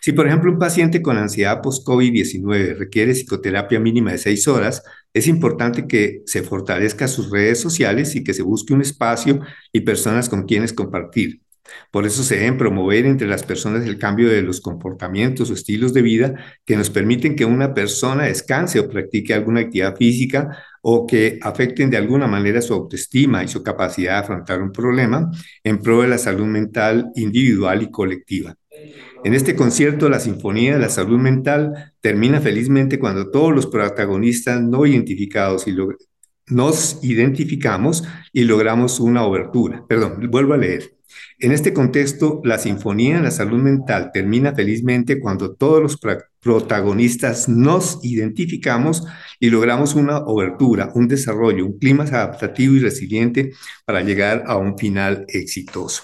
Si, 0.00 0.12
por 0.12 0.26
ejemplo, 0.26 0.50
un 0.50 0.58
paciente 0.58 1.00
con 1.00 1.16
ansiedad 1.16 1.62
post-COVID-19 1.62 2.76
requiere 2.76 3.12
psicoterapia 3.12 3.78
mínima 3.78 4.10
de 4.10 4.18
seis 4.18 4.48
horas, 4.48 4.82
es 5.14 5.28
importante 5.28 5.86
que 5.86 6.22
se 6.26 6.42
fortalezca 6.42 7.06
sus 7.06 7.30
redes 7.30 7.60
sociales 7.60 8.16
y 8.16 8.24
que 8.24 8.34
se 8.34 8.42
busque 8.42 8.74
un 8.74 8.82
espacio 8.82 9.40
y 9.72 9.82
personas 9.82 10.28
con 10.28 10.44
quienes 10.44 10.72
compartir. 10.72 11.41
Por 11.90 12.06
eso 12.06 12.22
se 12.22 12.36
deben 12.36 12.58
promover 12.58 13.06
entre 13.06 13.26
las 13.26 13.44
personas 13.44 13.86
el 13.86 13.98
cambio 13.98 14.28
de 14.28 14.42
los 14.42 14.60
comportamientos 14.60 15.50
o 15.50 15.54
estilos 15.54 15.92
de 15.94 16.02
vida 16.02 16.34
que 16.64 16.76
nos 16.76 16.90
permiten 16.90 17.36
que 17.36 17.44
una 17.44 17.74
persona 17.74 18.24
descanse 18.24 18.80
o 18.80 18.88
practique 18.88 19.34
alguna 19.34 19.60
actividad 19.60 19.96
física 19.96 20.58
o 20.82 21.06
que 21.06 21.38
afecten 21.42 21.90
de 21.90 21.96
alguna 21.96 22.26
manera 22.26 22.60
su 22.60 22.74
autoestima 22.74 23.44
y 23.44 23.48
su 23.48 23.62
capacidad 23.62 24.14
de 24.14 24.18
afrontar 24.18 24.60
un 24.60 24.72
problema 24.72 25.30
en 25.62 25.78
pro 25.78 26.02
de 26.02 26.08
la 26.08 26.18
salud 26.18 26.46
mental 26.46 27.10
individual 27.14 27.82
y 27.82 27.90
colectiva. 27.90 28.56
En 29.24 29.34
este 29.34 29.54
concierto, 29.54 30.08
la 30.08 30.18
Sinfonía 30.18 30.74
de 30.74 30.80
la 30.80 30.88
Salud 30.88 31.18
Mental 31.18 31.94
termina 32.00 32.40
felizmente 32.40 32.98
cuando 32.98 33.30
todos 33.30 33.54
los 33.54 33.66
protagonistas 33.68 34.60
no 34.60 34.84
identificados 34.84 35.64
nos 36.46 36.98
identificamos 37.04 38.02
y 38.32 38.42
logramos 38.42 38.98
una 38.98 39.24
obertura. 39.24 39.84
Perdón, 39.88 40.28
vuelvo 40.28 40.54
a 40.54 40.58
leer. 40.58 40.96
En 41.38 41.52
este 41.52 41.72
contexto, 41.72 42.40
la 42.44 42.58
Sinfonía 42.58 43.16
en 43.16 43.24
la 43.24 43.30
Salud 43.30 43.60
Mental 43.60 44.10
termina 44.12 44.54
felizmente 44.54 45.20
cuando 45.20 45.54
todos 45.54 45.82
los 45.82 45.98
protagonistas 46.40 47.48
nos 47.48 47.98
identificamos 48.02 49.04
y 49.40 49.50
logramos 49.50 49.94
una 49.94 50.18
obertura, 50.18 50.90
un 50.94 51.08
desarrollo, 51.08 51.66
un 51.66 51.78
clima 51.78 52.04
adaptativo 52.04 52.74
y 52.74 52.80
resiliente 52.80 53.52
para 53.84 54.02
llegar 54.02 54.44
a 54.46 54.56
un 54.56 54.78
final 54.78 55.24
exitoso. 55.28 56.02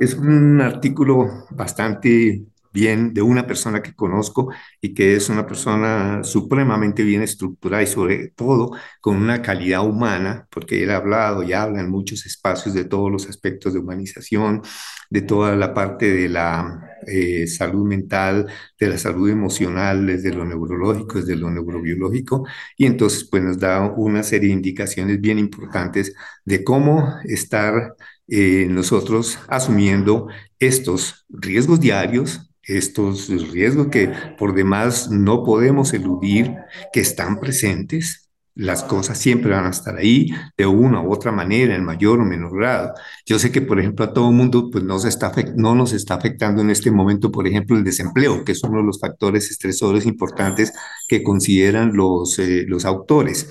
Es 0.00 0.14
un 0.14 0.60
artículo 0.60 1.46
bastante 1.50 2.42
bien 2.78 3.12
de 3.12 3.22
una 3.22 3.46
persona 3.46 3.82
que 3.82 3.94
conozco 3.94 4.52
y 4.80 4.94
que 4.94 5.16
es 5.16 5.28
una 5.28 5.46
persona 5.46 6.22
supremamente 6.22 7.02
bien 7.02 7.22
estructurada 7.22 7.82
y 7.82 7.86
sobre 7.86 8.28
todo 8.28 8.70
con 9.00 9.16
una 9.16 9.42
calidad 9.42 9.84
humana, 9.84 10.46
porque 10.50 10.82
él 10.82 10.90
ha 10.90 10.96
hablado 10.96 11.42
y 11.42 11.52
habla 11.52 11.80
en 11.80 11.90
muchos 11.90 12.24
espacios 12.26 12.74
de 12.74 12.84
todos 12.84 13.10
los 13.10 13.28
aspectos 13.28 13.72
de 13.72 13.80
humanización, 13.80 14.62
de 15.10 15.22
toda 15.22 15.56
la 15.56 15.74
parte 15.74 16.06
de 16.12 16.28
la 16.28 16.80
eh, 17.06 17.46
salud 17.48 17.84
mental, 17.86 18.46
de 18.78 18.88
la 18.88 18.98
salud 18.98 19.28
emocional, 19.28 20.06
desde 20.06 20.32
lo 20.32 20.44
neurológico, 20.44 21.18
desde 21.18 21.36
lo 21.36 21.50
neurobiológico, 21.50 22.44
y 22.76 22.86
entonces 22.86 23.24
pues 23.28 23.42
nos 23.42 23.58
da 23.58 23.80
una 23.96 24.22
serie 24.22 24.48
de 24.48 24.54
indicaciones 24.54 25.20
bien 25.20 25.38
importantes 25.38 26.14
de 26.44 26.62
cómo 26.64 27.14
estar 27.24 27.94
eh, 28.28 28.66
nosotros 28.68 29.38
asumiendo 29.48 30.28
estos 30.58 31.24
riesgos 31.30 31.80
diarios, 31.80 32.47
estos 32.68 33.28
riesgos 33.50 33.88
que 33.88 34.12
por 34.38 34.54
demás 34.54 35.10
no 35.10 35.42
podemos 35.42 35.92
eludir, 35.94 36.54
que 36.92 37.00
están 37.00 37.40
presentes, 37.40 38.28
las 38.58 38.82
cosas 38.82 39.16
siempre 39.16 39.52
van 39.52 39.66
a 39.66 39.70
estar 39.70 39.96
ahí 39.96 40.30
de 40.56 40.66
una 40.66 41.00
u 41.00 41.12
otra 41.12 41.30
manera, 41.30 41.76
en 41.76 41.84
mayor 41.84 42.18
o 42.18 42.24
menor 42.24 42.56
grado. 42.56 42.92
Yo 43.24 43.38
sé 43.38 43.52
que, 43.52 43.62
por 43.62 43.78
ejemplo, 43.78 44.04
a 44.04 44.12
todo 44.12 44.30
el 44.30 44.34
mundo 44.34 44.68
pues, 44.70 44.82
no, 44.82 44.98
se 44.98 45.08
está, 45.08 45.32
no 45.54 45.76
nos 45.76 45.92
está 45.92 46.14
afectando 46.14 46.60
en 46.60 46.70
este 46.70 46.90
momento, 46.90 47.30
por 47.30 47.46
ejemplo, 47.46 47.76
el 47.76 47.84
desempleo, 47.84 48.44
que 48.44 48.52
es 48.52 48.62
uno 48.64 48.78
de 48.78 48.84
los 48.84 48.98
factores 48.98 49.48
estresores 49.52 50.06
importantes 50.06 50.72
que 51.06 51.22
consideran 51.22 51.96
los, 51.96 52.36
eh, 52.40 52.64
los 52.66 52.84
autores. 52.84 53.48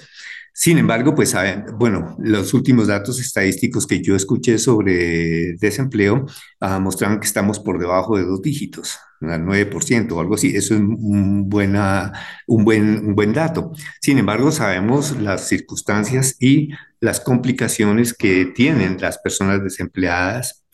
Sin 0.60 0.80
embargo, 0.80 1.14
pues 1.14 1.36
bueno, 1.76 2.16
los 2.18 2.52
últimos 2.56 2.88
datos 2.88 3.20
estadísticos 3.20 3.86
que 3.86 4.02
yo 4.02 4.16
escuché 4.16 4.58
sobre 4.58 5.54
desempleo 5.60 6.26
uh, 6.62 6.80
mostraron 6.80 7.20
que 7.20 7.28
estamos 7.28 7.60
por 7.60 7.78
debajo 7.78 8.18
de 8.18 8.24
dos 8.24 8.42
dígitos, 8.42 8.98
al 9.22 9.46
9% 9.46 10.12
o 10.14 10.20
algo 10.20 10.34
así. 10.34 10.56
Eso 10.56 10.74
es 10.74 10.80
un, 10.80 11.48
buena, 11.48 12.12
un, 12.48 12.66
buen, 12.66 13.06
un 13.06 13.14
buen 13.14 13.34
dato. 13.34 13.72
Sin 14.02 14.18
embargo, 14.18 14.52
sabemos 14.52 15.22
las 15.22 15.48
circunstancias 15.48 16.36
y 16.40 16.70
las 17.02 17.20
complicaciones 17.20 18.16
que 18.16 18.48
tienen 18.48 18.98
las 19.00 19.20
personas 19.20 19.64
desempleadas 19.64 20.66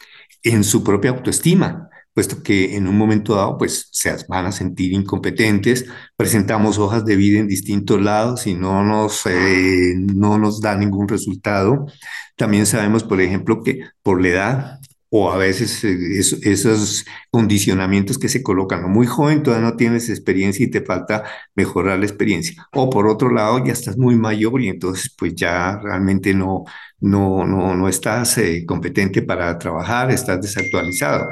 en 0.43 0.63
su 0.63 0.81
propia 0.81 1.11
autoestima 1.11 1.89
puesto 2.13 2.43
que 2.43 2.75
en 2.75 2.87
un 2.87 2.97
momento 2.97 3.35
dado 3.35 3.57
pues 3.57 3.87
se 3.91 4.15
van 4.27 4.45
a 4.45 4.51
sentir 4.51 4.93
incompetentes, 4.93 5.85
presentamos 6.15 6.77
hojas 6.77 7.05
de 7.05 7.15
vida 7.15 7.39
en 7.39 7.47
distintos 7.47 8.01
lados 8.01 8.47
y 8.47 8.53
no 8.55 8.83
nos, 8.83 9.25
eh, 9.25 9.95
no 9.97 10.37
nos 10.37 10.61
da 10.61 10.75
ningún 10.75 11.07
resultado. 11.07 11.87
También 12.35 12.65
sabemos, 12.65 13.03
por 13.03 13.21
ejemplo, 13.21 13.63
que 13.63 13.81
por 14.01 14.21
la 14.21 14.27
edad 14.29 14.79
o 15.15 15.31
a 15.31 15.37
veces 15.37 15.83
eh, 15.83 16.19
esos 16.19 17.05
condicionamientos 17.29 18.17
que 18.17 18.29
se 18.29 18.41
colocan, 18.41 18.91
muy 18.91 19.05
joven, 19.05 19.43
todavía 19.43 19.69
no 19.69 19.75
tienes 19.75 20.09
experiencia 20.09 20.65
y 20.65 20.71
te 20.71 20.81
falta 20.81 21.23
mejorar 21.55 21.99
la 21.99 22.05
experiencia. 22.05 22.67
O 22.73 22.89
por 22.89 23.07
otro 23.07 23.29
lado, 23.31 23.63
ya 23.63 23.73
estás 23.73 23.97
muy 23.97 24.15
mayor 24.15 24.61
y 24.61 24.69
entonces 24.69 25.13
pues 25.17 25.35
ya 25.35 25.79
realmente 25.83 26.33
no, 26.33 26.63
no, 26.99 27.45
no, 27.45 27.75
no 27.75 27.87
estás 27.87 28.37
eh, 28.39 28.65
competente 28.65 29.21
para 29.21 29.57
trabajar, 29.59 30.09
estás 30.11 30.41
desactualizado 30.41 31.29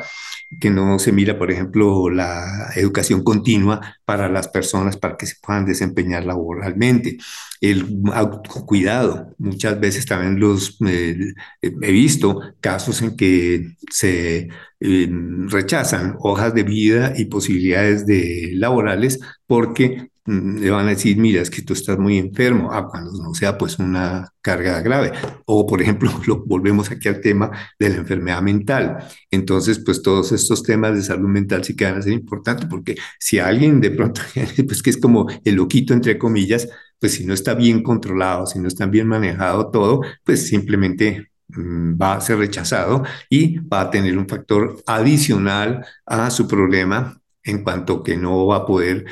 que 0.59 0.69
no 0.69 0.99
se 0.99 1.11
mira, 1.11 1.37
por 1.37 1.51
ejemplo, 1.51 2.09
la 2.09 2.71
educación 2.75 3.23
continua 3.23 3.97
para 4.11 4.27
las 4.27 4.49
personas 4.49 4.97
para 4.97 5.15
que 5.15 5.25
se 5.25 5.37
puedan 5.41 5.65
desempeñar 5.65 6.25
laboralmente. 6.25 7.17
El 7.61 8.03
autocuidado, 8.13 9.33
muchas 9.37 9.79
veces 9.79 10.05
también 10.05 10.37
los 10.37 10.77
eh, 10.85 11.33
he 11.61 11.91
visto 11.93 12.41
casos 12.59 13.01
en 13.01 13.15
que 13.15 13.77
se 13.89 14.49
eh, 14.81 15.09
rechazan 15.47 16.17
hojas 16.19 16.53
de 16.53 16.63
vida 16.63 17.13
y 17.15 17.25
posibilidades 17.25 18.05
de 18.05 18.51
laborales 18.55 19.17
porque 19.47 20.11
Mm, 20.25 20.59
le 20.59 20.69
van 20.69 20.85
a 20.85 20.89
decir, 20.91 21.17
mira, 21.17 21.41
es 21.41 21.49
que 21.49 21.63
tú 21.63 21.73
estás 21.73 21.97
muy 21.97 22.19
enfermo, 22.19 22.69
ah, 22.71 22.87
cuando 22.87 23.11
no 23.23 23.33
sea 23.33 23.57
pues 23.57 23.79
una 23.79 24.31
carga 24.41 24.79
grave. 24.81 25.11
O, 25.45 25.65
por 25.65 25.81
ejemplo, 25.81 26.11
lo, 26.27 26.45
volvemos 26.45 26.91
aquí 26.91 27.07
al 27.09 27.21
tema 27.21 27.49
de 27.79 27.89
la 27.89 27.95
enfermedad 27.97 28.41
mental. 28.41 28.97
Entonces, 29.31 29.79
pues 29.83 30.01
todos 30.01 30.31
estos 30.31 30.61
temas 30.63 30.95
de 30.95 31.01
salud 31.01 31.27
mental 31.27 31.63
sí 31.63 31.75
que 31.75 31.85
van 31.85 31.97
a 31.97 32.01
ser 32.01 32.13
importantes, 32.13 32.67
porque 32.69 32.95
si 33.19 33.39
alguien 33.39 33.81
de 33.81 33.91
pronto, 34.01 34.21
pues 34.67 34.81
que 34.81 34.89
es 34.89 34.97
como 34.97 35.27
el 35.43 35.55
loquito, 35.55 35.93
entre 35.93 36.17
comillas, 36.17 36.67
pues 36.99 37.13
si 37.13 37.25
no 37.25 37.33
está 37.33 37.53
bien 37.53 37.83
controlado, 37.83 38.45
si 38.45 38.59
no 38.59 38.67
está 38.67 38.85
bien 38.85 39.07
manejado 39.07 39.69
todo, 39.71 40.01
pues 40.23 40.47
simplemente 40.47 41.31
mm, 41.49 41.99
va 42.01 42.13
a 42.15 42.21
ser 42.21 42.37
rechazado 42.37 43.03
y 43.29 43.59
va 43.59 43.81
a 43.81 43.91
tener 43.91 44.17
un 44.17 44.27
factor 44.27 44.81
adicional 44.85 45.85
a 46.05 46.29
su 46.29 46.47
problema 46.47 47.17
en 47.43 47.63
cuanto 47.63 48.03
que 48.03 48.17
no 48.17 48.45
va 48.45 48.57
a 48.57 48.65
poder 48.67 49.05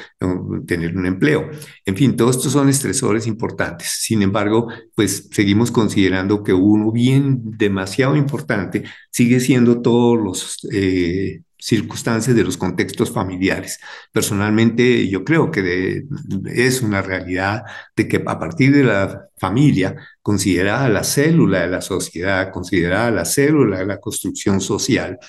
tener 0.67 0.95
un 0.95 1.07
empleo. 1.07 1.49
En 1.83 1.95
fin, 1.97 2.15
todos 2.15 2.37
estos 2.37 2.53
son 2.53 2.69
estresores 2.69 3.25
importantes. 3.25 3.87
Sin 4.01 4.21
embargo, 4.21 4.67
pues 4.93 5.29
seguimos 5.31 5.71
considerando 5.71 6.43
que 6.43 6.53
uno 6.53 6.91
bien 6.91 7.39
demasiado 7.57 8.15
importante 8.15 8.83
sigue 9.11 9.39
siendo 9.39 9.81
todos 9.81 10.19
los 10.19 10.59
eh, 10.71 11.41
circunstancias 11.60 12.36
de 12.36 12.43
los 12.43 12.57
contextos 12.57 13.12
familiares. 13.12 13.80
Personalmente, 14.12 15.07
yo 15.10 15.24
creo 15.26 15.51
que 15.51 16.05
es 16.45 16.82
una 16.82 17.01
realidad 17.01 17.64
de 17.95 18.07
que 18.07 18.24
a 18.26 18.39
partir 18.39 18.74
de 18.74 18.84
la 18.84 19.28
familia, 19.38 19.95
considerada 20.22 20.88
la 20.89 21.03
célula 21.03 21.62
de 21.62 21.68
la 21.68 21.82
sociedad, 21.82 22.51
considerada 22.51 23.12
la 23.12 23.26
célula 23.26 23.80
de 23.80 23.86
la 23.86 23.99
construcción 23.99 24.62
social, 24.62 25.20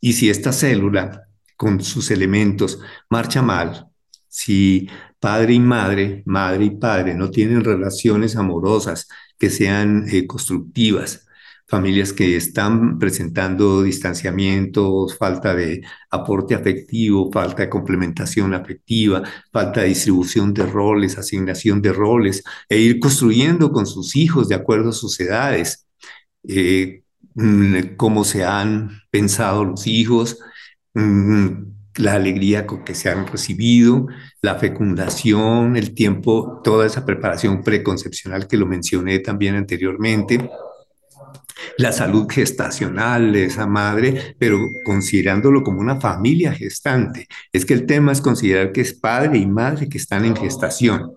y 0.00 0.14
si 0.14 0.30
esta 0.30 0.52
célula 0.52 1.28
con 1.56 1.82
sus 1.82 2.10
elementos 2.10 2.80
marcha 3.10 3.42
mal, 3.42 3.86
si 4.28 4.88
padre 5.20 5.54
y 5.54 5.60
madre, 5.60 6.22
madre 6.26 6.64
y 6.64 6.70
padre 6.70 7.14
no 7.14 7.30
tienen 7.30 7.62
relaciones 7.62 8.36
amorosas 8.36 9.06
que 9.38 9.50
sean 9.50 10.06
eh, 10.08 10.26
constructivas, 10.26 11.23
familias 11.66 12.12
que 12.12 12.36
están 12.36 12.98
presentando 12.98 13.82
distanciamientos, 13.82 15.16
falta 15.16 15.54
de 15.54 15.82
aporte 16.10 16.54
afectivo, 16.54 17.30
falta 17.32 17.62
de 17.62 17.70
complementación 17.70 18.54
afectiva, 18.54 19.22
falta 19.52 19.80
de 19.80 19.88
distribución 19.88 20.52
de 20.54 20.66
roles, 20.66 21.18
asignación 21.18 21.80
de 21.82 21.92
roles, 21.92 22.42
e 22.68 22.78
ir 22.78 23.00
construyendo 23.00 23.72
con 23.72 23.86
sus 23.86 24.16
hijos 24.16 24.48
de 24.48 24.54
acuerdo 24.56 24.90
a 24.90 24.92
sus 24.92 25.18
edades, 25.20 25.86
eh, 26.48 27.02
mm, 27.34 27.96
cómo 27.96 28.24
se 28.24 28.44
han 28.44 28.90
pensado 29.10 29.64
los 29.64 29.86
hijos, 29.86 30.38
Mm, 30.94 31.72
la 31.96 32.14
alegría 32.14 32.66
con 32.66 32.84
que 32.84 32.94
se 32.94 33.10
han 33.10 33.26
recibido, 33.26 34.06
la 34.42 34.56
fecundación, 34.56 35.76
el 35.76 35.94
tiempo, 35.94 36.60
toda 36.62 36.86
esa 36.86 37.04
preparación 37.04 37.62
preconcepcional 37.62 38.46
que 38.48 38.56
lo 38.56 38.66
mencioné 38.66 39.18
también 39.20 39.56
anteriormente, 39.56 40.50
la 41.78 41.92
salud 41.92 42.26
gestacional 42.30 43.32
de 43.32 43.44
esa 43.44 43.66
madre, 43.66 44.36
pero 44.38 44.58
considerándolo 44.84 45.62
como 45.62 45.80
una 45.80 46.00
familia 46.00 46.52
gestante. 46.52 47.26
Es 47.52 47.64
que 47.64 47.74
el 47.74 47.86
tema 47.86 48.12
es 48.12 48.20
considerar 48.20 48.72
que 48.72 48.80
es 48.80 48.94
padre 48.94 49.38
y 49.38 49.46
madre 49.46 49.88
que 49.88 49.98
están 49.98 50.24
en 50.24 50.36
gestación. 50.36 51.16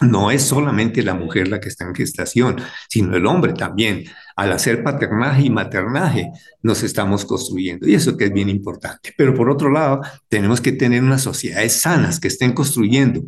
No 0.00 0.30
es 0.30 0.42
solamente 0.42 1.02
la 1.02 1.14
mujer 1.14 1.48
la 1.48 1.58
que 1.58 1.68
está 1.68 1.84
en 1.84 1.94
gestación, 1.94 2.56
sino 2.88 3.16
el 3.16 3.26
hombre 3.26 3.54
también 3.54 4.04
al 4.36 4.52
hacer 4.52 4.82
paternaje 4.82 5.42
y 5.42 5.50
maternaje, 5.50 6.30
nos 6.62 6.82
estamos 6.82 7.24
construyendo. 7.24 7.88
Y 7.88 7.94
eso 7.94 8.18
que 8.18 8.26
es 8.26 8.32
bien 8.32 8.50
importante. 8.50 9.14
Pero 9.16 9.34
por 9.34 9.48
otro 9.48 9.70
lado, 9.70 10.02
tenemos 10.28 10.60
que 10.60 10.72
tener 10.72 11.02
unas 11.02 11.22
sociedades 11.22 11.80
sanas 11.80 12.20
que 12.20 12.28
estén 12.28 12.52
construyendo, 12.52 13.22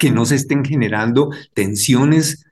que 0.00 0.10
no 0.10 0.24
se 0.26 0.34
estén 0.34 0.64
generando 0.64 1.30
tensiones 1.54 2.44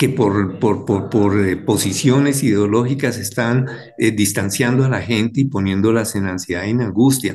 que 0.00 0.08
por, 0.08 0.58
por, 0.58 0.86
por, 1.10 1.46
eh, 1.46 1.58
posiciones 1.58 2.42
ideológicas 2.42 3.18
están 3.18 3.68
eh, 3.98 4.12
distanciando 4.12 4.86
a 4.86 4.88
la 4.88 5.02
gente 5.02 5.42
y 5.42 5.44
poniéndolas 5.44 6.16
en 6.16 6.26
ansiedad 6.26 6.64
y 6.64 6.70
en 6.70 6.80
angustia. 6.80 7.34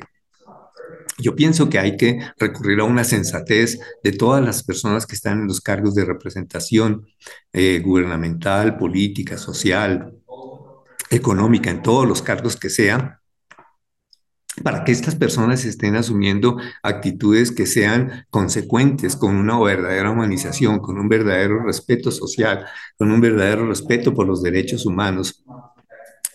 Yo 1.20 1.36
pienso 1.36 1.70
que 1.70 1.78
hay 1.78 1.96
que 1.96 2.18
recurrir 2.40 2.80
a 2.80 2.86
una 2.86 3.04
sensatez 3.04 3.80
de 4.04 4.12
todas 4.14 4.44
las 4.44 4.64
personas 4.64 5.06
que 5.06 5.14
están 5.14 5.42
en 5.42 5.48
los 5.48 5.62
cargos 5.62 5.94
de 5.94 6.06
representación 6.06 7.06
eh, 7.54 7.84
gubernamental, 7.86 8.78
política, 8.78 9.38
social, 9.38 10.16
económica, 11.12 11.70
en 11.70 11.84
todos 11.84 12.08
los 12.08 12.24
cargos 12.24 12.56
que 12.56 12.72
sean, 12.72 13.20
para 14.64 14.84
que 14.84 14.92
estas 14.92 15.16
personas 15.16 15.66
estén 15.66 15.96
asumiendo 15.96 16.58
actitudes 16.82 17.52
que 17.52 17.66
sean 17.66 18.26
consecuentes 18.30 19.16
con 19.16 19.36
una 19.36 19.60
verdadera 19.60 20.12
humanización, 20.12 20.80
con 20.80 20.98
un 20.98 21.10
verdadero 21.10 21.64
respeto 21.64 22.12
social, 22.12 22.66
con 22.98 23.12
un 23.12 23.20
verdadero 23.20 23.68
respeto 23.68 24.14
por 24.14 24.28
los 24.28 24.42
derechos 24.42 24.86
humanos 24.86 25.44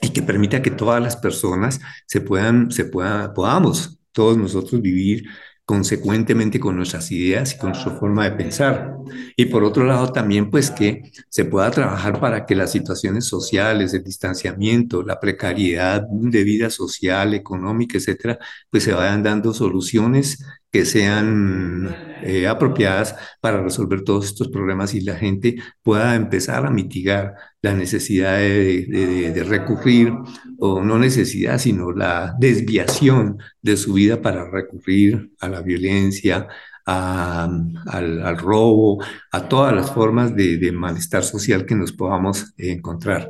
y 0.03 0.11
que 0.11 0.23
permita 0.23 0.63
que 0.63 0.71
todas 0.71 1.03
las 1.03 1.17
personas 1.17 1.81
se 2.07 2.21
puedan, 2.21 2.71
se 2.71 2.85
puedan, 2.85 3.33
podamos 3.35 3.99
todos 4.13 4.37
nosotros 4.37 4.81
vivir 4.83 5.25
consecuentemente 5.71 6.59
con 6.59 6.75
nuestras 6.75 7.13
ideas 7.13 7.55
y 7.55 7.59
con 7.59 7.77
su 7.77 7.93
forma 7.93 8.25
de 8.25 8.33
pensar. 8.33 8.97
Y 9.37 9.45
por 9.45 9.63
otro 9.63 9.85
lado 9.85 10.11
también 10.11 10.51
pues 10.51 10.69
que 10.69 11.13
se 11.29 11.45
pueda 11.45 11.71
trabajar 11.71 12.19
para 12.19 12.45
que 12.45 12.57
las 12.57 12.73
situaciones 12.73 13.27
sociales, 13.27 13.95
el 13.95 14.03
distanciamiento, 14.03 15.05
la 15.05 15.21
precariedad 15.21 16.03
de 16.11 16.43
vida 16.43 16.71
social, 16.71 17.35
económica, 17.35 17.99
etcétera, 17.99 18.41
pues 18.69 18.83
se 18.83 18.95
vayan 18.95 19.23
dando 19.23 19.55
soluciones 19.55 20.45
que 20.73 20.85
sean 20.85 21.95
eh, 22.23 22.49
apropiadas 22.49 23.15
para 23.41 23.63
resolver 23.63 24.03
todos 24.03 24.27
estos 24.27 24.49
problemas 24.49 24.93
y 24.95 25.03
la 25.03 25.15
gente 25.15 25.55
pueda 25.85 26.17
empezar 26.17 26.67
a 26.67 26.71
mitigar 26.71 27.35
la 27.63 27.75
necesidad 27.75 28.39
de, 28.39 29.33
de, 29.35 29.45
recurrir, 29.45 30.13
o 30.59 30.83
no 30.83 30.99
necesidad, 30.99 31.59
sino 31.59 31.93
la 31.93 32.35
desviación 32.39 33.39
de 33.61 33.77
su 33.77 33.93
vida 33.95 34.23
para 34.23 34.51
recurrir 34.51 35.31
a 35.41 35.49
la 35.49 35.61
violencia, 35.61 36.49
al, 36.87 37.75
al, 37.87 38.39
robo, 38.39 39.03
a 39.31 39.49
todas 39.49 39.75
las 39.75 39.93
formas 39.93 40.35
de, 40.35 40.73
malestar 40.73 41.23
social 41.23 41.67
que 41.67 41.75
nos 41.75 41.93
podamos 41.93 42.53
encontrar. 42.57 43.29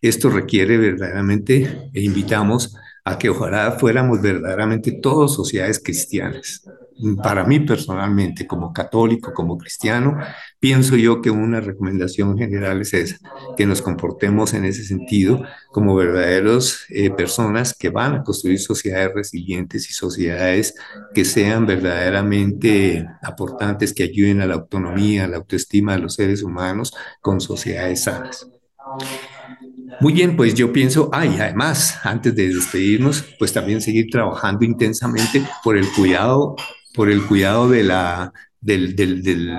Esto 0.00 0.30
requiere 0.30 0.76
verdaderamente, 0.78 1.90
e 1.92 2.02
invitamos 2.02 2.74
a 3.04 3.18
que 3.18 3.28
ojalá 3.28 3.72
fuéramos 3.72 4.20
verdaderamente 4.20 4.92
todos 4.92 5.34
sociedades 5.34 5.78
cristianas. 5.78 6.62
Para 7.22 7.44
mí 7.44 7.60
personalmente, 7.60 8.46
como 8.46 8.72
católico, 8.72 9.32
como 9.32 9.58
cristiano, 9.58 10.16
pienso 10.58 10.96
yo 10.96 11.20
que 11.20 11.30
una 11.30 11.60
recomendación 11.60 12.36
general 12.38 12.80
es 12.80 12.94
esa, 12.94 13.18
que 13.56 13.66
nos 13.66 13.82
comportemos 13.82 14.54
en 14.54 14.64
ese 14.64 14.84
sentido 14.84 15.42
como 15.72 15.94
verdaderos 15.94 16.86
eh, 16.88 17.10
personas 17.10 17.74
que 17.74 17.90
van 17.90 18.14
a 18.14 18.22
construir 18.22 18.58
sociedades 18.58 19.12
resilientes 19.14 19.90
y 19.90 19.92
sociedades 19.92 20.74
que 21.14 21.24
sean 21.24 21.66
verdaderamente 21.66 23.06
aportantes, 23.22 23.92
que 23.92 24.04
ayuden 24.04 24.40
a 24.40 24.46
la 24.46 24.54
autonomía, 24.54 25.24
a 25.24 25.28
la 25.28 25.36
autoestima 25.36 25.94
de 25.94 26.02
los 26.02 26.14
seres 26.14 26.42
humanos 26.42 26.94
con 27.20 27.40
sociedades 27.40 28.04
sanas. 28.04 28.48
Muy 30.00 30.12
bien, 30.12 30.36
pues 30.36 30.54
yo 30.54 30.72
pienso, 30.72 31.08
ay, 31.12 31.36
además, 31.40 31.98
antes 32.02 32.34
de 32.34 32.48
despedirnos, 32.48 33.24
pues 33.38 33.52
también 33.52 33.80
seguir 33.80 34.10
trabajando 34.10 34.64
intensamente 34.64 35.42
por 35.64 35.76
el 35.76 35.86
cuidado, 35.92 36.56
por 36.96 37.10
el 37.10 37.24
cuidado 37.24 37.68
de 37.68 37.84
la, 37.84 38.32
del, 38.60 38.96
del, 38.96 39.22
del, 39.22 39.58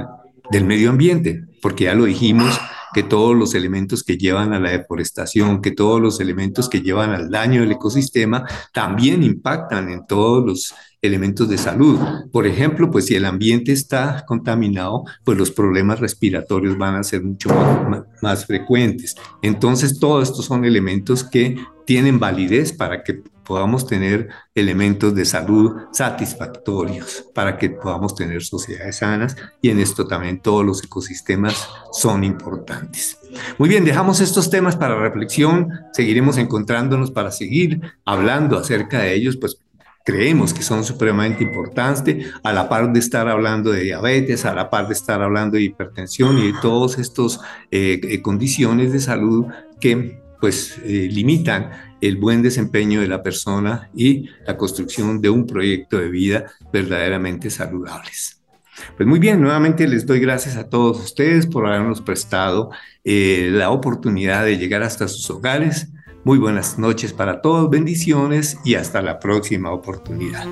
del 0.51 0.65
medio 0.65 0.89
ambiente, 0.89 1.45
porque 1.61 1.85
ya 1.85 1.93
lo 1.93 2.05
dijimos, 2.05 2.59
que 2.93 3.03
todos 3.03 3.35
los 3.35 3.53
elementos 3.53 4.03
que 4.03 4.17
llevan 4.17 4.53
a 4.53 4.59
la 4.59 4.71
deforestación, 4.71 5.61
que 5.61 5.71
todos 5.71 6.01
los 6.01 6.19
elementos 6.19 6.67
que 6.67 6.81
llevan 6.81 7.11
al 7.11 7.29
daño 7.29 7.61
del 7.61 7.73
ecosistema 7.73 8.45
también 8.73 9.23
impactan 9.23 9.89
en 9.89 10.07
todos 10.07 10.43
los 10.43 10.73
elementos 11.01 11.47
de 11.47 11.57
salud. 11.57 11.99
Por 12.31 12.47
ejemplo, 12.47 12.89
pues 12.89 13.05
si 13.05 13.15
el 13.15 13.25
ambiente 13.25 13.71
está 13.71 14.23
contaminado, 14.25 15.03
pues 15.23 15.37
los 15.37 15.51
problemas 15.51 15.99
respiratorios 15.99 16.77
van 16.77 16.95
a 16.95 17.03
ser 17.03 17.23
mucho 17.23 17.49
más, 17.49 18.03
más 18.21 18.45
frecuentes. 18.45 19.15
Entonces, 19.41 19.99
todos 19.99 20.29
estos 20.29 20.45
son 20.45 20.65
elementos 20.65 21.23
que 21.23 21.55
tienen 21.85 22.19
validez 22.19 22.73
para 22.73 23.03
que 23.03 23.21
podamos 23.47 23.87
tener 23.87 24.27
elementos 24.53 25.15
de 25.15 25.23
salud 25.23 25.73
satisfactorios, 25.93 27.25
para 27.33 27.57
que 27.57 27.69
podamos 27.69 28.13
tener 28.13 28.43
sociedades 28.43 28.97
sanas 28.97 29.37
y 29.61 29.69
en 29.69 29.79
esto 29.79 30.05
también 30.05 30.41
todos 30.41 30.65
los 30.65 30.83
ecosistemas 30.83 31.67
son 31.93 32.23
importantes. 32.25 33.17
Muy 33.57 33.69
bien, 33.69 33.85
dejamos 33.85 34.19
estos 34.19 34.49
temas 34.49 34.75
para 34.75 34.99
reflexión, 34.99 35.69
seguiremos 35.93 36.37
encontrándonos 36.37 37.11
para 37.11 37.31
seguir 37.31 37.81
hablando 38.03 38.57
acerca 38.57 38.99
de 38.99 39.13
ellos, 39.13 39.37
pues 39.37 39.57
creemos 40.03 40.53
que 40.53 40.63
son 40.63 40.83
supremamente 40.83 41.43
importantes, 41.43 42.27
a 42.43 42.53
la 42.53 42.69
par 42.69 42.91
de 42.93 42.99
estar 42.99 43.27
hablando 43.27 43.71
de 43.71 43.83
diabetes, 43.83 44.45
a 44.45 44.53
la 44.53 44.69
par 44.69 44.87
de 44.87 44.93
estar 44.93 45.21
hablando 45.21 45.57
de 45.57 45.63
hipertensión 45.63 46.37
y 46.37 46.51
de 46.51 46.59
todas 46.61 46.97
estas 46.97 47.39
eh, 47.71 47.99
eh, 48.03 48.21
condiciones 48.21 48.93
de 48.93 48.99
salud 48.99 49.45
que 49.79 50.21
pues 50.39 50.77
eh, 50.83 51.09
limitan 51.11 51.71
el 52.01 52.17
buen 52.17 52.41
desempeño 52.41 53.01
de 53.01 53.07
la 53.07 53.23
persona 53.23 53.89
y 53.95 54.29
la 54.45 54.57
construcción 54.57 55.21
de 55.21 55.29
un 55.29 55.47
proyecto 55.47 55.97
de 55.97 56.09
vida 56.09 56.51
verdaderamente 56.71 57.49
saludables. 57.49 58.41
Pues 58.95 59.07
muy 59.07 59.19
bien, 59.19 59.41
nuevamente 59.41 59.87
les 59.87 60.05
doy 60.05 60.19
gracias 60.19 60.55
a 60.55 60.69
todos 60.69 61.03
ustedes 61.03 61.47
por 61.47 61.65
habernos 61.65 62.01
prestado 62.01 62.69
eh, 63.03 63.49
la 63.51 63.71
oportunidad 63.71 64.45
de 64.45 64.57
llegar 64.57 64.83
hasta 64.83 65.07
sus 65.07 65.29
hogares. 65.29 65.89
Muy 66.23 66.37
buenas 66.37 66.77
noches 66.77 67.13
para 67.13 67.41
todos, 67.41 67.69
bendiciones 67.69 68.57
y 68.63 68.75
hasta 68.75 69.01
la 69.01 69.19
próxima 69.19 69.71
oportunidad. 69.71 70.45